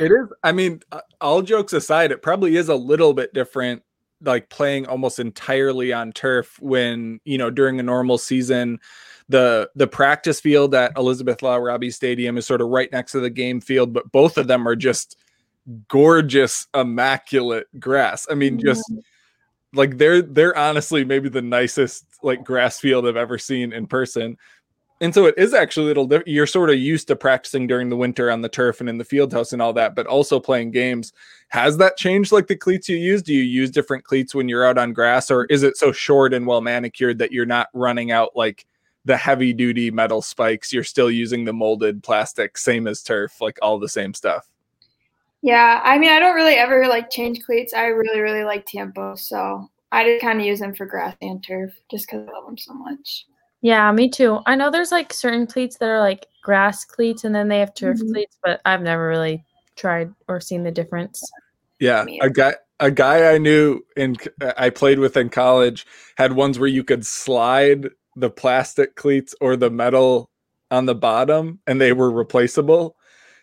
It 0.00 0.10
is. 0.10 0.28
I 0.42 0.52
mean, 0.52 0.80
uh, 0.90 1.00
all 1.20 1.42
jokes 1.42 1.72
aside, 1.72 2.10
it 2.10 2.22
probably 2.22 2.56
is 2.56 2.68
a 2.68 2.76
little 2.76 3.12
bit 3.12 3.34
different 3.34 3.82
like 4.22 4.48
playing 4.48 4.86
almost 4.86 5.18
entirely 5.18 5.92
on 5.92 6.10
turf 6.10 6.58
when 6.60 7.20
you 7.24 7.36
know 7.36 7.50
during 7.50 7.78
a 7.78 7.82
normal 7.82 8.16
season 8.16 8.80
the 9.28 9.68
the 9.74 9.86
practice 9.86 10.40
field 10.40 10.74
at 10.74 10.96
Elizabeth 10.96 11.42
Lyle 11.42 11.60
Robbie 11.60 11.90
Stadium 11.90 12.38
is 12.38 12.46
sort 12.46 12.60
of 12.60 12.68
right 12.68 12.90
next 12.92 13.12
to 13.12 13.20
the 13.20 13.30
game 13.30 13.60
field, 13.60 13.92
but 13.92 14.10
both 14.12 14.38
of 14.38 14.46
them 14.46 14.66
are 14.68 14.76
just 14.76 15.16
gorgeous, 15.88 16.68
immaculate 16.74 17.66
grass. 17.80 18.26
I 18.30 18.34
mean, 18.34 18.58
just 18.58 18.84
like 19.72 19.98
they're 19.98 20.22
they're 20.22 20.56
honestly 20.56 21.04
maybe 21.04 21.28
the 21.28 21.42
nicest 21.42 22.04
like 22.22 22.44
grass 22.44 22.78
field 22.78 23.06
I've 23.06 23.16
ever 23.16 23.36
seen 23.36 23.72
in 23.72 23.86
person 23.86 24.36
and 25.00 25.12
so 25.12 25.26
it 25.26 25.34
is 25.36 25.52
actually 25.52 25.84
a 25.84 25.88
little 25.88 26.06
different. 26.06 26.28
You're 26.28 26.46
sort 26.46 26.70
of 26.70 26.78
used 26.78 27.08
to 27.08 27.16
practicing 27.16 27.66
during 27.66 27.88
the 27.88 27.96
winter 27.96 28.30
on 28.30 28.40
the 28.40 28.48
turf 28.48 28.80
and 28.80 28.88
in 28.88 28.98
the 28.98 29.04
field 29.04 29.32
house 29.32 29.52
and 29.52 29.60
all 29.60 29.72
that, 29.74 29.94
but 29.94 30.06
also 30.06 30.40
playing 30.40 30.70
games. 30.70 31.12
Has 31.48 31.76
that 31.78 31.96
changed 31.96 32.32
like 32.32 32.46
the 32.46 32.56
cleats 32.56 32.88
you 32.88 32.96
use? 32.96 33.22
Do 33.22 33.34
you 33.34 33.42
use 33.42 33.70
different 33.70 34.04
cleats 34.04 34.34
when 34.34 34.48
you're 34.48 34.66
out 34.66 34.78
on 34.78 34.92
grass, 34.92 35.30
or 35.30 35.44
is 35.46 35.62
it 35.62 35.76
so 35.76 35.92
short 35.92 36.32
and 36.32 36.46
well 36.46 36.60
manicured 36.60 37.18
that 37.18 37.32
you're 37.32 37.46
not 37.46 37.68
running 37.74 38.10
out 38.10 38.34
like 38.34 38.66
the 39.04 39.16
heavy 39.16 39.52
duty 39.52 39.90
metal 39.90 40.22
spikes? 40.22 40.72
You're 40.72 40.84
still 40.84 41.10
using 41.10 41.44
the 41.44 41.52
molded 41.52 42.02
plastic, 42.02 42.56
same 42.56 42.86
as 42.86 43.02
turf, 43.02 43.40
like 43.40 43.58
all 43.60 43.78
the 43.78 43.88
same 43.88 44.14
stuff. 44.14 44.48
Yeah, 45.42 45.80
I 45.84 45.98
mean, 45.98 46.10
I 46.10 46.18
don't 46.18 46.34
really 46.34 46.56
ever 46.56 46.88
like 46.88 47.10
change 47.10 47.44
cleats. 47.44 47.74
I 47.74 47.86
really, 47.86 48.20
really 48.20 48.44
like 48.44 48.66
Tiempo, 48.66 49.14
so 49.14 49.70
I 49.92 50.04
just 50.04 50.22
kind 50.22 50.40
of 50.40 50.46
use 50.46 50.58
them 50.58 50.74
for 50.74 50.86
grass 50.86 51.14
and 51.20 51.44
turf 51.44 51.72
just 51.90 52.06
because 52.06 52.26
I 52.26 52.32
love 52.32 52.46
them 52.46 52.58
so 52.58 52.74
much. 52.74 53.26
Yeah, 53.66 53.90
me 53.90 54.08
too. 54.08 54.38
I 54.46 54.54
know 54.54 54.70
there's 54.70 54.92
like 54.92 55.12
certain 55.12 55.44
cleats 55.44 55.78
that 55.78 55.88
are 55.88 55.98
like 55.98 56.28
grass 56.40 56.84
cleats 56.84 57.24
and 57.24 57.34
then 57.34 57.48
they 57.48 57.58
have 57.58 57.74
turf 57.74 57.98
mm-hmm. 57.98 58.12
cleats, 58.12 58.38
but 58.40 58.60
I've 58.64 58.80
never 58.80 59.08
really 59.08 59.44
tried 59.74 60.14
or 60.28 60.40
seen 60.40 60.62
the 60.62 60.70
difference. 60.70 61.20
Yeah, 61.80 62.04
a 62.20 62.30
guy 62.30 62.54
a 62.78 62.92
guy 62.92 63.34
I 63.34 63.38
knew 63.38 63.80
in 63.96 64.18
I 64.56 64.70
played 64.70 65.00
with 65.00 65.16
in 65.16 65.30
college 65.30 65.84
had 66.16 66.34
ones 66.34 66.60
where 66.60 66.68
you 66.68 66.84
could 66.84 67.04
slide 67.04 67.88
the 68.14 68.30
plastic 68.30 68.94
cleats 68.94 69.34
or 69.40 69.56
the 69.56 69.68
metal 69.68 70.30
on 70.70 70.86
the 70.86 70.94
bottom 70.94 71.58
and 71.66 71.80
they 71.80 71.92
were 71.92 72.12
replaceable. 72.12 72.94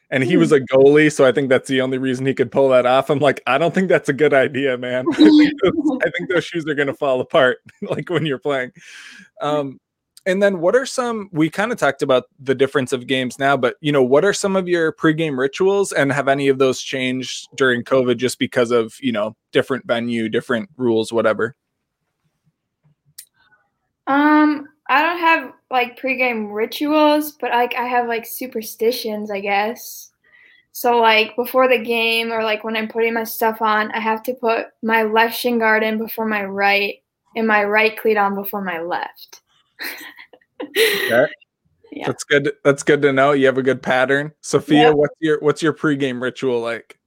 And 0.10 0.24
he 0.24 0.38
was 0.38 0.52
hmm. 0.52 0.56
a 0.56 0.60
goalie, 0.60 1.12
so 1.12 1.26
I 1.26 1.34
think 1.34 1.50
that's 1.50 1.68
the 1.68 1.82
only 1.82 1.98
reason 1.98 2.26
he 2.26 2.34
could 2.34 2.52
pull 2.52 2.70
that 2.70 2.86
off. 2.86 3.10
I'm 3.10 3.20
like, 3.20 3.42
I 3.46 3.58
don't 3.58 3.76
think 3.76 3.90
that's 3.90 4.08
a 4.08 4.14
good 4.14 4.34
idea, 4.34 4.78
man. 4.78 5.06
I 5.18 6.10
think 6.18 6.30
those 6.30 6.46
shoes 6.46 6.66
are 6.66 6.76
gonna 6.76 6.94
fall 6.94 7.20
apart 7.20 7.58
like 7.82 8.10
when 8.10 8.26
you're 8.26 8.40
playing. 8.40 8.72
Um, 9.42 9.82
and 10.26 10.42
then 10.42 10.60
what 10.60 10.76
are 10.76 10.86
some 10.86 11.30
we 11.32 11.50
kind 11.50 11.72
of 11.72 11.78
talked 11.78 12.02
about 12.02 12.26
the 12.40 12.56
difference 12.56 12.94
of 12.94 13.08
games 13.08 13.38
now 13.40 13.58
but 13.58 13.76
you 13.82 13.92
know 13.92 14.04
what 14.04 14.24
are 14.24 14.34
some 14.34 14.56
of 14.56 14.68
your 14.68 14.94
pregame 14.94 15.38
rituals 15.38 15.92
and 15.92 16.12
have 16.12 16.28
any 16.28 16.48
of 16.48 16.58
those 16.58 16.82
changed 16.82 17.48
during 17.56 17.84
covid 17.84 18.18
just 18.18 18.40
because 18.40 18.72
of 18.72 18.96
you 19.02 19.12
know 19.12 19.36
different 19.52 19.86
venue 19.86 20.30
different 20.30 20.70
rules 20.78 21.12
whatever? 21.12 21.56
Um 24.08 24.68
i 24.88 25.02
don't 25.02 25.20
have 25.20 25.54
like 25.72 26.00
pregame 26.00 26.54
rituals 26.54 27.34
but 27.34 27.52
like 27.52 27.74
i 27.76 27.86
have 27.86 28.08
like 28.08 28.26
superstitions 28.26 29.32
i 29.32 29.40
guess. 29.40 30.10
So 30.76 30.98
like 30.98 31.36
before 31.36 31.70
the 31.70 31.78
game 31.78 32.32
or 32.32 32.44
like 32.44 32.64
when 32.64 32.76
i'm 32.76 32.88
putting 32.88 33.14
my 33.14 33.24
stuff 33.24 33.62
on 33.62 33.92
i 33.92 34.00
have 34.00 34.24
to 34.24 34.34
put 34.34 34.68
my 34.82 35.04
left 35.04 35.38
shin 35.38 35.60
guard 35.60 35.84
in 35.84 35.98
before 36.00 36.26
my 36.26 36.44
right 36.44 36.96
and 37.36 37.48
my 37.48 37.64
right 37.64 37.98
cleat 37.98 38.18
on 38.18 38.36
before 38.36 38.64
my 38.64 38.82
left 38.82 39.43
okay. 39.82 41.28
Yeah. 41.96 42.08
That's 42.08 42.24
good. 42.24 42.52
That's 42.64 42.82
good 42.82 43.04
to 43.04 43.14
know. 43.14 43.34
You 43.34 43.46
have 43.46 43.60
a 43.60 43.62
good 43.62 43.80
pattern. 43.80 44.32
Sophia, 44.42 44.82
yeah. 44.82 44.90
what's 44.90 45.16
your 45.20 45.40
what's 45.42 45.62
your 45.62 45.74
pregame 45.74 46.20
ritual 46.20 46.60
like? 46.60 46.98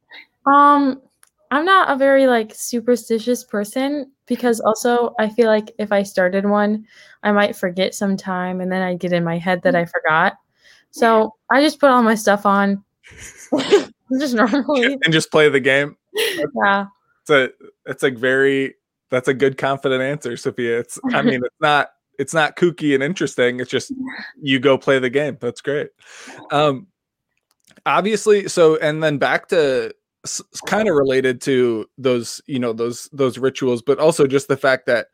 Um, 0.46 1.02
I'm 1.50 1.64
not 1.64 1.90
a 1.90 1.96
very 1.96 2.26
like 2.26 2.54
superstitious 2.54 3.44
person 3.44 4.12
because 4.26 4.60
also 4.60 5.14
I 5.18 5.28
feel 5.28 5.46
like 5.46 5.72
if 5.78 5.92
I 5.92 6.02
started 6.02 6.46
one, 6.46 6.86
I 7.22 7.32
might 7.32 7.56
forget 7.56 7.94
sometime 7.94 8.60
and 8.60 8.70
then 8.70 8.82
I 8.82 8.94
get 8.94 9.12
in 9.12 9.24
my 9.24 9.38
head 9.38 9.62
that 9.62 9.74
I 9.74 9.86
forgot. 9.86 10.34
So 10.90 11.34
I 11.50 11.60
just 11.62 11.80
put 11.80 11.90
all 11.90 12.02
my 12.02 12.14
stuff 12.14 12.46
on 12.46 12.84
just 14.20 14.34
normally 14.34 14.98
and 15.02 15.12
just 15.12 15.30
play 15.30 15.48
the 15.48 15.60
game. 15.60 15.96
Yeah. 16.64 16.86
It's 17.22 17.30
a 17.30 17.50
it's 17.86 18.02
like 18.02 18.16
very 18.16 18.74
that's 19.10 19.28
a 19.28 19.34
good 19.34 19.58
confident 19.58 20.02
answer, 20.02 20.36
Sophia. 20.36 20.80
It's 20.80 20.98
I 21.12 21.22
mean 21.22 21.42
it's 21.44 21.60
not 21.60 21.90
it's 22.18 22.34
not 22.34 22.56
kooky 22.56 22.94
and 22.94 23.02
interesting. 23.02 23.60
It's 23.60 23.70
just 23.70 23.92
you 24.40 24.58
go 24.60 24.78
play 24.78 24.98
the 24.98 25.10
game. 25.10 25.38
That's 25.40 25.60
great. 25.60 25.88
Um, 26.50 26.88
obviously, 27.84 28.48
so 28.48 28.76
and 28.76 29.02
then 29.02 29.18
back 29.18 29.48
to 29.48 29.94
kind 30.66 30.88
of 30.88 30.96
related 30.96 31.40
to 31.42 31.86
those, 31.98 32.40
you 32.46 32.58
know, 32.58 32.72
those 32.72 33.08
those 33.12 33.38
rituals, 33.38 33.82
but 33.82 33.98
also 33.98 34.26
just 34.26 34.48
the 34.48 34.56
fact 34.56 34.86
that 34.86 35.06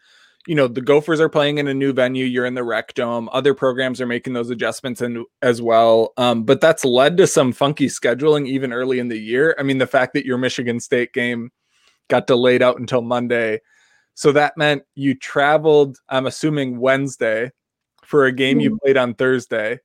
you 0.47 0.55
know 0.55 0.67
the 0.67 0.81
Gophers 0.81 1.21
are 1.21 1.29
playing 1.29 1.59
in 1.59 1.69
a 1.69 1.75
new 1.75 1.93
venue. 1.93 2.25
You're 2.25 2.47
in 2.47 2.55
the 2.55 2.65
Rec 2.65 2.95
Dome. 2.95 3.29
Other 3.33 3.55
programs 3.55 4.01
are 4.01 4.07
making 4.07 4.33
those 4.33 4.51
adjustments 4.51 5.01
and 5.01 5.25
as 5.41 5.62
well. 5.62 6.12
Um, 6.17 6.45
but 6.45 6.61
that's 6.61 6.85
led 6.85 7.17
to 7.19 7.27
some 7.27 7.53
funky 7.53 7.87
scheduling 7.87 8.47
even 8.49 8.73
early 8.73 8.99
in 8.99 9.09
the 9.09 9.19
year. 9.19 9.55
I 9.59 9.62
mean, 9.62 9.79
the 9.79 9.87
fact 9.87 10.15
that 10.15 10.27
your 10.27 10.38
Michigan 10.38 10.81
State 10.81 11.12
game 11.12 11.51
got 12.09 12.27
delayed 12.27 12.62
out 12.62 12.81
until 12.81 13.03
Monday, 13.03 13.61
so 14.14 14.33
that 14.33 14.57
meant 14.57 14.83
you 14.94 15.14
traveled. 15.14 15.98
I'm 16.09 16.27
assuming 16.27 16.79
Wednesday 16.79 17.51
for 18.05 18.27
a 18.27 18.33
game 18.33 18.59
mm-hmm. 18.59 18.72
you 18.72 18.79
played 18.83 18.96
on 18.96 19.14
Thursday. 19.14 19.81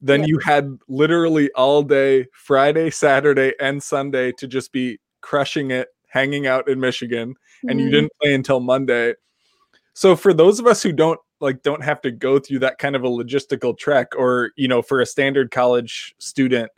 Then 0.00 0.20
yeah. 0.20 0.26
you 0.28 0.38
had 0.38 0.78
literally 0.88 1.50
all 1.52 1.82
day 1.82 2.26
Friday, 2.32 2.90
Saturday, 2.90 3.52
and 3.60 3.82
Sunday 3.82 4.32
to 4.38 4.46
just 4.46 4.72
be 4.72 4.98
crushing 5.20 5.70
it, 5.70 5.88
hanging 6.08 6.46
out 6.46 6.68
in 6.68 6.78
Michigan, 6.78 7.34
and 7.62 7.70
mm-hmm. 7.70 7.78
you 7.80 7.90
didn't 7.90 8.12
play 8.20 8.34
until 8.34 8.60
Monday 8.60 9.14
so 9.98 10.14
for 10.14 10.32
those 10.32 10.60
of 10.60 10.66
us 10.68 10.80
who 10.80 10.92
don't 10.92 11.18
like 11.40 11.60
don't 11.64 11.82
have 11.82 12.00
to 12.02 12.12
go 12.12 12.38
through 12.38 12.60
that 12.60 12.78
kind 12.78 12.94
of 12.94 13.02
a 13.02 13.08
logistical 13.08 13.76
trek 13.76 14.12
or 14.16 14.52
you 14.54 14.68
know 14.68 14.80
for 14.80 15.00
a 15.00 15.06
standard 15.06 15.50
college 15.50 16.14
student 16.18 16.70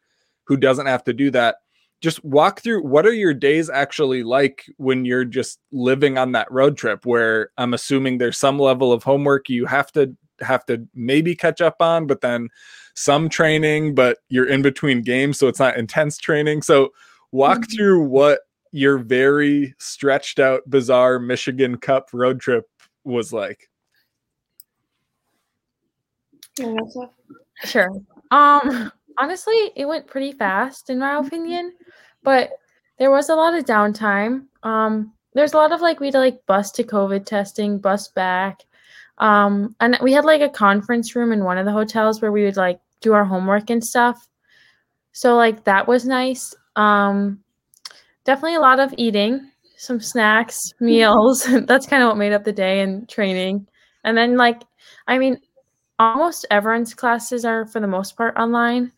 who 0.44 0.56
doesn't 0.56 0.86
have 0.86 1.04
to 1.04 1.12
do 1.12 1.30
that 1.30 1.56
just 2.00 2.22
walk 2.24 2.60
through 2.60 2.82
what 2.82 3.06
are 3.06 3.12
your 3.12 3.34
days 3.34 3.68
actually 3.68 4.22
like 4.22 4.64
when 4.78 5.04
you're 5.04 5.24
just 5.24 5.58
living 5.72 6.16
on 6.16 6.32
that 6.32 6.50
road 6.50 6.76
trip 6.76 7.04
where 7.04 7.50
i'm 7.58 7.74
assuming 7.74 8.18
there's 8.18 8.38
some 8.38 8.58
level 8.58 8.92
of 8.92 9.02
homework 9.02 9.48
you 9.48 9.66
have 9.66 9.90
to 9.92 10.14
have 10.40 10.64
to 10.64 10.86
maybe 10.94 11.34
catch 11.34 11.60
up 11.60 11.76
on 11.80 12.06
but 12.06 12.20
then 12.20 12.48
some 12.94 13.28
training 13.28 13.94
but 13.94 14.18
you're 14.28 14.48
in 14.48 14.62
between 14.62 15.02
games 15.02 15.38
so 15.38 15.48
it's 15.48 15.60
not 15.60 15.76
intense 15.76 16.16
training 16.16 16.62
so 16.62 16.90
walk 17.32 17.58
mm-hmm. 17.58 17.76
through 17.76 18.02
what 18.02 18.40
your 18.72 18.98
very 18.98 19.74
stretched 19.78 20.38
out 20.38 20.62
bizarre 20.68 21.18
michigan 21.18 21.76
cup 21.76 22.08
road 22.12 22.40
trip 22.40 22.64
was 23.04 23.32
like. 23.32 23.68
Sure. 27.64 27.90
Um 28.30 28.92
honestly, 29.18 29.72
it 29.76 29.86
went 29.86 30.06
pretty 30.06 30.32
fast 30.32 30.90
in 30.90 30.98
my 30.98 31.18
opinion, 31.18 31.72
but 32.22 32.50
there 32.98 33.10
was 33.10 33.28
a 33.28 33.34
lot 33.34 33.54
of 33.54 33.64
downtime. 33.64 34.46
Um 34.62 35.12
there's 35.34 35.52
a 35.52 35.56
lot 35.56 35.72
of 35.72 35.80
like 35.80 36.00
we 36.00 36.06
had 36.08 36.14
to 36.14 36.18
like 36.18 36.44
bus 36.46 36.70
to 36.72 36.84
COVID 36.84 37.24
testing, 37.24 37.78
bus 37.78 38.08
back. 38.08 38.60
Um 39.18 39.74
and 39.80 39.98
we 40.02 40.12
had 40.12 40.24
like 40.24 40.42
a 40.42 40.48
conference 40.48 41.14
room 41.16 41.32
in 41.32 41.44
one 41.44 41.58
of 41.58 41.66
the 41.66 41.72
hotels 41.72 42.20
where 42.20 42.32
we 42.32 42.44
would 42.44 42.56
like 42.56 42.80
do 43.00 43.12
our 43.12 43.24
homework 43.24 43.70
and 43.70 43.84
stuff. 43.84 44.28
So 45.12 45.36
like 45.36 45.64
that 45.64 45.88
was 45.88 46.04
nice. 46.06 46.54
Um 46.76 47.40
definitely 48.24 48.56
a 48.56 48.60
lot 48.60 48.80
of 48.80 48.94
eating 48.96 49.50
some 49.76 50.00
snacks, 50.00 50.60
meals. 50.80 51.44
That's 51.66 51.86
kind 51.86 52.02
of 52.02 52.08
what 52.08 52.18
made 52.18 52.32
up 52.32 52.44
the 52.44 52.52
day 52.52 52.80
and 52.80 53.08
training. 53.08 53.66
And 54.04 54.16
then 54.16 54.36
like 54.36 54.62
I 55.06 55.18
mean, 55.18 55.38
almost 55.98 56.46
everyone's 56.50 56.94
classes 56.94 57.44
are 57.44 57.66
for 57.66 57.80
the 57.80 57.86
most 57.86 58.16
part 58.16 58.36
online. 58.36 58.92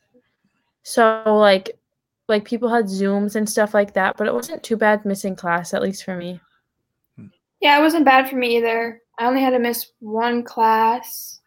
So 0.82 1.22
like 1.26 1.78
like 2.28 2.44
people 2.44 2.68
had 2.68 2.86
Zooms 2.86 3.36
and 3.36 3.48
stuff 3.48 3.74
like 3.74 3.94
that, 3.94 4.16
but 4.16 4.26
it 4.26 4.34
wasn't 4.34 4.62
too 4.62 4.76
bad 4.76 5.04
missing 5.04 5.36
class, 5.36 5.74
at 5.74 5.82
least 5.82 6.04
for 6.04 6.16
me. 6.16 6.40
Yeah, 7.60 7.78
it 7.78 7.82
wasn't 7.82 8.04
bad 8.04 8.28
for 8.28 8.36
me 8.36 8.56
either. 8.56 9.00
I 9.18 9.26
only 9.26 9.40
had 9.40 9.50
to 9.50 9.58
miss 9.58 9.92
one 10.00 10.42
class, 10.42 11.40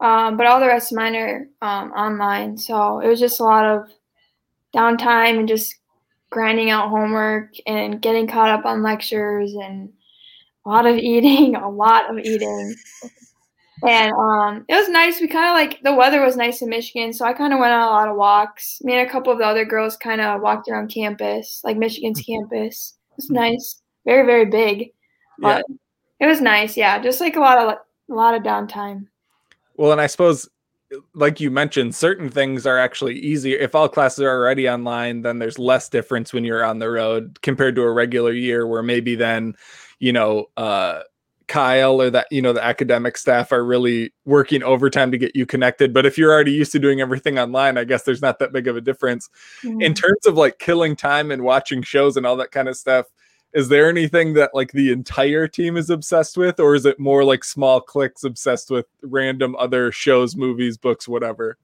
um, 0.00 0.36
but 0.36 0.46
all 0.46 0.58
the 0.58 0.66
rest 0.66 0.90
of 0.90 0.96
mine 0.96 1.14
are 1.14 1.46
um, 1.60 1.92
online. 1.92 2.56
So 2.56 3.00
it 3.00 3.08
was 3.08 3.20
just 3.20 3.40
a 3.40 3.44
lot 3.44 3.64
of 3.64 3.88
downtime 4.74 5.38
and 5.38 5.46
just 5.46 5.76
grinding 6.30 6.70
out 6.70 6.88
homework 6.88 7.54
and 7.66 8.00
getting 8.00 8.26
caught 8.26 8.48
up 8.48 8.64
on 8.64 8.82
lectures 8.82 9.52
and 9.54 9.92
a 10.64 10.68
lot 10.68 10.86
of 10.86 10.96
eating, 10.96 11.54
a 11.54 11.70
lot 11.70 12.10
of 12.10 12.18
eating. 12.18 12.74
And 13.86 14.12
um, 14.12 14.64
it 14.68 14.74
was 14.74 14.88
nice. 14.88 15.20
We 15.20 15.28
kind 15.28 15.48
of 15.48 15.54
like 15.54 15.82
the 15.82 15.94
weather 15.94 16.20
was 16.20 16.36
nice 16.36 16.62
in 16.62 16.68
Michigan, 16.68 17.12
so 17.12 17.24
I 17.24 17.32
kind 17.32 17.52
of 17.52 17.58
went 17.58 17.72
on 17.72 17.82
a 17.82 17.86
lot 17.86 18.08
of 18.08 18.16
walks. 18.16 18.78
Me 18.82 18.94
and 18.94 19.08
a 19.08 19.10
couple 19.10 19.32
of 19.32 19.38
the 19.38 19.44
other 19.44 19.64
girls 19.64 19.96
kind 19.96 20.20
of 20.20 20.40
walked 20.40 20.68
around 20.68 20.88
campus, 20.88 21.60
like 21.64 21.76
Michigan's 21.76 22.20
campus. 22.20 22.96
It 23.10 23.16
was 23.16 23.30
nice, 23.30 23.82
very 24.04 24.24
very 24.24 24.46
big, 24.46 24.92
but 25.38 25.64
yeah. 25.68 26.26
it 26.26 26.26
was 26.26 26.40
nice. 26.40 26.76
Yeah, 26.76 27.00
just 27.00 27.20
like 27.20 27.36
a 27.36 27.40
lot 27.40 27.58
of 27.58 27.68
a 27.68 28.14
lot 28.14 28.34
of 28.34 28.42
downtime. 28.42 29.06
Well, 29.76 29.90
and 29.90 30.00
I 30.00 30.06
suppose 30.06 30.48
like 31.14 31.40
you 31.40 31.50
mentioned, 31.50 31.94
certain 31.94 32.28
things 32.28 32.66
are 32.66 32.78
actually 32.78 33.18
easier. 33.18 33.58
If 33.58 33.74
all 33.74 33.88
classes 33.88 34.20
are 34.20 34.30
already 34.30 34.68
online, 34.68 35.22
then 35.22 35.38
there's 35.38 35.58
less 35.58 35.88
difference 35.88 36.32
when 36.32 36.44
you're 36.44 36.64
on 36.64 36.78
the 36.78 36.90
road 36.90 37.40
compared 37.42 37.74
to 37.76 37.82
a 37.82 37.92
regular 37.92 38.32
year 38.32 38.66
where 38.66 38.82
maybe 38.82 39.14
then, 39.14 39.54
you 39.98 40.12
know, 40.12 40.46
uh, 40.56 41.00
Kyle 41.52 42.00
or 42.00 42.08
that, 42.08 42.26
you 42.30 42.40
know, 42.40 42.54
the 42.54 42.64
academic 42.64 43.18
staff 43.18 43.52
are 43.52 43.62
really 43.62 44.10
working 44.24 44.62
overtime 44.62 45.10
to 45.10 45.18
get 45.18 45.36
you 45.36 45.44
connected. 45.44 45.92
But 45.92 46.06
if 46.06 46.16
you're 46.16 46.32
already 46.32 46.52
used 46.52 46.72
to 46.72 46.78
doing 46.78 47.02
everything 47.02 47.38
online, 47.38 47.76
I 47.76 47.84
guess 47.84 48.04
there's 48.04 48.22
not 48.22 48.38
that 48.38 48.52
big 48.52 48.68
of 48.68 48.76
a 48.76 48.80
difference. 48.80 49.28
Mm-hmm. 49.62 49.82
In 49.82 49.92
terms 49.92 50.26
of 50.26 50.34
like 50.34 50.58
killing 50.58 50.96
time 50.96 51.30
and 51.30 51.42
watching 51.42 51.82
shows 51.82 52.16
and 52.16 52.24
all 52.24 52.36
that 52.36 52.52
kind 52.52 52.70
of 52.70 52.76
stuff, 52.78 53.04
is 53.52 53.68
there 53.68 53.86
anything 53.86 54.32
that 54.32 54.54
like 54.54 54.72
the 54.72 54.90
entire 54.90 55.46
team 55.46 55.76
is 55.76 55.90
obsessed 55.90 56.38
with 56.38 56.58
or 56.58 56.74
is 56.74 56.86
it 56.86 56.98
more 56.98 57.22
like 57.22 57.44
small 57.44 57.82
clicks 57.82 58.24
obsessed 58.24 58.70
with 58.70 58.86
random 59.02 59.54
other 59.56 59.92
shows 59.92 60.34
movies 60.34 60.78
books 60.78 61.06
whatever 61.06 61.58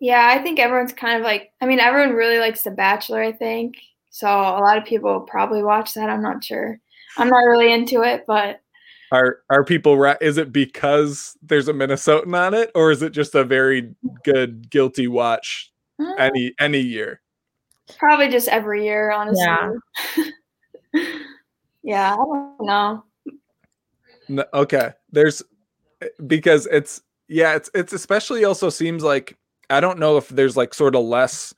yeah 0.00 0.30
i 0.32 0.42
think 0.42 0.58
everyone's 0.58 0.92
kind 0.92 1.16
of 1.16 1.22
like 1.22 1.52
i 1.60 1.66
mean 1.66 1.78
everyone 1.78 2.16
really 2.16 2.40
likes 2.40 2.64
the 2.64 2.72
bachelor 2.72 3.22
i 3.22 3.30
think 3.30 3.76
so 4.10 4.26
a 4.26 4.58
lot 4.58 4.76
of 4.76 4.84
people 4.84 5.20
probably 5.20 5.62
watch 5.62 5.94
that 5.94 6.10
i'm 6.10 6.22
not 6.22 6.42
sure 6.42 6.80
i'm 7.18 7.28
not 7.28 7.44
really 7.44 7.72
into 7.72 8.02
it 8.02 8.24
but 8.26 8.60
are 9.12 9.40
are 9.50 9.64
people 9.64 9.96
right 9.98 10.18
is 10.20 10.38
it 10.38 10.52
because 10.52 11.36
there's 11.42 11.68
a 11.68 11.72
minnesotan 11.72 12.36
on 12.36 12.54
it 12.54 12.70
or 12.74 12.90
is 12.90 13.02
it 13.02 13.10
just 13.10 13.34
a 13.34 13.44
very 13.44 13.94
good 14.24 14.70
guilty 14.70 15.06
watch 15.06 15.72
mm. 16.00 16.18
any 16.18 16.54
any 16.58 16.80
year 16.80 17.20
probably 17.98 18.28
just 18.28 18.48
every 18.48 18.84
year 18.84 19.12
honestly 19.12 19.44
yeah. 19.44 19.70
yeah, 21.82 22.14
I 22.14 22.16
don't 22.16 22.60
know. 22.60 23.04
No, 24.28 24.44
okay. 24.54 24.92
There's 25.12 25.42
because 26.26 26.66
it's 26.66 27.02
yeah, 27.28 27.54
it's 27.54 27.70
it's 27.74 27.92
especially 27.92 28.44
also 28.44 28.70
seems 28.70 29.02
like 29.02 29.36
I 29.70 29.80
don't 29.80 29.98
know 29.98 30.16
if 30.16 30.28
there's 30.28 30.56
like 30.56 30.74
sort 30.74 30.94
of 30.94 31.04
less 31.04 31.54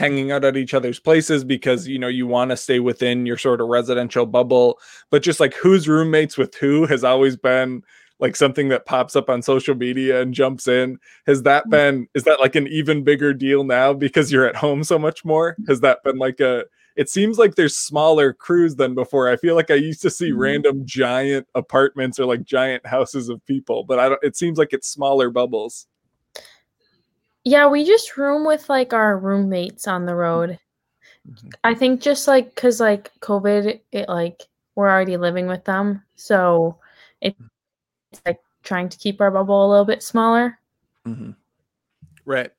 hanging 0.00 0.32
out 0.32 0.46
at 0.46 0.56
each 0.56 0.72
other's 0.72 0.98
places 0.98 1.44
because 1.44 1.86
you 1.86 1.98
know 1.98 2.08
you 2.08 2.26
want 2.26 2.50
to 2.50 2.56
stay 2.56 2.80
within 2.80 3.26
your 3.26 3.36
sort 3.36 3.60
of 3.60 3.68
residential 3.68 4.24
bubble, 4.24 4.78
but 5.10 5.22
just 5.22 5.40
like 5.40 5.54
who's 5.54 5.86
roommates 5.86 6.38
with 6.38 6.54
who 6.54 6.86
has 6.86 7.04
always 7.04 7.36
been 7.36 7.82
like 8.18 8.34
something 8.34 8.68
that 8.68 8.86
pops 8.86 9.14
up 9.14 9.28
on 9.28 9.42
social 9.42 9.74
media 9.74 10.20
and 10.22 10.34
jumps 10.34 10.66
in. 10.66 10.98
Has 11.26 11.42
that 11.42 11.66
mm. 11.66 11.70
been 11.70 12.08
is 12.14 12.24
that 12.24 12.40
like 12.40 12.56
an 12.56 12.66
even 12.68 13.04
bigger 13.04 13.34
deal 13.34 13.62
now 13.62 13.92
because 13.92 14.32
you're 14.32 14.46
at 14.46 14.56
home 14.56 14.84
so 14.84 14.98
much 14.98 15.22
more? 15.24 15.56
Has 15.68 15.80
that 15.80 16.02
been 16.02 16.18
like 16.18 16.40
a 16.40 16.64
it 16.96 17.08
seems 17.08 17.38
like 17.38 17.54
there's 17.54 17.76
smaller 17.76 18.32
crews 18.32 18.76
than 18.76 18.94
before. 18.94 19.28
I 19.28 19.36
feel 19.36 19.54
like 19.54 19.70
I 19.70 19.74
used 19.74 20.02
to 20.02 20.10
see 20.10 20.30
mm-hmm. 20.30 20.40
random 20.40 20.82
giant 20.84 21.46
apartments 21.54 22.18
or 22.18 22.26
like 22.26 22.42
giant 22.42 22.84
houses 22.86 23.28
of 23.28 23.44
people, 23.46 23.84
but 23.84 23.98
I 23.98 24.08
don't 24.08 24.22
it 24.22 24.36
seems 24.36 24.58
like 24.58 24.72
it's 24.72 24.88
smaller 24.88 25.30
bubbles. 25.30 25.86
Yeah, 27.44 27.68
we 27.68 27.84
just 27.84 28.16
room 28.16 28.44
with 28.44 28.68
like 28.68 28.92
our 28.92 29.18
roommates 29.18 29.88
on 29.88 30.06
the 30.06 30.14
road. 30.14 30.58
Mm-hmm. 31.28 31.48
I 31.64 31.74
think 31.74 32.00
just 32.00 32.28
like 32.28 32.54
cuz 32.54 32.80
like 32.80 33.10
COVID 33.20 33.80
it 33.92 34.08
like 34.08 34.42
we're 34.74 34.88
already 34.88 35.16
living 35.16 35.46
with 35.46 35.64
them. 35.64 36.02
So 36.16 36.78
it's 37.20 37.38
like 38.26 38.40
trying 38.62 38.88
to 38.88 38.98
keep 38.98 39.20
our 39.20 39.30
bubble 39.30 39.66
a 39.66 39.70
little 39.70 39.84
bit 39.84 40.02
smaller. 40.02 40.58
Mm-hmm. 41.06 41.32
Right 42.24 42.52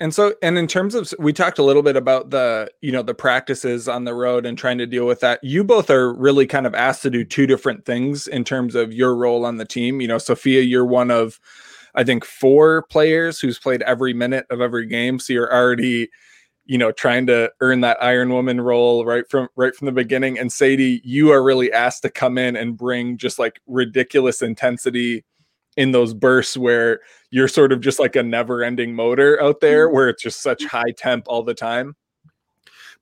and 0.00 0.14
so 0.14 0.34
and 0.42 0.58
in 0.58 0.66
terms 0.66 0.94
of 0.94 1.12
we 1.18 1.32
talked 1.32 1.58
a 1.58 1.62
little 1.62 1.82
bit 1.82 1.96
about 1.96 2.30
the 2.30 2.70
you 2.80 2.90
know 2.90 3.02
the 3.02 3.14
practices 3.14 3.88
on 3.88 4.04
the 4.04 4.14
road 4.14 4.44
and 4.44 4.58
trying 4.58 4.78
to 4.78 4.86
deal 4.86 5.06
with 5.06 5.20
that 5.20 5.42
you 5.42 5.62
both 5.62 5.88
are 5.88 6.12
really 6.12 6.46
kind 6.46 6.66
of 6.66 6.74
asked 6.74 7.02
to 7.02 7.10
do 7.10 7.24
two 7.24 7.46
different 7.46 7.84
things 7.84 8.26
in 8.26 8.44
terms 8.44 8.74
of 8.74 8.92
your 8.92 9.14
role 9.14 9.44
on 9.44 9.56
the 9.56 9.64
team 9.64 10.00
you 10.00 10.08
know 10.08 10.18
sophia 10.18 10.60
you're 10.60 10.84
one 10.84 11.10
of 11.10 11.40
i 11.94 12.04
think 12.04 12.24
four 12.24 12.82
players 12.90 13.40
who's 13.40 13.58
played 13.58 13.82
every 13.82 14.12
minute 14.12 14.46
of 14.50 14.60
every 14.60 14.86
game 14.86 15.18
so 15.18 15.32
you're 15.32 15.52
already 15.52 16.08
you 16.66 16.78
know 16.78 16.92
trying 16.92 17.26
to 17.26 17.50
earn 17.60 17.80
that 17.80 18.02
iron 18.02 18.30
woman 18.30 18.60
role 18.60 19.04
right 19.04 19.28
from 19.28 19.48
right 19.56 19.74
from 19.74 19.86
the 19.86 19.92
beginning 19.92 20.38
and 20.38 20.52
sadie 20.52 21.00
you 21.04 21.30
are 21.30 21.42
really 21.42 21.72
asked 21.72 22.02
to 22.02 22.10
come 22.10 22.38
in 22.38 22.56
and 22.56 22.76
bring 22.76 23.18
just 23.18 23.38
like 23.38 23.60
ridiculous 23.66 24.42
intensity 24.42 25.24
in 25.76 25.92
those 25.92 26.14
bursts 26.14 26.56
where 26.56 27.00
you're 27.30 27.48
sort 27.48 27.72
of 27.72 27.80
just 27.80 27.98
like 27.98 28.16
a 28.16 28.22
never 28.22 28.62
ending 28.62 28.94
motor 28.94 29.40
out 29.42 29.60
there 29.60 29.86
mm-hmm. 29.86 29.94
where 29.94 30.08
it's 30.08 30.22
just 30.22 30.42
such 30.42 30.64
high 30.64 30.92
temp 30.96 31.24
all 31.26 31.42
the 31.42 31.54
time. 31.54 31.96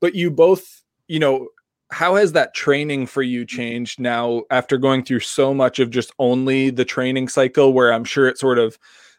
But 0.01 0.15
you 0.15 0.31
both, 0.31 0.83
you 1.07 1.19
know, 1.19 1.49
how 1.93 2.17
has 2.17 2.33
that 2.33 2.55
training 2.55 3.07
for 3.07 3.23
you 3.23 3.43
mm-hmm. 3.43 3.57
changed 3.57 4.01
now 4.01 4.43
after 4.51 4.79
going 4.79 5.05
through 5.05 5.21
so 5.21 5.55
much 5.55 5.79
of 5.79 5.91
just 5.91 6.13
only 6.19 6.71
the 6.71 6.85
training 6.85 7.29
cycle 7.29 7.73
where 7.73 7.93
I'm 7.93 8.05
sure 8.05 8.27
it 8.27 8.39
sort 8.39 8.59
of 8.59 8.79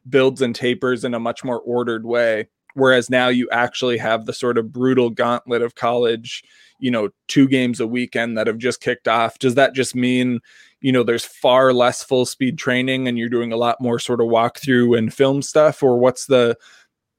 builds 0.09 0.41
and 0.41 0.53
tapers 0.53 1.05
in 1.05 1.13
a 1.13 1.19
much 1.19 1.43
more 1.43 1.59
ordered 1.59 2.05
way? 2.05 2.49
Whereas 2.73 3.09
now 3.09 3.27
you 3.27 3.47
actually 3.51 3.97
have 3.99 4.25
the 4.25 4.33
sort 4.33 4.57
of 4.57 4.73
brutal 4.73 5.11
gauntlet 5.11 5.61
of 5.61 5.75
college 5.75 6.43
you 6.83 6.91
know, 6.91 7.07
two 7.29 7.47
games 7.47 7.79
a 7.79 7.87
weekend 7.87 8.37
that 8.37 8.45
have 8.45 8.57
just 8.57 8.81
kicked 8.81 9.07
off. 9.07 9.39
Does 9.39 9.55
that 9.55 9.73
just 9.73 9.95
mean, 9.95 10.41
you 10.81 10.91
know, 10.91 11.01
there's 11.01 11.23
far 11.23 11.71
less 11.71 12.03
full 12.03 12.25
speed 12.25 12.57
training 12.57 13.07
and 13.07 13.17
you're 13.17 13.29
doing 13.29 13.53
a 13.53 13.57
lot 13.57 13.79
more 13.79 13.99
sort 13.99 14.19
of 14.19 14.27
walkthrough 14.27 14.97
and 14.97 15.13
film 15.13 15.41
stuff? 15.41 15.81
Or 15.81 15.97
what's 15.97 16.25
the, 16.25 16.57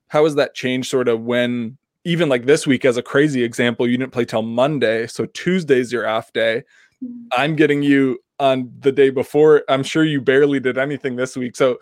how 0.08 0.24
has 0.24 0.34
that 0.34 0.54
changed 0.54 0.90
sort 0.90 1.08
of 1.08 1.22
when, 1.22 1.78
even 2.04 2.28
like 2.28 2.46
this 2.46 2.66
week, 2.66 2.84
as 2.84 2.96
a 2.96 3.02
crazy 3.02 3.42
example, 3.42 3.88
you 3.88 3.96
didn't 3.96 4.12
play 4.12 4.24
till 4.24 4.42
Monday. 4.42 5.06
So 5.06 5.26
Tuesday's 5.26 5.92
your 5.92 6.06
off 6.06 6.32
day. 6.32 6.64
Mm-hmm. 7.02 7.26
I'm 7.32 7.56
getting 7.56 7.82
you 7.82 8.18
on 8.38 8.70
the 8.80 8.92
day 8.92 9.10
before. 9.10 9.64
I'm 9.68 9.82
sure 9.82 10.04
you 10.04 10.20
barely 10.20 10.60
did 10.60 10.78
anything 10.78 11.16
this 11.16 11.36
week. 11.36 11.56
So, 11.56 11.78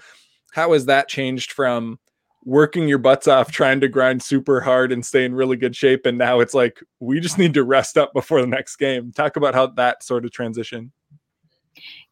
how 0.53 0.75
has 0.75 0.85
that 0.85 1.09
changed 1.09 1.53
from 1.53 1.99
working 2.45 2.89
your 2.89 2.99
butts 2.99 3.29
off 3.29 3.51
trying 3.51 3.81
to 3.81 3.89
grind 3.89 4.23
super 4.23 4.61
hard 4.61 4.93
and 4.93 5.05
stay 5.07 5.25
in 5.25 5.35
really 5.35 5.57
good 5.57 5.77
shape 5.77 6.05
and 6.07 6.19
now 6.19 6.41
it's 6.41 6.55
like 6.55 6.83
we 6.99 7.21
just 7.21 7.39
need 7.39 7.55
to 7.55 7.63
rest 7.63 7.97
up 7.97 8.13
before 8.13 8.41
the 8.41 8.47
next 8.47 8.77
game 8.77 9.13
talk 9.13 9.37
about 9.37 9.55
how 9.55 9.67
that 9.67 10.03
sort 10.03 10.25
of 10.25 10.33
transition 10.33 10.91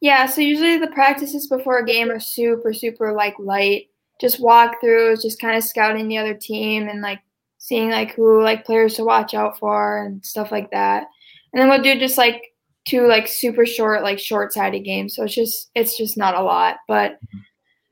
yeah 0.00 0.26
so 0.26 0.40
usually 0.40 0.78
the 0.78 0.86
practices 0.88 1.48
before 1.48 1.78
a 1.78 1.84
game 1.84 2.10
are 2.10 2.20
super 2.20 2.72
super 2.72 3.12
like 3.12 3.34
light 3.40 3.88
just 4.20 4.40
walkthroughs 4.40 5.20
just 5.20 5.40
kind 5.40 5.56
of 5.56 5.64
scouting 5.64 6.06
the 6.06 6.16
other 6.16 6.34
team 6.34 6.88
and 6.88 7.02
like 7.02 7.18
seeing 7.60 7.90
like 7.90 8.14
who 8.14 8.42
like 8.42 8.64
players 8.64 8.94
to 8.94 9.04
watch 9.04 9.32
out 9.34 9.56
for 9.58 10.04
and 10.04 10.24
stuff 10.26 10.50
like 10.50 10.70
that 10.72 11.06
and 11.52 11.62
then 11.62 11.68
we'll 11.68 11.80
do 11.80 11.98
just 11.98 12.18
like 12.18 12.42
two 12.84 13.06
like 13.06 13.28
super 13.28 13.64
short 13.64 14.02
like 14.02 14.18
short 14.18 14.52
sided 14.52 14.80
games 14.80 15.14
so 15.14 15.22
it's 15.22 15.34
just 15.34 15.70
it's 15.76 15.96
just 15.96 16.16
not 16.16 16.34
a 16.34 16.42
lot 16.42 16.78
but 16.88 17.12
mm-hmm. 17.12 17.38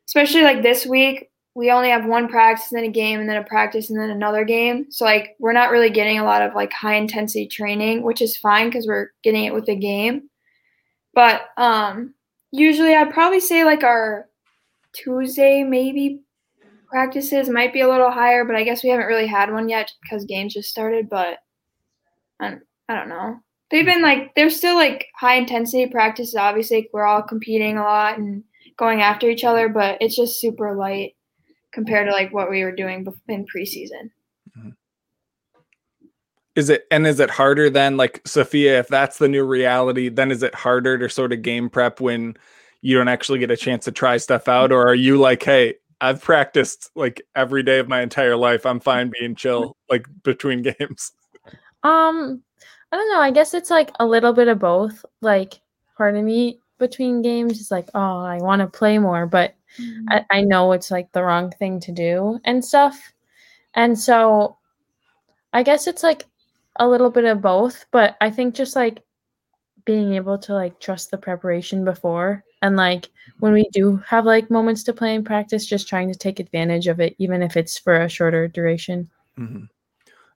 especially 0.07 0.43
like 0.43 0.63
this 0.63 0.85
week 0.85 1.31
we 1.59 1.73
only 1.73 1.91
have 1.91 2.07
one 2.07 2.29
practice 2.29 2.71
and 2.71 2.79
then 2.79 2.89
a 2.89 2.93
game 2.93 3.19
and 3.19 3.29
then 3.29 3.37
a 3.37 3.43
practice 3.43 3.91
and 3.91 3.99
then 3.99 4.11
another 4.11 4.45
game. 4.45 4.87
So 4.91 5.05
like 5.05 5.35
we're 5.41 5.53
not 5.53 5.73
really 5.73 5.91
getting 5.91 6.21
a 6.21 6.25
lot 6.25 6.41
of 6.41 6.55
like 6.55 6.73
high 6.73 6.95
intensity 6.95 7.49
training, 7.49 8.05
which 8.05 8.23
is 8.23 8.37
fine 8.37 8.69
because 8.69 8.87
we're 8.87 9.11
getting 9.25 9.45
it 9.45 9.53
with 9.53 9.67
the 9.67 9.75
game. 9.75 10.31
But 11.15 11.49
um 11.57 12.15
usually 12.53 12.95
I'd 12.95 13.13
probably 13.13 13.41
say 13.41 13.65
like 13.65 13.83
our 13.83 14.29
Tuesday 14.93 15.65
maybe 15.65 16.21
practices 16.89 17.49
might 17.49 17.73
be 17.73 17.81
a 17.81 17.89
little 17.89 18.11
higher, 18.11 18.45
but 18.45 18.57
I 18.57 18.65
guess 18.65 18.83
we 18.83 18.91
haven't 18.91 19.07
really 19.07 19.27
had 19.27 19.53
one 19.53 19.69
yet 19.69 19.93
because 20.03 20.25
games 20.25 20.55
just 20.55 20.71
started. 20.71 21.09
But 21.09 21.39
I 22.41 22.51
don't, 22.51 22.63
I 22.89 22.95
don't 22.97 23.09
know. 23.09 23.39
They've 23.71 23.85
been 23.85 24.03
like 24.03 24.35
they're 24.35 24.51
still 24.51 24.77
like 24.77 25.07
high 25.17 25.37
intensity 25.37 25.87
practices. 25.87 26.35
Obviously, 26.35 26.89
we're 26.93 27.07
all 27.07 27.23
competing 27.23 27.77
a 27.77 27.83
lot 27.83 28.19
and 28.19 28.43
going 28.79 29.03
after 29.03 29.29
each 29.29 29.45
other, 29.45 29.69
but 29.69 29.99
it's 30.01 30.17
just 30.17 30.41
super 30.41 30.75
light 30.75 31.15
compared 31.73 32.09
to 32.09 32.13
like 32.13 32.33
what 32.33 32.51
we 32.51 32.65
were 32.65 32.75
doing 32.75 33.07
in 33.29 33.45
preseason. 33.45 34.11
Mm-hmm. 34.57 34.71
Is 36.57 36.71
it 36.71 36.85
and 36.91 37.07
is 37.07 37.21
it 37.21 37.31
harder 37.31 37.71
then 37.71 37.97
like 37.97 38.21
Sophia 38.27 38.79
if 38.81 38.89
that's 38.89 39.19
the 39.19 39.29
new 39.29 39.45
reality 39.45 40.09
then 40.09 40.33
is 40.33 40.43
it 40.43 40.55
harder 40.55 40.99
to 40.99 41.09
sort 41.09 41.33
of 41.33 41.43
game 41.43 41.71
prep 41.71 42.01
when 42.01 42.37
you 42.81 42.97
don't 42.97 43.09
actually 43.09 43.39
get 43.39 43.51
a 43.51 43.57
chance 43.57 43.85
to 43.85 43.93
try 43.93 44.17
stuff 44.17 44.49
out 44.49 44.73
or 44.73 44.89
are 44.89 44.95
you 44.95 45.19
like 45.19 45.43
hey 45.43 45.75
I've 46.01 46.23
practiced 46.23 46.91
like 46.95 47.23
every 47.35 47.63
day 47.63 47.79
of 47.79 47.89
my 47.89 48.03
entire 48.03 48.37
life 48.37 48.67
I'm 48.67 48.81
fine 48.81 49.11
being 49.19 49.35
chill 49.35 49.77
like 49.91 50.07
between 50.23 50.63
games 50.63 51.13
um 51.83 52.43
I 52.93 52.97
don't 52.97 53.13
know 53.13 53.21
I 53.21 53.31
guess 53.31 53.55
it's 53.55 53.71
like 53.71 53.91
a 54.01 54.07
little 54.07 54.33
bit 54.33 54.49
of 54.49 54.59
both 54.59 55.05
like 55.21 55.61
part 55.97 56.17
of 56.17 56.25
me 56.25 56.61
between 56.79 57.23
games 57.23 57.61
is 57.61 57.71
like 57.71 57.89
oh 57.95 58.21
I 58.21 58.39
want 58.39 58.61
to 58.61 58.67
play 58.67 58.99
more 58.99 59.27
but 59.27 59.55
mm-hmm. 59.79 60.09
I, 60.09 60.25
I 60.31 60.41
know 60.43 60.73
it's 60.73 60.91
like 60.91 61.13
the 61.13 61.23
wrong 61.23 61.51
thing 61.51 61.81
to 61.81 61.93
do 61.93 62.41
and 62.45 62.65
stuff. 62.65 62.99
And 63.75 63.99
so 63.99 64.57
I 65.53 65.63
guess 65.63 65.87
it's 65.87 66.03
like 66.03 66.25
a 66.77 66.89
little 66.89 67.11
bit 67.11 67.25
of 67.25 67.43
both, 67.43 67.87
but 67.91 68.17
I 68.21 68.31
think 68.31 68.55
just 68.55 68.77
like 68.77 69.03
being 69.85 70.15
able 70.15 70.39
to 70.39 70.55
like 70.55 70.81
trust 70.81 71.11
the 71.11 71.19
preparation 71.19 71.85
before 71.85 72.45
and 72.63 72.77
like 72.77 73.11
when 73.41 73.53
we 73.53 73.69
do 73.73 73.97
have 74.07 74.25
like 74.25 74.51
moments 74.51 74.83
to 74.85 74.93
play 74.93 75.15
in 75.15 75.25
practice, 75.25 75.67
just 75.67 75.89
trying 75.89 76.13
to 76.13 76.19
take 76.19 76.41
advantage 76.41 76.87
of 76.87 77.01
it, 77.01 77.15
even 77.19 77.43
if 77.43 77.57
it's 77.57 77.79
for 77.79 77.95
a 77.95 78.09
shorter 78.09 78.49
duration. 78.49 79.09
Mm-hmm. 79.39 79.65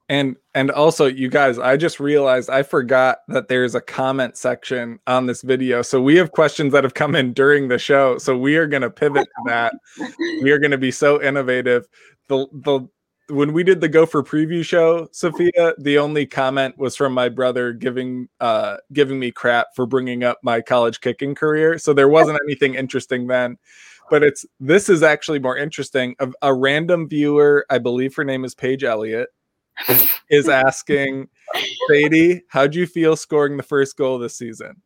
And 0.09 0.37
and 0.55 0.71
also 0.71 1.07
you 1.07 1.29
guys, 1.29 1.59
I 1.59 1.77
just 1.77 1.99
realized 1.99 2.51
I 2.51 2.63
forgot 2.65 3.19
that 3.29 3.49
there's 3.49 3.75
a 3.75 3.81
comment 3.81 4.37
section 4.37 4.99
on 5.07 5.27
this 5.27 5.43
video. 5.43 5.81
So 5.83 6.03
we 6.03 6.17
have 6.17 6.33
questions 6.33 6.73
that 6.73 6.85
have 6.85 6.95
come 6.95 7.15
in 7.15 7.33
during 7.33 7.69
the 7.69 7.79
show. 7.79 8.19
So 8.19 8.37
we 8.37 8.57
are 8.57 8.67
going 8.67 8.83
to 8.83 8.91
pivot 8.91 9.25
to 9.25 9.43
that. 9.47 9.75
we 10.43 10.51
are 10.51 10.59
going 10.59 10.73
to 10.73 10.79
be 10.79 10.91
so 10.91 11.23
innovative. 11.23 11.87
The 12.29 12.47
the 12.53 12.89
when 13.29 13.53
we 13.53 13.63
did 13.63 13.81
the 13.81 13.89
Gopher 13.89 14.23
preview 14.23 14.65
show, 14.65 15.09
Sophia, 15.13 15.75
the 15.79 15.99
only 15.99 16.27
comment 16.27 16.77
was 16.79 16.97
from 16.97 17.13
my 17.13 17.29
brother 17.29 17.73
giving 17.73 18.29
uh 18.41 18.77
giving 18.93 19.19
me 19.19 19.31
crap 19.31 19.69
for 19.75 19.87
bringing 19.87 20.25
up 20.25 20.39
my 20.43 20.61
college 20.61 21.01
kicking 21.01 21.35
career. 21.35 21.79
So 21.79 21.93
there 21.93 22.09
wasn't 22.09 22.41
anything 22.45 22.75
interesting 22.75 23.27
then. 23.27 23.59
But 24.11 24.23
it's 24.23 24.45
this 24.61 24.89
is 24.89 25.03
actually 25.03 25.39
more 25.39 25.57
interesting. 25.57 26.15
A, 26.19 26.31
a 26.43 26.55
random 26.55 27.09
viewer, 27.09 27.65
I 27.71 27.79
believe 27.79 28.15
her 28.17 28.25
name 28.25 28.45
is 28.45 28.55
Paige 28.55 28.85
Elliott 28.85 29.29
is 30.31 30.49
asking, 30.49 31.29
Sadie, 31.89 32.43
how'd 32.49 32.75
you 32.75 32.87
feel 32.87 33.17
scoring 33.17 33.57
the 33.57 33.63
first 33.63 33.97
goal 33.97 34.19
this 34.19 34.37
season? 34.37 34.83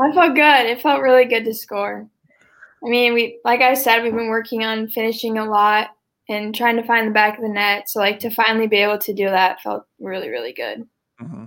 I 0.00 0.12
felt 0.12 0.34
good. 0.34 0.66
It 0.66 0.80
felt 0.80 1.02
really 1.02 1.24
good 1.24 1.44
to 1.44 1.54
score. 1.54 2.08
I 2.84 2.88
mean, 2.88 3.12
we 3.12 3.40
like 3.44 3.60
I 3.60 3.74
said, 3.74 4.02
we've 4.02 4.14
been 4.14 4.28
working 4.28 4.64
on 4.64 4.88
finishing 4.88 5.36
a 5.36 5.44
lot 5.44 5.90
and 6.28 6.54
trying 6.54 6.76
to 6.76 6.82
find 6.82 7.08
the 7.08 7.12
back 7.12 7.36
of 7.36 7.42
the 7.42 7.48
net. 7.48 7.88
So 7.88 8.00
like 8.00 8.18
to 8.20 8.30
finally 8.30 8.66
be 8.66 8.76
able 8.76 8.98
to 8.98 9.14
do 9.14 9.24
that 9.26 9.60
felt 9.60 9.84
really, 9.98 10.28
really 10.28 10.52
good. 10.52 10.86
Mm-hmm. 11.20 11.44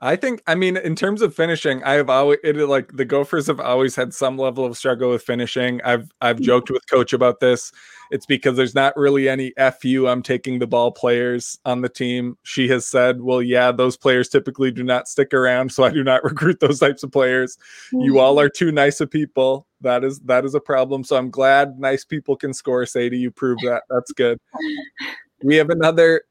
I 0.00 0.14
think, 0.14 0.42
I 0.46 0.54
mean, 0.54 0.76
in 0.76 0.94
terms 0.94 1.22
of 1.22 1.34
finishing, 1.34 1.82
I 1.82 1.94
have 1.94 2.08
always 2.08 2.38
it 2.44 2.56
like 2.56 2.92
the 2.96 3.04
Gophers 3.04 3.48
have 3.48 3.58
always 3.58 3.96
had 3.96 4.14
some 4.14 4.38
level 4.38 4.64
of 4.64 4.76
struggle 4.76 5.10
with 5.10 5.22
finishing. 5.22 5.80
I've 5.82 6.12
I've 6.20 6.36
mm-hmm. 6.36 6.44
joked 6.44 6.70
with 6.70 6.88
coach 6.88 7.12
about 7.12 7.40
this. 7.40 7.72
It's 8.10 8.26
because 8.26 8.56
there's 8.56 8.74
not 8.74 8.96
really 8.96 9.28
any 9.28 9.52
fu. 9.80 10.06
I'm 10.06 10.22
taking 10.22 10.58
the 10.58 10.66
ball 10.66 10.92
players 10.92 11.58
on 11.64 11.80
the 11.80 11.88
team. 11.88 12.36
She 12.42 12.68
has 12.68 12.86
said, 12.86 13.20
"Well, 13.20 13.42
yeah, 13.42 13.72
those 13.72 13.96
players 13.96 14.28
typically 14.28 14.70
do 14.70 14.82
not 14.82 15.08
stick 15.08 15.34
around, 15.34 15.72
so 15.72 15.84
I 15.84 15.90
do 15.90 16.04
not 16.04 16.24
recruit 16.24 16.60
those 16.60 16.78
types 16.78 17.02
of 17.02 17.12
players. 17.12 17.58
You 17.92 18.18
all 18.18 18.36
mm-hmm. 18.36 18.46
are 18.46 18.48
too 18.48 18.72
nice 18.72 19.00
of 19.00 19.10
people. 19.10 19.66
That 19.80 20.04
is 20.04 20.20
that 20.20 20.44
is 20.44 20.54
a 20.54 20.60
problem. 20.60 21.04
So 21.04 21.16
I'm 21.16 21.30
glad 21.30 21.78
nice 21.78 22.04
people 22.04 22.36
can 22.36 22.52
score. 22.52 22.86
Sadie, 22.86 23.18
you 23.18 23.30
prove 23.30 23.58
that. 23.64 23.82
That's 23.90 24.12
good." 24.12 24.38
We 25.40 25.54
have 25.54 25.70
another 25.70 26.22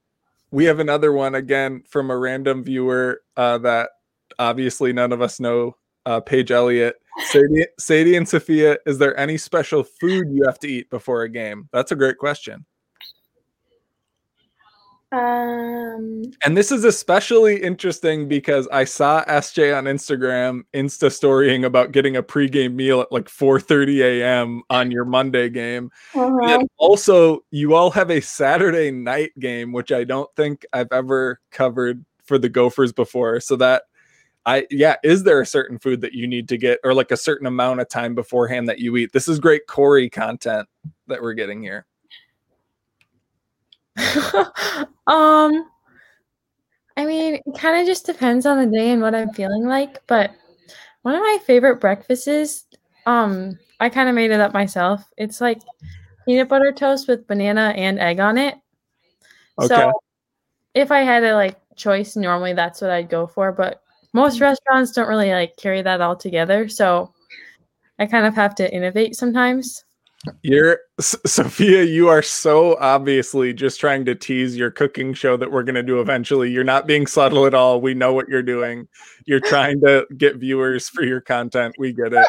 we 0.52 0.66
have 0.66 0.80
another 0.80 1.12
one 1.12 1.36
again 1.36 1.84
from 1.88 2.10
a 2.10 2.18
random 2.18 2.64
viewer 2.64 3.22
uh, 3.36 3.58
that 3.60 3.90
obviously 4.40 4.94
none 4.94 5.12
of 5.12 5.22
us 5.22 5.40
know. 5.40 5.76
Uh, 6.08 6.22
Paige 6.22 6.52
Elliott, 6.52 6.96
Sadie, 7.26 7.66
Sadie 7.78 8.16
and 8.16 8.30
Sophia, 8.30 8.78
is 8.86 8.98
there 8.98 9.20
any 9.20 9.38
special 9.38 9.84
food 9.84 10.30
you 10.32 10.46
have 10.46 10.58
to 10.60 10.68
eat 10.70 10.90
before 10.90 11.24
a 11.24 11.30
game? 11.30 11.68
That's 11.74 11.92
a 11.92 11.98
great 11.98 12.18
question. 12.18 12.66
Um, 15.12 16.24
and 16.46 16.56
this 16.56 16.72
is 16.72 16.86
especially 16.86 17.62
interesting 17.62 18.30
because 18.30 18.70
I 18.72 18.86
saw 18.86 19.26
SJ 19.26 19.78
on 19.78 19.84
Instagram 19.84 20.62
insta 20.74 21.12
storying 21.12 21.66
about 21.66 21.92
getting 21.92 22.16
a 22.16 22.24
pregame 22.24 22.76
meal 22.76 23.02
at 23.02 23.12
like 23.12 23.26
4:30 23.26 24.00
a.m. 24.00 24.64
on 24.70 24.90
your 24.90 25.04
Monday 25.04 25.50
game. 25.50 25.92
Uh-huh. 26.16 26.40
And 26.44 26.70
also, 26.78 27.42
you 27.52 27.74
all 27.76 27.92
have 27.92 28.12
a 28.12 28.22
Saturday 28.22 28.92
night 28.92 29.32
game, 29.40 29.74
which 29.74 29.92
I 29.92 30.06
don't 30.06 30.34
think 30.38 30.66
I've 30.72 30.92
ever 30.94 31.42
covered 31.52 32.06
for 32.24 32.38
the 32.38 32.50
Gophers 32.50 32.94
before. 32.94 33.42
So 33.42 33.58
that 33.58 33.84
I 34.48 34.66
yeah, 34.72 34.96
is 35.04 35.24
there 35.24 35.42
a 35.42 35.46
certain 35.46 35.78
food 35.78 36.00
that 36.02 36.14
you 36.14 36.26
need 36.26 36.48
to 36.50 36.58
get 36.58 36.80
or 36.86 36.94
like 36.94 37.12
a 37.12 37.18
certain 37.18 37.48
amount 37.48 37.82
of 37.82 37.90
time 37.90 38.16
beforehand 38.16 38.70
that 38.70 38.80
you 38.80 38.96
eat? 38.96 39.12
This 39.12 39.28
is 39.28 39.40
great 39.40 39.68
Corey 39.68 40.10
content 40.10 40.70
that 41.08 41.22
we're 41.22 41.34
getting 41.34 41.62
here. 41.62 41.86
um, 43.98 45.70
I 46.96 47.06
mean, 47.06 47.36
it 47.36 47.44
kind 47.58 47.82
of 47.82 47.86
just 47.86 48.06
depends 48.06 48.46
on 48.46 48.58
the 48.58 48.74
day 48.74 48.92
and 48.92 49.02
what 49.02 49.14
I'm 49.14 49.34
feeling 49.34 49.66
like. 49.66 50.00
But 50.08 50.32
one 51.02 51.14
of 51.14 51.20
my 51.20 51.40
favorite 51.46 51.82
breakfasts, 51.82 52.66
um, 53.06 53.60
I 53.82 53.90
kind 53.90 54.08
of 54.08 54.16
made 54.16 54.32
it 54.32 54.40
up 54.40 54.54
myself. 54.54 55.04
It's 55.18 55.42
like 55.42 55.62
peanut 56.26 56.48
butter 56.48 56.72
toast 56.72 57.10
with 57.10 57.28
banana 57.28 57.74
and 57.76 58.00
egg 58.00 58.22
on 58.22 58.38
it. 58.38 58.56
Okay. 59.60 59.68
So 59.68 59.92
if 60.74 60.90
I 60.90 61.00
had 61.00 61.26
a 61.26 61.36
like 61.36 61.60
choice, 61.76 62.16
normally 62.16 62.54
that's 62.54 62.80
what 62.80 62.92
I'd 62.92 63.10
go 63.10 63.28
for. 63.28 63.52
But 63.52 63.84
most 64.14 64.40
restaurants 64.40 64.92
don't 64.92 65.08
really 65.08 65.32
like 65.32 65.58
carry 65.58 65.82
that 65.82 66.02
all 66.02 66.16
together. 66.16 66.68
So 66.68 67.14
I 68.00 68.06
kind 68.06 68.26
of 68.26 68.36
have 68.36 68.56
to 68.56 68.74
innovate 68.74 69.16
sometimes. 69.16 69.84
You're 70.42 70.80
Sophia, 71.00 71.84
you 71.84 72.10
are 72.10 72.24
so 72.24 72.76
obviously 72.80 73.54
just 73.54 73.80
trying 73.80 74.04
to 74.06 74.16
tease 74.16 74.58
your 74.58 74.72
cooking 74.72 75.14
show 75.14 75.38
that 75.38 75.52
we're 75.52 75.64
going 75.64 75.76
to 75.76 75.84
do 75.84 76.02
eventually. 76.02 76.52
You're 76.52 76.64
not 76.64 76.88
being 76.88 77.06
subtle 77.06 77.46
at 77.46 77.54
all. 77.54 77.80
We 77.80 77.94
know 77.94 78.14
what 78.14 78.28
you're 78.28 78.44
doing. 78.44 78.88
You're 79.26 79.40
trying 79.40 79.80
to 79.82 80.08
get 80.18 80.38
viewers 80.38 80.90
for 80.90 81.04
your 81.04 81.22
content. 81.22 81.76
We 81.78 81.94
get 81.94 82.14
it. 82.14 82.28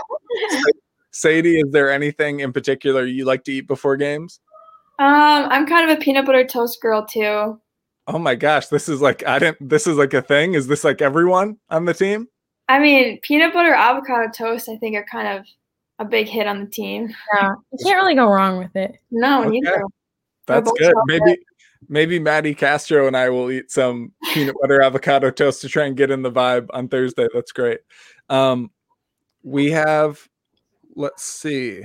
Sadie, 1.11 1.61
is 1.61 1.73
there 1.73 1.91
anything 1.91 2.41
in 2.41 2.53
particular 2.53 3.07
you 3.07 3.25
like 3.25 3.45
to 3.45 3.53
eat 3.53 3.67
before 3.67 3.97
games? 3.97 4.41
Um, 4.99 5.49
I'm 5.51 5.67
kind 5.67 5.91
of 5.91 5.97
a 5.97 6.01
peanut 6.01 6.27
butter 6.27 6.45
toast 6.45 6.81
girl 6.83 7.07
too. 7.07 7.59
Oh 8.09 8.19
my 8.19 8.35
gosh, 8.35 8.69
this 8.69 8.89
is 8.89 9.03
like 9.03 9.25
I 9.27 9.39
didn't. 9.39 9.69
This 9.69 9.87
is 9.87 9.97
like 9.97 10.15
a 10.15 10.23
thing. 10.23 10.55
Is 10.55 10.67
this 10.67 10.83
like 10.83 11.03
everyone 11.03 11.59
on 11.69 11.85
the 11.85 11.93
team? 11.93 12.27
I 12.69 12.79
mean, 12.79 13.21
peanut 13.21 13.53
butter 13.53 13.75
avocado 13.75 14.31
toast. 14.33 14.69
I 14.69 14.77
think 14.77 14.97
are 14.97 15.05
kind 15.11 15.39
of 15.39 15.45
a 15.99 16.05
big 16.07 16.27
hit 16.27 16.47
on 16.47 16.61
the 16.61 16.67
team. 16.71 17.15
Yeah, 17.35 17.51
you 17.73 17.85
can't 17.85 17.97
really 17.97 18.15
go 18.15 18.27
wrong 18.29 18.59
with 18.59 18.75
it. 18.77 18.97
No, 19.11 19.43
Okay. 19.43 19.51
neither. 19.51 19.83
That's 20.47 20.73
good. 20.73 20.95
love 20.95 21.05
Maybe 21.07 21.39
maybe 21.89 22.19
Maddie 22.19 22.55
Castro 22.55 23.07
and 23.07 23.17
I 23.17 23.29
will 23.29 23.51
eat 23.51 23.71
some 23.71 24.13
peanut 24.33 24.57
butter 24.61 24.81
avocado 24.81 25.31
toast 25.31 25.61
to 25.61 25.69
try 25.69 25.85
and 25.85 25.97
get 25.97 26.11
in 26.11 26.23
the 26.23 26.33
vibe 26.33 26.69
on 26.73 26.89
Thursday. 26.89 27.29
That's 27.35 27.53
great. 27.53 27.81
Um, 28.31 28.71
we 29.43 29.71
have, 29.71 30.27
let's 30.97 31.25
see. 31.25 31.83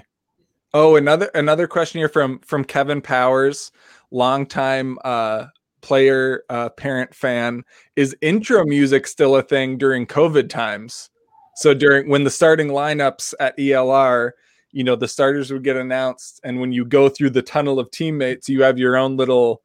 Oh, 0.74 0.96
another 0.96 1.30
another 1.36 1.68
question 1.68 2.00
here 2.00 2.10
from 2.10 2.40
from 2.40 2.64
Kevin 2.64 3.02
Powers, 3.02 3.72
longtime 4.10 4.98
uh, 5.04 5.46
player, 5.84 6.44
uh, 6.50 6.70
parent 6.70 7.14
fan. 7.14 7.64
Is 7.96 8.16
intro 8.22 8.66
music 8.66 9.06
still 9.06 9.36
a 9.36 9.44
thing 9.44 9.78
during 9.78 10.08
COVID 10.08 10.50
times? 10.50 11.12
So 11.58 11.76
during 11.76 12.10
when 12.10 12.24
the 12.24 12.32
starting 12.32 12.70
lineups 12.70 13.36
at 13.40 13.56
ELR, 13.58 14.32
you 14.72 14.84
know, 14.84 14.96
the 14.96 15.08
starters 15.08 15.54
would 15.54 15.64
get 15.64 15.78
announced, 15.78 16.42
and 16.44 16.60
when 16.60 16.72
you 16.72 16.84
go 16.84 17.08
through 17.08 17.30
the 17.30 17.44
tunnel 17.44 17.78
of 17.80 17.92
teammates, 17.92 18.50
you 18.50 18.64
have 18.64 18.80
your 18.80 18.98
own 18.98 19.18
little 19.18 19.62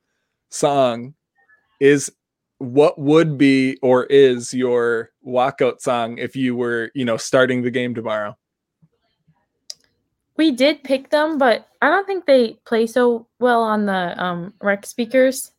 song. 0.50 1.14
Is 1.80 2.12
what 2.58 2.98
would 2.98 3.38
be 3.38 3.78
or 3.80 4.04
is 4.06 4.52
your 4.52 5.10
walkout 5.26 5.80
song 5.80 6.18
if 6.18 6.36
you 6.36 6.56
were, 6.56 6.90
you 6.94 7.04
know, 7.04 7.16
starting 7.16 7.62
the 7.62 7.70
game 7.70 7.94
tomorrow? 7.94 8.36
We 10.36 10.50
did 10.52 10.84
pick 10.84 11.10
them, 11.10 11.38
but 11.38 11.68
I 11.80 11.88
don't 11.88 12.06
think 12.06 12.26
they 12.26 12.58
play 12.64 12.86
so 12.86 13.26
well 13.40 13.62
on 13.62 13.86
the 13.86 14.22
um, 14.22 14.54
rec 14.60 14.86
speakers. 14.86 15.52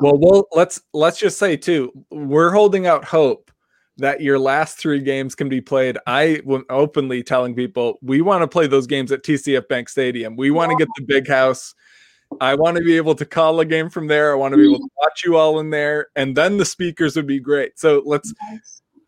Well, 0.00 0.18
well, 0.18 0.48
let's 0.52 0.80
let's 0.92 1.18
just 1.18 1.38
say 1.38 1.56
too, 1.56 1.92
we're 2.10 2.50
holding 2.50 2.86
out 2.86 3.04
hope 3.04 3.50
that 3.96 4.20
your 4.20 4.38
last 4.38 4.76
three 4.78 5.00
games 5.00 5.34
can 5.34 5.48
be 5.48 5.60
played. 5.60 5.98
I 6.06 6.40
am 6.48 6.64
openly 6.68 7.22
telling 7.22 7.54
people 7.54 7.98
we 8.02 8.20
want 8.20 8.42
to 8.42 8.48
play 8.48 8.66
those 8.66 8.86
games 8.86 9.12
at 9.12 9.22
TCF 9.22 9.68
Bank 9.68 9.88
Stadium. 9.88 10.36
We 10.36 10.50
want 10.50 10.72
to 10.72 10.76
get 10.76 10.88
the 10.96 11.04
big 11.04 11.28
house. 11.28 11.74
I 12.40 12.54
want 12.56 12.76
to 12.76 12.82
be 12.82 12.96
able 12.96 13.14
to 13.14 13.24
call 13.24 13.60
a 13.60 13.64
game 13.64 13.88
from 13.88 14.08
there. 14.08 14.32
I 14.32 14.34
want 14.34 14.52
to 14.52 14.56
be 14.56 14.64
able 14.64 14.80
to 14.80 14.90
watch 15.00 15.22
you 15.24 15.36
all 15.36 15.60
in 15.60 15.70
there, 15.70 16.08
and 16.16 16.36
then 16.36 16.56
the 16.56 16.64
speakers 16.64 17.14
would 17.14 17.26
be 17.26 17.38
great. 17.38 17.78
So 17.78 18.02
let's 18.04 18.32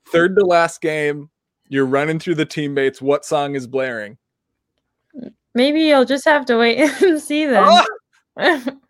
third 0.09 0.37
to 0.37 0.45
last 0.45 0.81
game. 0.81 1.31
You're 1.69 1.87
running 1.87 2.21
through 2.21 2.37
the 2.37 2.47
teammates. 2.47 3.03
What 3.03 3.25
song 3.25 3.57
is 3.57 3.67
blaring? 3.67 4.19
Maybe 5.55 5.83
you'll 5.83 6.05
just 6.05 6.27
have 6.27 6.47
to 6.47 6.57
wait 6.59 6.79
and 7.03 7.21
see 7.21 7.47
then. 7.47 7.65
Ah! 8.39 8.77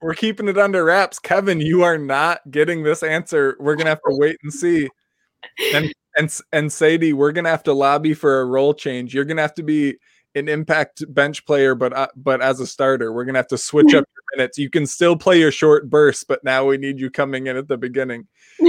We're 0.00 0.14
keeping 0.14 0.48
it 0.48 0.58
under 0.58 0.84
wraps. 0.84 1.18
Kevin, 1.18 1.60
you 1.60 1.82
are 1.82 1.98
not 1.98 2.40
getting 2.50 2.82
this 2.82 3.02
answer. 3.02 3.56
We're 3.60 3.76
gonna 3.76 3.90
have 3.90 4.02
to 4.08 4.16
wait 4.16 4.36
and 4.42 4.52
see. 4.52 4.88
And 5.74 5.92
and 6.16 6.38
and 6.52 6.72
Sadie, 6.72 7.12
we're 7.12 7.32
gonna 7.32 7.50
have 7.50 7.62
to 7.64 7.72
lobby 7.72 8.14
for 8.14 8.40
a 8.40 8.46
role 8.46 8.74
change. 8.74 9.14
You're 9.14 9.24
gonna 9.24 9.42
have 9.42 9.54
to 9.54 9.62
be 9.62 9.96
an 10.34 10.48
impact 10.48 11.02
bench 11.12 11.44
player, 11.44 11.74
but 11.74 11.92
uh, 11.92 12.08
but 12.16 12.40
as 12.40 12.60
a 12.60 12.66
starter, 12.66 13.12
we're 13.12 13.24
gonna 13.24 13.38
have 13.38 13.48
to 13.48 13.58
switch 13.58 13.94
up 13.94 14.04
your 14.04 14.36
minutes. 14.36 14.58
You 14.58 14.70
can 14.70 14.86
still 14.86 15.16
play 15.16 15.38
your 15.38 15.52
short 15.52 15.90
bursts, 15.90 16.24
but 16.24 16.44
now 16.44 16.64
we 16.64 16.76
need 16.76 17.00
you 17.00 17.10
coming 17.10 17.46
in 17.46 17.56
at 17.56 17.68
the 17.68 17.78
beginning. 17.78 18.26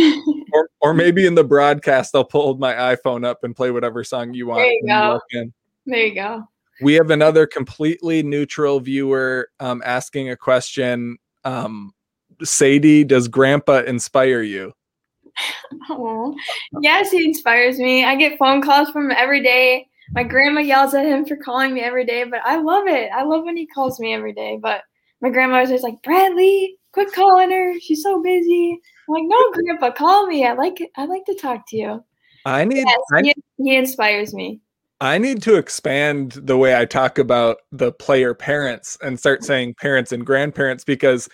Or 0.54 0.70
or 0.82 0.94
maybe 0.94 1.26
in 1.26 1.34
the 1.34 1.46
broadcast, 1.46 2.14
I'll 2.14 2.26
pull 2.26 2.58
my 2.58 2.74
iPhone 2.74 3.26
up 3.26 3.46
and 3.46 3.56
play 3.56 3.72
whatever 3.72 4.04
song 4.04 4.34
you 4.34 4.48
want. 4.48 4.58
There 4.58 4.74
you 4.74 4.86
go. 4.86 5.22
in. 5.32 5.54
there 5.86 6.08
you 6.08 6.14
go. 6.14 6.46
We 6.82 6.94
have 6.96 7.12
another 7.12 7.46
completely 7.46 8.24
neutral 8.24 8.80
viewer 8.80 9.50
um, 9.60 9.82
asking 9.86 10.30
a 10.30 10.36
question. 10.36 11.18
Um, 11.44 11.94
Sadie, 12.44 13.04
does 13.04 13.28
Grandpa 13.28 13.82
inspire 13.82 14.42
you? 14.42 14.74
Oh, 15.90 16.36
yes, 16.82 17.12
he 17.12 17.24
inspires 17.24 17.78
me. 17.78 18.04
I 18.04 18.16
get 18.16 18.38
phone 18.38 18.62
calls 18.62 18.90
from 18.90 19.06
him 19.06 19.18
every 19.18 19.42
day. 19.42 19.88
My 20.12 20.24
grandma 20.24 20.60
yells 20.62 20.94
at 20.94 21.06
him 21.06 21.26
for 21.26 21.38
calling 21.38 21.74
me 21.74 21.82
every 21.82 22.06
day, 22.06 22.26
but 22.26 22.42
I 22.44 22.58
love 22.58 22.88
it. 22.88 23.10
I 23.14 23.24
love 23.24 23.46
when 23.46 23.56
he 23.56 23.66
calls 23.68 24.00
me 24.00 24.14
every 24.14 24.34
day. 24.34 24.60
But 24.62 24.82
my 25.22 25.30
grandma 25.30 25.62
was 25.62 25.70
just 25.70 25.84
like, 25.84 26.02
Bradley, 26.04 26.78
quit 26.92 27.14
calling 27.14 27.52
her. 27.52 27.80
She's 27.80 28.04
so 28.04 28.22
busy. 28.22 28.80
I'm 29.08 29.14
like, 29.14 29.24
no, 29.26 29.52
grandpa, 29.54 29.92
call 29.92 30.28
me. 30.28 30.46
I 30.46 30.54
like 30.54 30.82
it. 30.82 30.90
I 30.98 31.06
like 31.06 31.24
to 31.26 31.36
talk 31.36 31.64
to 31.70 31.78
you. 31.78 32.04
I 32.46 32.66
need 32.66 32.86
Yes, 32.88 33.00
I, 33.14 33.22
he, 33.22 33.36
he 33.58 33.76
inspires 33.76 34.34
me. 34.34 34.60
I 35.02 35.18
need 35.18 35.42
to 35.44 35.56
expand 35.56 36.34
the 36.34 36.58
way 36.58 36.78
I 36.78 36.86
talk 36.86 37.18
about 37.18 37.58
the 37.72 37.92
player 37.92 38.36
parents 38.36 39.00
and 39.02 39.18
start 39.18 39.44
saying 39.44 39.74
parents 39.82 40.12
and 40.12 40.24
grandparents 40.24 40.84
because 40.84 41.28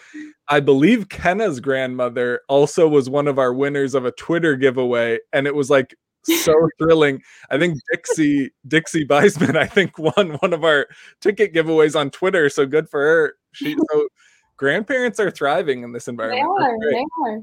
I 0.47 0.61
believe 0.61 1.09
Kenna's 1.09 1.59
grandmother 1.59 2.39
also 2.47 2.87
was 2.87 3.09
one 3.09 3.27
of 3.27 3.37
our 3.37 3.53
winners 3.53 3.93
of 3.93 4.05
a 4.05 4.13
Twitter 4.13 4.55
giveaway, 4.55 5.19
and 5.33 5.45
it 5.47 5.53
was 5.53 5.69
like 5.69 5.93
so 6.23 6.53
thrilling. 6.79 7.21
I 7.51 7.59
think 7.59 7.77
Dixie 7.91 8.51
Dixie 8.65 9.05
Beisman, 9.05 9.57
I 9.57 9.67
think, 9.67 9.97
won 9.99 10.37
one 10.39 10.53
of 10.53 10.63
our 10.63 10.87
ticket 11.19 11.53
giveaways 11.53 11.99
on 11.99 12.09
Twitter. 12.09 12.47
So 12.47 12.65
good 12.65 12.89
for 12.89 13.01
her. 13.01 13.33
She 13.51 13.75
so 13.91 14.07
grandparents 14.55 15.19
are 15.19 15.29
thriving 15.29 15.83
in 15.83 15.91
this 15.91 16.07
environment. 16.07 16.47
That's 16.57 16.71
are. 16.71 16.91
They 16.91 17.05
are. 17.31 17.41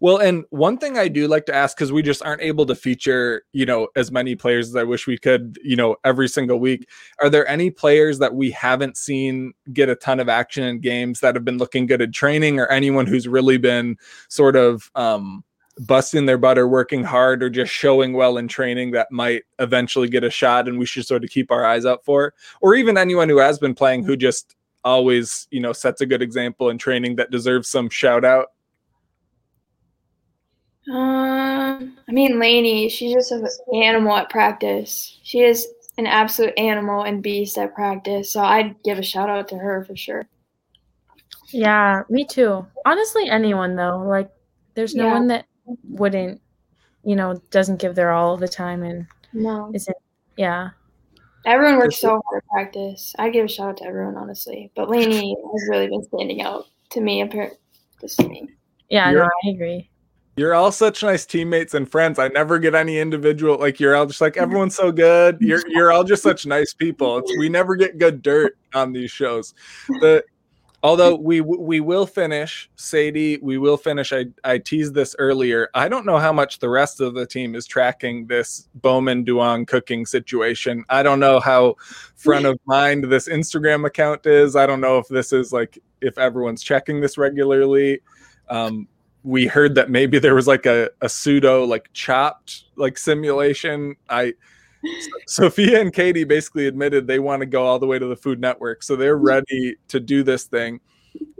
Well, 0.00 0.18
and 0.18 0.44
one 0.50 0.78
thing 0.78 0.98
I 0.98 1.08
do 1.08 1.28
like 1.28 1.46
to 1.46 1.54
ask 1.54 1.76
because 1.76 1.92
we 1.92 2.02
just 2.02 2.22
aren't 2.22 2.42
able 2.42 2.66
to 2.66 2.74
feature, 2.74 3.44
you 3.52 3.64
know, 3.64 3.88
as 3.96 4.10
many 4.10 4.34
players 4.34 4.68
as 4.68 4.76
I 4.76 4.82
wish 4.82 5.06
we 5.06 5.18
could, 5.18 5.58
you 5.62 5.76
know, 5.76 5.96
every 6.04 6.28
single 6.28 6.58
week. 6.58 6.88
Are 7.20 7.30
there 7.30 7.46
any 7.48 7.70
players 7.70 8.18
that 8.18 8.34
we 8.34 8.50
haven't 8.50 8.96
seen 8.96 9.52
get 9.72 9.88
a 9.88 9.94
ton 9.94 10.20
of 10.20 10.28
action 10.28 10.64
in 10.64 10.80
games 10.80 11.20
that 11.20 11.34
have 11.34 11.44
been 11.44 11.58
looking 11.58 11.86
good 11.86 12.02
at 12.02 12.12
training, 12.12 12.58
or 12.58 12.66
anyone 12.66 13.06
who's 13.06 13.28
really 13.28 13.58
been 13.58 13.96
sort 14.28 14.56
of 14.56 14.90
um, 14.94 15.44
busting 15.78 16.26
their 16.26 16.38
butt 16.38 16.58
or 16.58 16.68
working 16.68 17.04
hard 17.04 17.42
or 17.42 17.48
just 17.48 17.72
showing 17.72 18.12
well 18.12 18.36
in 18.36 18.48
training 18.48 18.90
that 18.92 19.10
might 19.10 19.42
eventually 19.58 20.08
get 20.08 20.24
a 20.24 20.30
shot, 20.30 20.68
and 20.68 20.78
we 20.78 20.86
should 20.86 21.06
sort 21.06 21.24
of 21.24 21.30
keep 21.30 21.50
our 21.50 21.64
eyes 21.64 21.86
out 21.86 22.04
for, 22.04 22.34
or 22.60 22.74
even 22.74 22.98
anyone 22.98 23.28
who 23.28 23.38
has 23.38 23.58
been 23.58 23.74
playing 23.74 24.04
who 24.04 24.16
just 24.16 24.54
always, 24.84 25.46
you 25.50 25.60
know, 25.60 25.72
sets 25.72 26.00
a 26.00 26.06
good 26.06 26.22
example 26.22 26.68
in 26.68 26.76
training 26.76 27.16
that 27.16 27.30
deserves 27.30 27.68
some 27.68 27.88
shout 27.88 28.24
out. 28.24 28.48
Um, 30.90 31.96
I 32.08 32.12
mean, 32.12 32.38
Lainey, 32.40 32.88
she's 32.88 33.12
just 33.14 33.30
an 33.32 33.46
animal 33.74 34.16
at 34.16 34.30
practice. 34.30 35.18
She 35.22 35.40
is 35.40 35.66
an 35.98 36.06
absolute 36.06 36.58
animal 36.58 37.02
and 37.02 37.22
beast 37.22 37.56
at 37.58 37.74
practice. 37.74 38.32
So 38.32 38.40
I'd 38.42 38.82
give 38.82 38.98
a 38.98 39.02
shout 39.02 39.28
out 39.28 39.48
to 39.48 39.56
her 39.58 39.84
for 39.84 39.94
sure. 39.96 40.26
Yeah, 41.50 42.02
me 42.08 42.24
too. 42.24 42.66
Honestly, 42.86 43.28
anyone 43.28 43.76
though, 43.76 43.98
like 43.98 44.30
there's 44.74 44.94
no 44.94 45.06
Yeah. 45.06 45.12
one 45.12 45.26
that 45.28 45.46
wouldn't, 45.88 46.40
you 47.04 47.14
know, 47.14 47.34
doesn't 47.50 47.78
give 47.80 47.94
their 47.94 48.10
all 48.12 48.36
the 48.36 48.48
time 48.48 48.82
and 48.82 49.06
No, 49.32 49.70
isn't. 49.74 49.96
Yeah, 50.36 50.70
everyone 51.44 51.76
works 51.78 51.98
so 51.98 52.08
hard 52.26 52.42
at 52.42 52.48
practice. 52.48 53.14
I'd 53.18 53.34
give 53.34 53.44
a 53.44 53.48
shout 53.48 53.68
out 53.68 53.76
to 53.78 53.84
everyone, 53.84 54.16
honestly. 54.16 54.70
But 54.74 54.88
Lainey 54.88 55.36
has 55.52 55.68
really 55.68 55.88
been 55.88 56.02
standing 56.04 56.40
out 56.42 56.64
to 56.90 57.00
me, 57.02 57.20
apparently. 57.20 57.58
Just 58.00 58.18
to 58.18 58.28
me. 58.28 58.48
yeah, 58.88 59.10
You're- 59.10 59.22
no, 59.24 59.30
I 59.44 59.54
agree. 59.54 59.88
You're 60.36 60.54
all 60.54 60.72
such 60.72 61.02
nice 61.02 61.26
teammates 61.26 61.74
and 61.74 61.90
friends. 61.90 62.18
I 62.18 62.28
never 62.28 62.58
get 62.58 62.74
any 62.74 62.98
individual 62.98 63.58
like 63.58 63.78
you're 63.78 63.94
all 63.94 64.06
just 64.06 64.22
like 64.22 64.38
everyone's 64.38 64.74
so 64.74 64.90
good. 64.90 65.36
You're 65.40 65.62
you're 65.68 65.92
all 65.92 66.04
just 66.04 66.22
such 66.22 66.46
nice 66.46 66.72
people. 66.72 67.18
It's, 67.18 67.36
we 67.36 67.50
never 67.50 67.76
get 67.76 67.98
good 67.98 68.22
dirt 68.22 68.56
on 68.74 68.92
these 68.92 69.10
shows. 69.10 69.52
The 70.00 70.24
although 70.82 71.16
we 71.16 71.42
we 71.42 71.80
will 71.80 72.06
finish 72.06 72.70
Sadie, 72.76 73.40
we 73.42 73.58
will 73.58 73.76
finish. 73.76 74.10
I 74.10 74.24
I 74.42 74.56
teased 74.56 74.94
this 74.94 75.14
earlier. 75.18 75.68
I 75.74 75.88
don't 75.88 76.06
know 76.06 76.16
how 76.16 76.32
much 76.32 76.60
the 76.60 76.70
rest 76.70 77.02
of 77.02 77.12
the 77.12 77.26
team 77.26 77.54
is 77.54 77.66
tracking 77.66 78.26
this 78.26 78.68
Bowman 78.76 79.26
Duong 79.26 79.66
cooking 79.66 80.06
situation. 80.06 80.82
I 80.88 81.02
don't 81.02 81.20
know 81.20 81.40
how 81.40 81.76
front 82.16 82.46
of 82.46 82.58
mind 82.64 83.04
this 83.04 83.28
Instagram 83.28 83.86
account 83.86 84.24
is. 84.24 84.56
I 84.56 84.66
don't 84.66 84.80
know 84.80 84.96
if 84.96 85.08
this 85.08 85.34
is 85.34 85.52
like 85.52 85.78
if 86.00 86.16
everyone's 86.16 86.62
checking 86.62 87.02
this 87.02 87.18
regularly. 87.18 88.00
Um, 88.48 88.88
we 89.24 89.46
heard 89.46 89.74
that 89.76 89.90
maybe 89.90 90.18
there 90.18 90.34
was 90.34 90.46
like 90.46 90.66
a, 90.66 90.90
a 91.00 91.08
pseudo 91.08 91.64
like 91.64 91.92
chopped 91.92 92.64
like 92.76 92.98
simulation. 92.98 93.96
I 94.08 94.34
sophia 95.26 95.80
and 95.80 95.92
katie 95.92 96.24
basically 96.24 96.66
admitted 96.66 97.06
they 97.06 97.20
want 97.20 97.40
to 97.40 97.46
go 97.46 97.64
all 97.64 97.78
the 97.78 97.86
way 97.86 97.98
to 97.98 98.06
the 98.06 98.16
food 98.16 98.40
network 98.40 98.82
so 98.82 98.96
they're 98.96 99.16
mm-hmm. 99.16 99.26
ready 99.26 99.76
to 99.88 100.00
do 100.00 100.22
this 100.22 100.44
thing. 100.44 100.80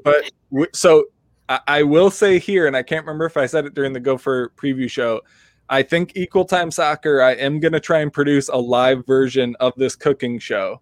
But 0.05 0.31
w- 0.51 0.71
so 0.73 1.07
I, 1.49 1.61
I 1.67 1.83
will 1.83 2.11
say 2.11 2.39
here 2.39 2.67
and 2.67 2.77
i 2.77 2.83
can't 2.83 3.05
remember 3.05 3.25
if 3.25 3.37
i 3.37 3.47
said 3.47 3.65
it 3.67 3.75
during 3.75 3.93
the 3.93 4.01
gopher 4.01 4.53
preview 4.57 4.89
show 4.89 5.23
i 5.69 5.83
think 5.83 6.13
equal 6.15 6.45
time 6.45 6.71
soccer 6.71 7.21
i 7.21 7.33
am 7.33 7.59
going 7.59 7.73
to 7.73 7.81
try 7.81 7.99
and 7.99 8.13
produce 8.13 8.49
a 8.49 8.57
live 8.57 9.05
version 9.07 9.57
of 9.61 9.73
this 9.77 9.97
cooking 9.97 10.39
show. 10.39 10.81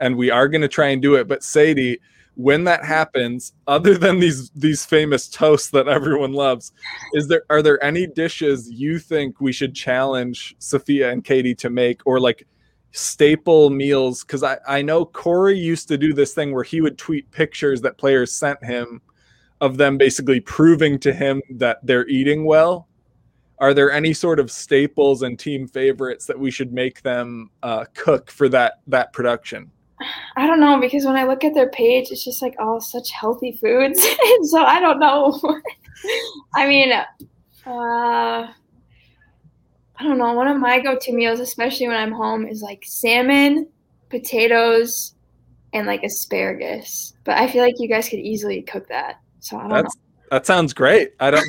And 0.00 0.16
we 0.16 0.30
are 0.30 0.48
going 0.48 0.62
to 0.62 0.68
try 0.68 0.88
and 0.88 1.00
do 1.00 1.14
it 1.14 1.28
but 1.28 1.44
sadie 1.44 2.00
when 2.42 2.64
that 2.64 2.84
happens 2.84 3.52
other 3.66 3.96
than 3.96 4.18
these 4.18 4.50
these 4.50 4.84
famous 4.84 5.28
toasts 5.28 5.70
that 5.70 5.88
everyone 5.88 6.32
loves 6.32 6.72
is 7.12 7.28
there 7.28 7.42
are 7.50 7.62
there 7.62 7.82
any 7.84 8.06
dishes 8.06 8.70
you 8.70 8.98
think 8.98 9.40
we 9.40 9.52
should 9.52 9.74
challenge 9.74 10.54
sophia 10.58 11.10
and 11.10 11.24
katie 11.24 11.54
to 11.54 11.70
make 11.70 12.00
or 12.06 12.18
like 12.18 12.46
staple 12.92 13.70
meals? 13.70 14.22
Because 14.22 14.42
I, 14.42 14.58
I 14.66 14.82
know 14.82 15.04
corey 15.04 15.58
used 15.58 15.88
to 15.88 15.98
do 15.98 16.12
this 16.12 16.34
thing 16.34 16.52
where 16.52 16.64
he 16.64 16.80
would 16.80 16.98
tweet 16.98 17.30
pictures 17.30 17.80
that 17.82 17.98
players 17.98 18.32
sent 18.32 18.62
him 18.64 19.00
of 19.60 19.76
them 19.76 19.98
basically 19.98 20.40
proving 20.40 20.98
to 21.00 21.12
him 21.12 21.42
that 21.50 21.78
they're 21.82 22.08
eating 22.08 22.44
well. 22.44 22.88
Are 23.58 23.74
there 23.74 23.92
any 23.92 24.14
sort 24.14 24.40
of 24.40 24.50
staples 24.50 25.22
and 25.22 25.38
team 25.38 25.68
favorites 25.68 26.24
that 26.26 26.38
we 26.38 26.50
should 26.50 26.72
make 26.72 27.02
them 27.02 27.50
uh, 27.62 27.84
cook 27.94 28.30
for 28.30 28.48
that 28.48 28.80
that 28.86 29.12
production 29.12 29.70
I 30.36 30.46
don't 30.46 30.60
know 30.60 30.80
because 30.80 31.04
when 31.04 31.16
I 31.16 31.24
look 31.24 31.44
at 31.44 31.54
their 31.54 31.68
page, 31.70 32.10
it's 32.10 32.24
just 32.24 32.42
like 32.42 32.54
all 32.58 32.80
such 32.80 33.10
healthy 33.10 33.52
foods, 33.52 34.04
and 34.24 34.48
so 34.48 34.62
I 34.64 34.80
don't 34.80 34.98
know. 34.98 35.40
I 36.54 36.66
mean, 36.66 36.92
uh, 36.92 37.04
I 37.66 38.52
don't 40.02 40.18
know. 40.18 40.32
One 40.32 40.48
of 40.48 40.58
my 40.58 40.80
go-to 40.80 41.12
meals, 41.12 41.40
especially 41.40 41.88
when 41.88 41.96
I'm 41.96 42.12
home, 42.12 42.46
is 42.46 42.62
like 42.62 42.82
salmon, 42.86 43.68
potatoes, 44.08 45.14
and 45.72 45.86
like 45.86 46.02
asparagus. 46.02 47.14
But 47.24 47.36
I 47.38 47.50
feel 47.50 47.62
like 47.62 47.74
you 47.78 47.88
guys 47.88 48.08
could 48.08 48.20
easily 48.20 48.62
cook 48.62 48.88
that. 48.88 49.20
So 49.40 49.58
I 49.58 49.60
don't 49.60 49.70
That's 49.70 49.96
know. 49.96 50.02
that 50.30 50.46
sounds 50.46 50.72
great. 50.72 51.12
I 51.20 51.30
don't, 51.30 51.46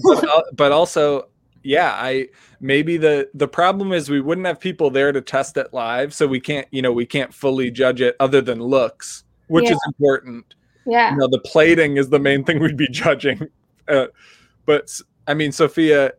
but 0.56 0.72
also, 0.72 1.30
yeah, 1.64 1.92
I 1.94 2.30
maybe 2.60 2.98
the 2.98 3.30
the 3.34 3.48
problem 3.48 3.92
is 3.94 4.10
we 4.10 4.22
wouldn't 4.22 4.48
have 4.48 4.60
people 4.60 4.90
there 4.90 5.12
to 5.12 5.22
test 5.22 5.58
it 5.58 5.74
live, 5.74 6.14
so 6.14 6.28
we 6.28 6.40
can't, 6.40 6.68
you 6.72 6.82
know, 6.82 6.92
we 6.92 7.06
can't 7.06 7.34
fully 7.34 7.72
judge 7.72 8.02
it 8.02 8.16
other 8.20 8.42
than 8.42 8.60
looks, 8.62 9.24
which 9.48 9.66
Yeah. 9.66 9.74
is 9.74 9.80
important. 9.88 10.56
Yeah. 10.86 11.12
You 11.12 11.18
know, 11.18 11.28
the 11.28 11.40
plating 11.40 11.98
is 11.98 12.10
the 12.10 12.20
main 12.20 12.44
thing 12.44 12.60
we'd 12.60 12.78
be 12.78 12.88
judging. 12.92 13.48
Uh, 13.88 14.08
but 14.66 14.90
i 15.28 15.34
mean, 15.36 15.52
Sophia, 15.52 16.12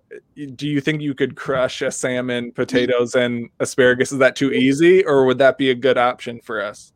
do 0.55 0.69
you 0.69 0.81
think 0.81 1.03
you 1.03 1.15
could 1.15 1.35
crush 1.35 1.83
a 1.83 1.91
salmon, 1.91 2.53
potatoes, 2.53 3.15
and 3.17 3.51
asparagus? 3.59 4.13
Is 4.13 4.19
that 4.19 4.37
too 4.37 4.53
easy, 4.53 5.05
or 5.05 5.25
would 5.27 5.39
that 5.39 5.59
be 5.59 5.71
a 5.71 5.75
good 5.75 5.99
option 5.99 6.41
for 6.41 6.63
us? 6.63 6.93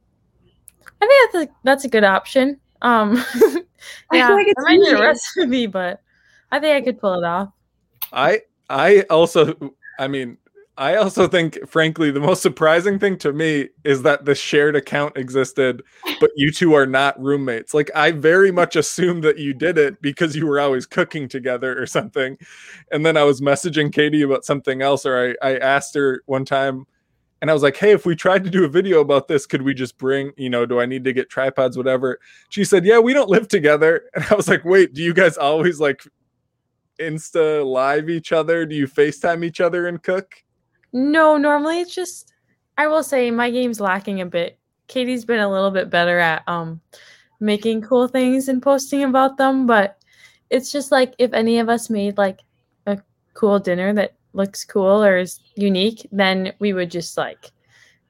I 1.03 1.07
think 1.07 1.33
that's 1.33 1.45
a, 1.45 1.55
that's 1.65 1.85
a 1.85 1.89
good 1.89 2.05
option. 2.05 2.61
Um, 2.83 3.17
I 4.11 4.17
yeah, 4.19 4.29
feel 4.29 4.37
like 4.37 4.47
it's 4.47 4.65
I 4.65 4.71
might 4.71 4.79
need 4.79 4.93
a 4.93 5.01
recipe, 5.01 5.67
but 5.67 6.01
I 6.53 6.61
think 6.61 6.77
I 6.77 6.81
could 6.85 7.01
pull 7.01 7.15
it 7.15 7.25
off. 7.25 7.49
I 8.13 8.43
I 8.69 9.03
also 9.11 9.55
I 9.99 10.09
mean 10.09 10.39
I 10.79 10.97
also 10.97 11.27
think 11.27 11.59
frankly 11.67 12.11
the 12.11 12.21
most 12.21 12.43
surprising 12.43 12.99
thing 12.99 13.17
to 13.19 13.33
me 13.33 13.69
is 13.85 14.03
that 14.03 14.27
the 14.27 14.35
shared 14.35 14.77
account 14.77 15.17
existed 15.17 15.83
but 16.21 16.31
you 16.37 16.53
two 16.53 16.75
are 16.75 16.87
not 16.87 17.21
roommates. 17.21 17.73
Like 17.73 17.91
I 17.95 18.11
very 18.11 18.51
much 18.53 18.77
assumed 18.77 19.25
that 19.25 19.39
you 19.39 19.55
did 19.55 19.79
it 19.79 20.01
because 20.03 20.37
you 20.37 20.47
were 20.47 20.61
always 20.61 20.87
cooking 20.87 21.29
together 21.29 21.81
or 21.81 21.87
something. 21.87 22.37
And 22.93 23.07
then 23.07 23.17
I 23.17 23.25
was 23.25 23.41
messaging 23.41 23.93
Katie 23.93 24.23
about 24.23 24.45
something 24.45 24.83
else 24.83 25.07
or 25.07 25.35
I 25.43 25.49
I 25.51 25.57
asked 25.59 25.95
her 25.95 26.23
one 26.27 26.45
time 26.45 26.87
and 27.43 27.51
I 27.51 27.55
was 27.55 27.63
like, 27.63 27.77
"Hey, 27.77 27.93
if 27.93 28.07
we 28.07 28.17
tried 28.17 28.45
to 28.45 28.51
do 28.51 28.65
a 28.65 28.69
video 28.69 29.01
about 29.01 29.29
this, 29.29 29.47
could 29.47 29.63
we 29.63 29.75
just 29.75 29.99
bring, 29.99 30.33
you 30.37 30.49
know, 30.49 30.65
do 30.65 30.81
I 30.81 30.87
need 30.87 31.05
to 31.05 31.13
get 31.13 31.29
tripods 31.29 31.77
whatever?" 31.77 32.19
She 32.49 32.65
said, 32.65 32.85
"Yeah, 32.85 32.99
we 32.99 33.13
don't 33.13 33.29
live 33.29 33.49
together." 33.49 34.03
And 34.15 34.25
I 34.31 34.35
was 34.35 34.49
like, 34.49 34.65
"Wait, 34.65 34.95
do 34.95 35.03
you 35.03 35.13
guys 35.15 35.37
always 35.37 35.79
like 35.81 36.03
Insta 36.99 37.65
live 37.65 38.09
each 38.09 38.33
other? 38.33 38.67
Do 38.67 38.75
you 38.75 38.87
FaceTime 38.87 39.45
each 39.45 39.61
other 39.61 39.87
and 39.87 40.03
cook? 40.03 40.35
No, 40.93 41.37
normally 41.37 41.81
it's 41.81 41.95
just 41.95 42.33
I 42.79 42.87
will 42.87 43.03
say 43.03 43.31
my 43.31 43.51
game's 43.51 43.81
lacking 43.81 44.21
a 44.21 44.27
bit. 44.27 44.59
Katie's 44.87 45.25
been 45.25 45.41
a 45.41 45.51
little 45.51 45.71
bit 45.71 45.91
better 45.91 46.19
at 46.19 46.43
um 46.47 46.81
making 47.41 47.83
cool 47.83 48.09
things 48.09 48.49
and 48.49 48.63
posting 48.63 49.05
about 49.05 49.37
them, 49.37 49.67
but 49.67 49.99
it's 50.51 50.71
just 50.71 50.93
like 50.93 51.15
if 51.19 51.33
any 51.33 51.59
of 51.59 51.69
us 51.69 51.91
made 51.91 52.17
like 52.17 52.41
a 52.87 52.99
cool 53.35 53.59
dinner 53.59 53.93
that 53.95 54.15
looks 54.33 54.65
cool 54.65 55.03
or 55.03 55.17
is 55.19 55.41
unique, 55.55 56.07
then 56.13 56.53
we 56.59 56.73
would 56.73 56.91
just 56.91 57.17
like 57.17 57.51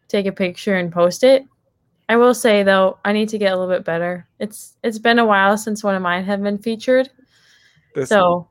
take 0.08 0.26
a 0.26 0.32
picture 0.32 0.76
and 0.76 0.92
post 0.92 1.24
it. 1.24 1.44
I 2.08 2.16
will 2.16 2.34
say 2.34 2.62
though, 2.62 2.98
I 3.04 3.12
need 3.12 3.28
to 3.30 3.38
get 3.38 3.52
a 3.52 3.56
little 3.56 3.74
bit 3.74 3.84
better. 3.84 4.28
It's 4.38 4.76
it's 4.84 4.98
been 4.98 5.18
a 5.18 5.26
while 5.26 5.56
since 5.58 5.82
one 5.82 5.94
of 5.94 6.02
mine 6.02 6.24
have 6.24 6.42
been 6.42 6.58
featured. 6.58 7.10
This, 7.94 8.10
So 8.10 8.48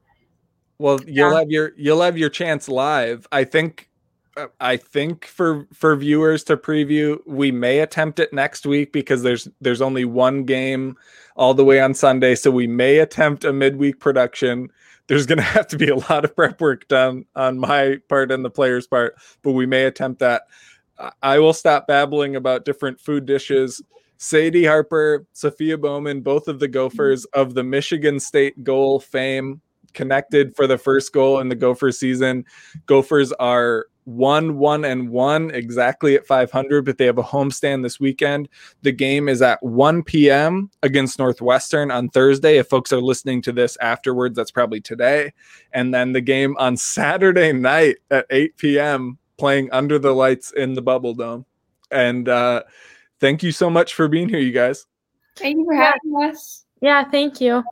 well, 0.78 1.00
you'll 1.06 1.32
yeah. 1.32 1.40
have 1.40 1.50
your 1.50 1.72
you'll 1.78 2.02
have 2.02 2.18
your 2.18 2.30
chance 2.30 2.68
live. 2.68 3.28
I 3.32 3.44
think 3.44 3.90
uh, 4.38 4.48
I 4.60 4.78
think 4.78 5.26
for 5.26 5.68
for 5.74 5.96
viewers 5.96 6.44
to 6.46 6.58
preview, 6.58 7.18
we 7.26 7.52
may 7.52 7.80
attempt 7.80 8.20
it 8.20 8.34
next 8.34 8.66
week 8.66 8.92
because 8.92 9.24
there's 9.24 9.48
there's 9.62 9.82
only 9.82 10.06
one 10.06 10.44
game 10.44 10.98
all 11.36 11.54
the 11.54 11.66
way 11.66 11.80
on 11.80 11.94
Sunday, 11.94 12.36
so 12.36 12.52
we 12.52 12.68
may 12.68 13.00
attempt 13.00 13.44
a 13.46 13.54
midweek 13.54 14.00
production. 14.00 14.70
There's 15.08 15.26
going 15.26 15.38
to 15.40 15.44
have 15.44 15.68
to 15.68 15.78
be 15.78 15.90
a 15.90 15.96
lot 15.96 16.26
of 16.26 16.36
prep 16.36 16.60
work 16.60 16.88
done 16.88 17.26
on 17.36 17.60
my 17.60 17.98
part 18.10 18.32
and 18.32 18.44
the 18.44 18.50
players' 18.50 18.88
part, 18.88 19.16
but 19.44 19.54
we 19.54 19.66
may 19.66 19.86
attempt 19.86 20.20
that. 20.20 20.44
I- 21.00 21.12
I 21.22 21.40
will 21.40 21.54
stop 21.54 21.88
babbling 21.88 22.36
about 22.36 22.66
different 22.66 23.00
food 23.00 23.26
dishes. 23.26 23.82
Sadie 24.18 24.66
Harper, 24.66 25.26
Sophia 25.34 25.78
Bowman, 25.78 26.22
both 26.22 26.48
of 26.48 26.60
the 26.60 26.70
Gophers 26.70 27.26
of 27.34 27.54
the 27.54 27.64
Michigan 27.64 28.20
State 28.20 28.64
goal 28.64 29.00
fame, 29.00 29.62
connected 29.96 30.56
for 30.56 30.68
the 30.68 30.78
first 30.78 31.12
goal 31.14 31.40
in 31.40 31.50
the 31.50 31.56
Gopher 31.56 31.92
season. 31.92 32.46
Gophers 32.86 33.32
are 33.34 33.88
one, 34.06 34.60
one, 34.60 34.86
and 34.86 35.10
one 35.10 35.50
exactly 35.50 36.16
at 36.16 36.28
500, 36.28 36.86
but 36.86 37.00
they 37.00 37.06
have 37.08 37.18
a 37.18 37.24
homestand 37.24 37.82
this 37.82 38.00
weekend. 38.00 38.48
The 38.84 38.92
game 38.92 39.28
is 39.28 39.42
at 39.42 39.62
1 39.64 40.04
p.m. 40.04 40.70
against 40.84 41.18
Northwestern 41.18 41.90
on 41.90 42.10
Thursday. 42.10 42.58
If 42.58 42.68
folks 42.68 42.94
are 42.94 43.02
listening 43.02 43.42
to 43.44 43.52
this 43.52 43.78
afterwards, 43.82 44.36
that's 44.36 44.52
probably 44.52 44.80
today. 44.80 45.34
And 45.74 45.92
then 45.92 46.14
the 46.14 46.22
game 46.22 46.56
on 46.60 46.78
Saturday 46.78 47.52
night 47.52 47.98
at 48.12 48.28
8 48.30 48.56
p.m. 48.58 49.18
playing 49.38 49.72
under 49.72 49.98
the 49.98 50.14
lights 50.14 50.52
in 50.52 50.76
the 50.76 50.84
Bubble 50.84 51.16
Dome. 51.16 51.46
And 51.90 52.30
uh, 52.30 52.62
thank 53.20 53.42
you 53.42 53.52
so 53.52 53.72
much 53.72 53.96
for 53.96 54.08
being 54.08 54.30
here, 54.30 54.40
you 54.40 54.52
guys. 54.52 54.86
Thank 55.36 55.58
you 55.58 55.66
for 55.66 55.74
Yeah. 55.74 55.94
having 55.94 56.30
us. 56.30 56.66
yeah, 56.80 57.10
thank 57.10 57.42
you. 57.42 57.64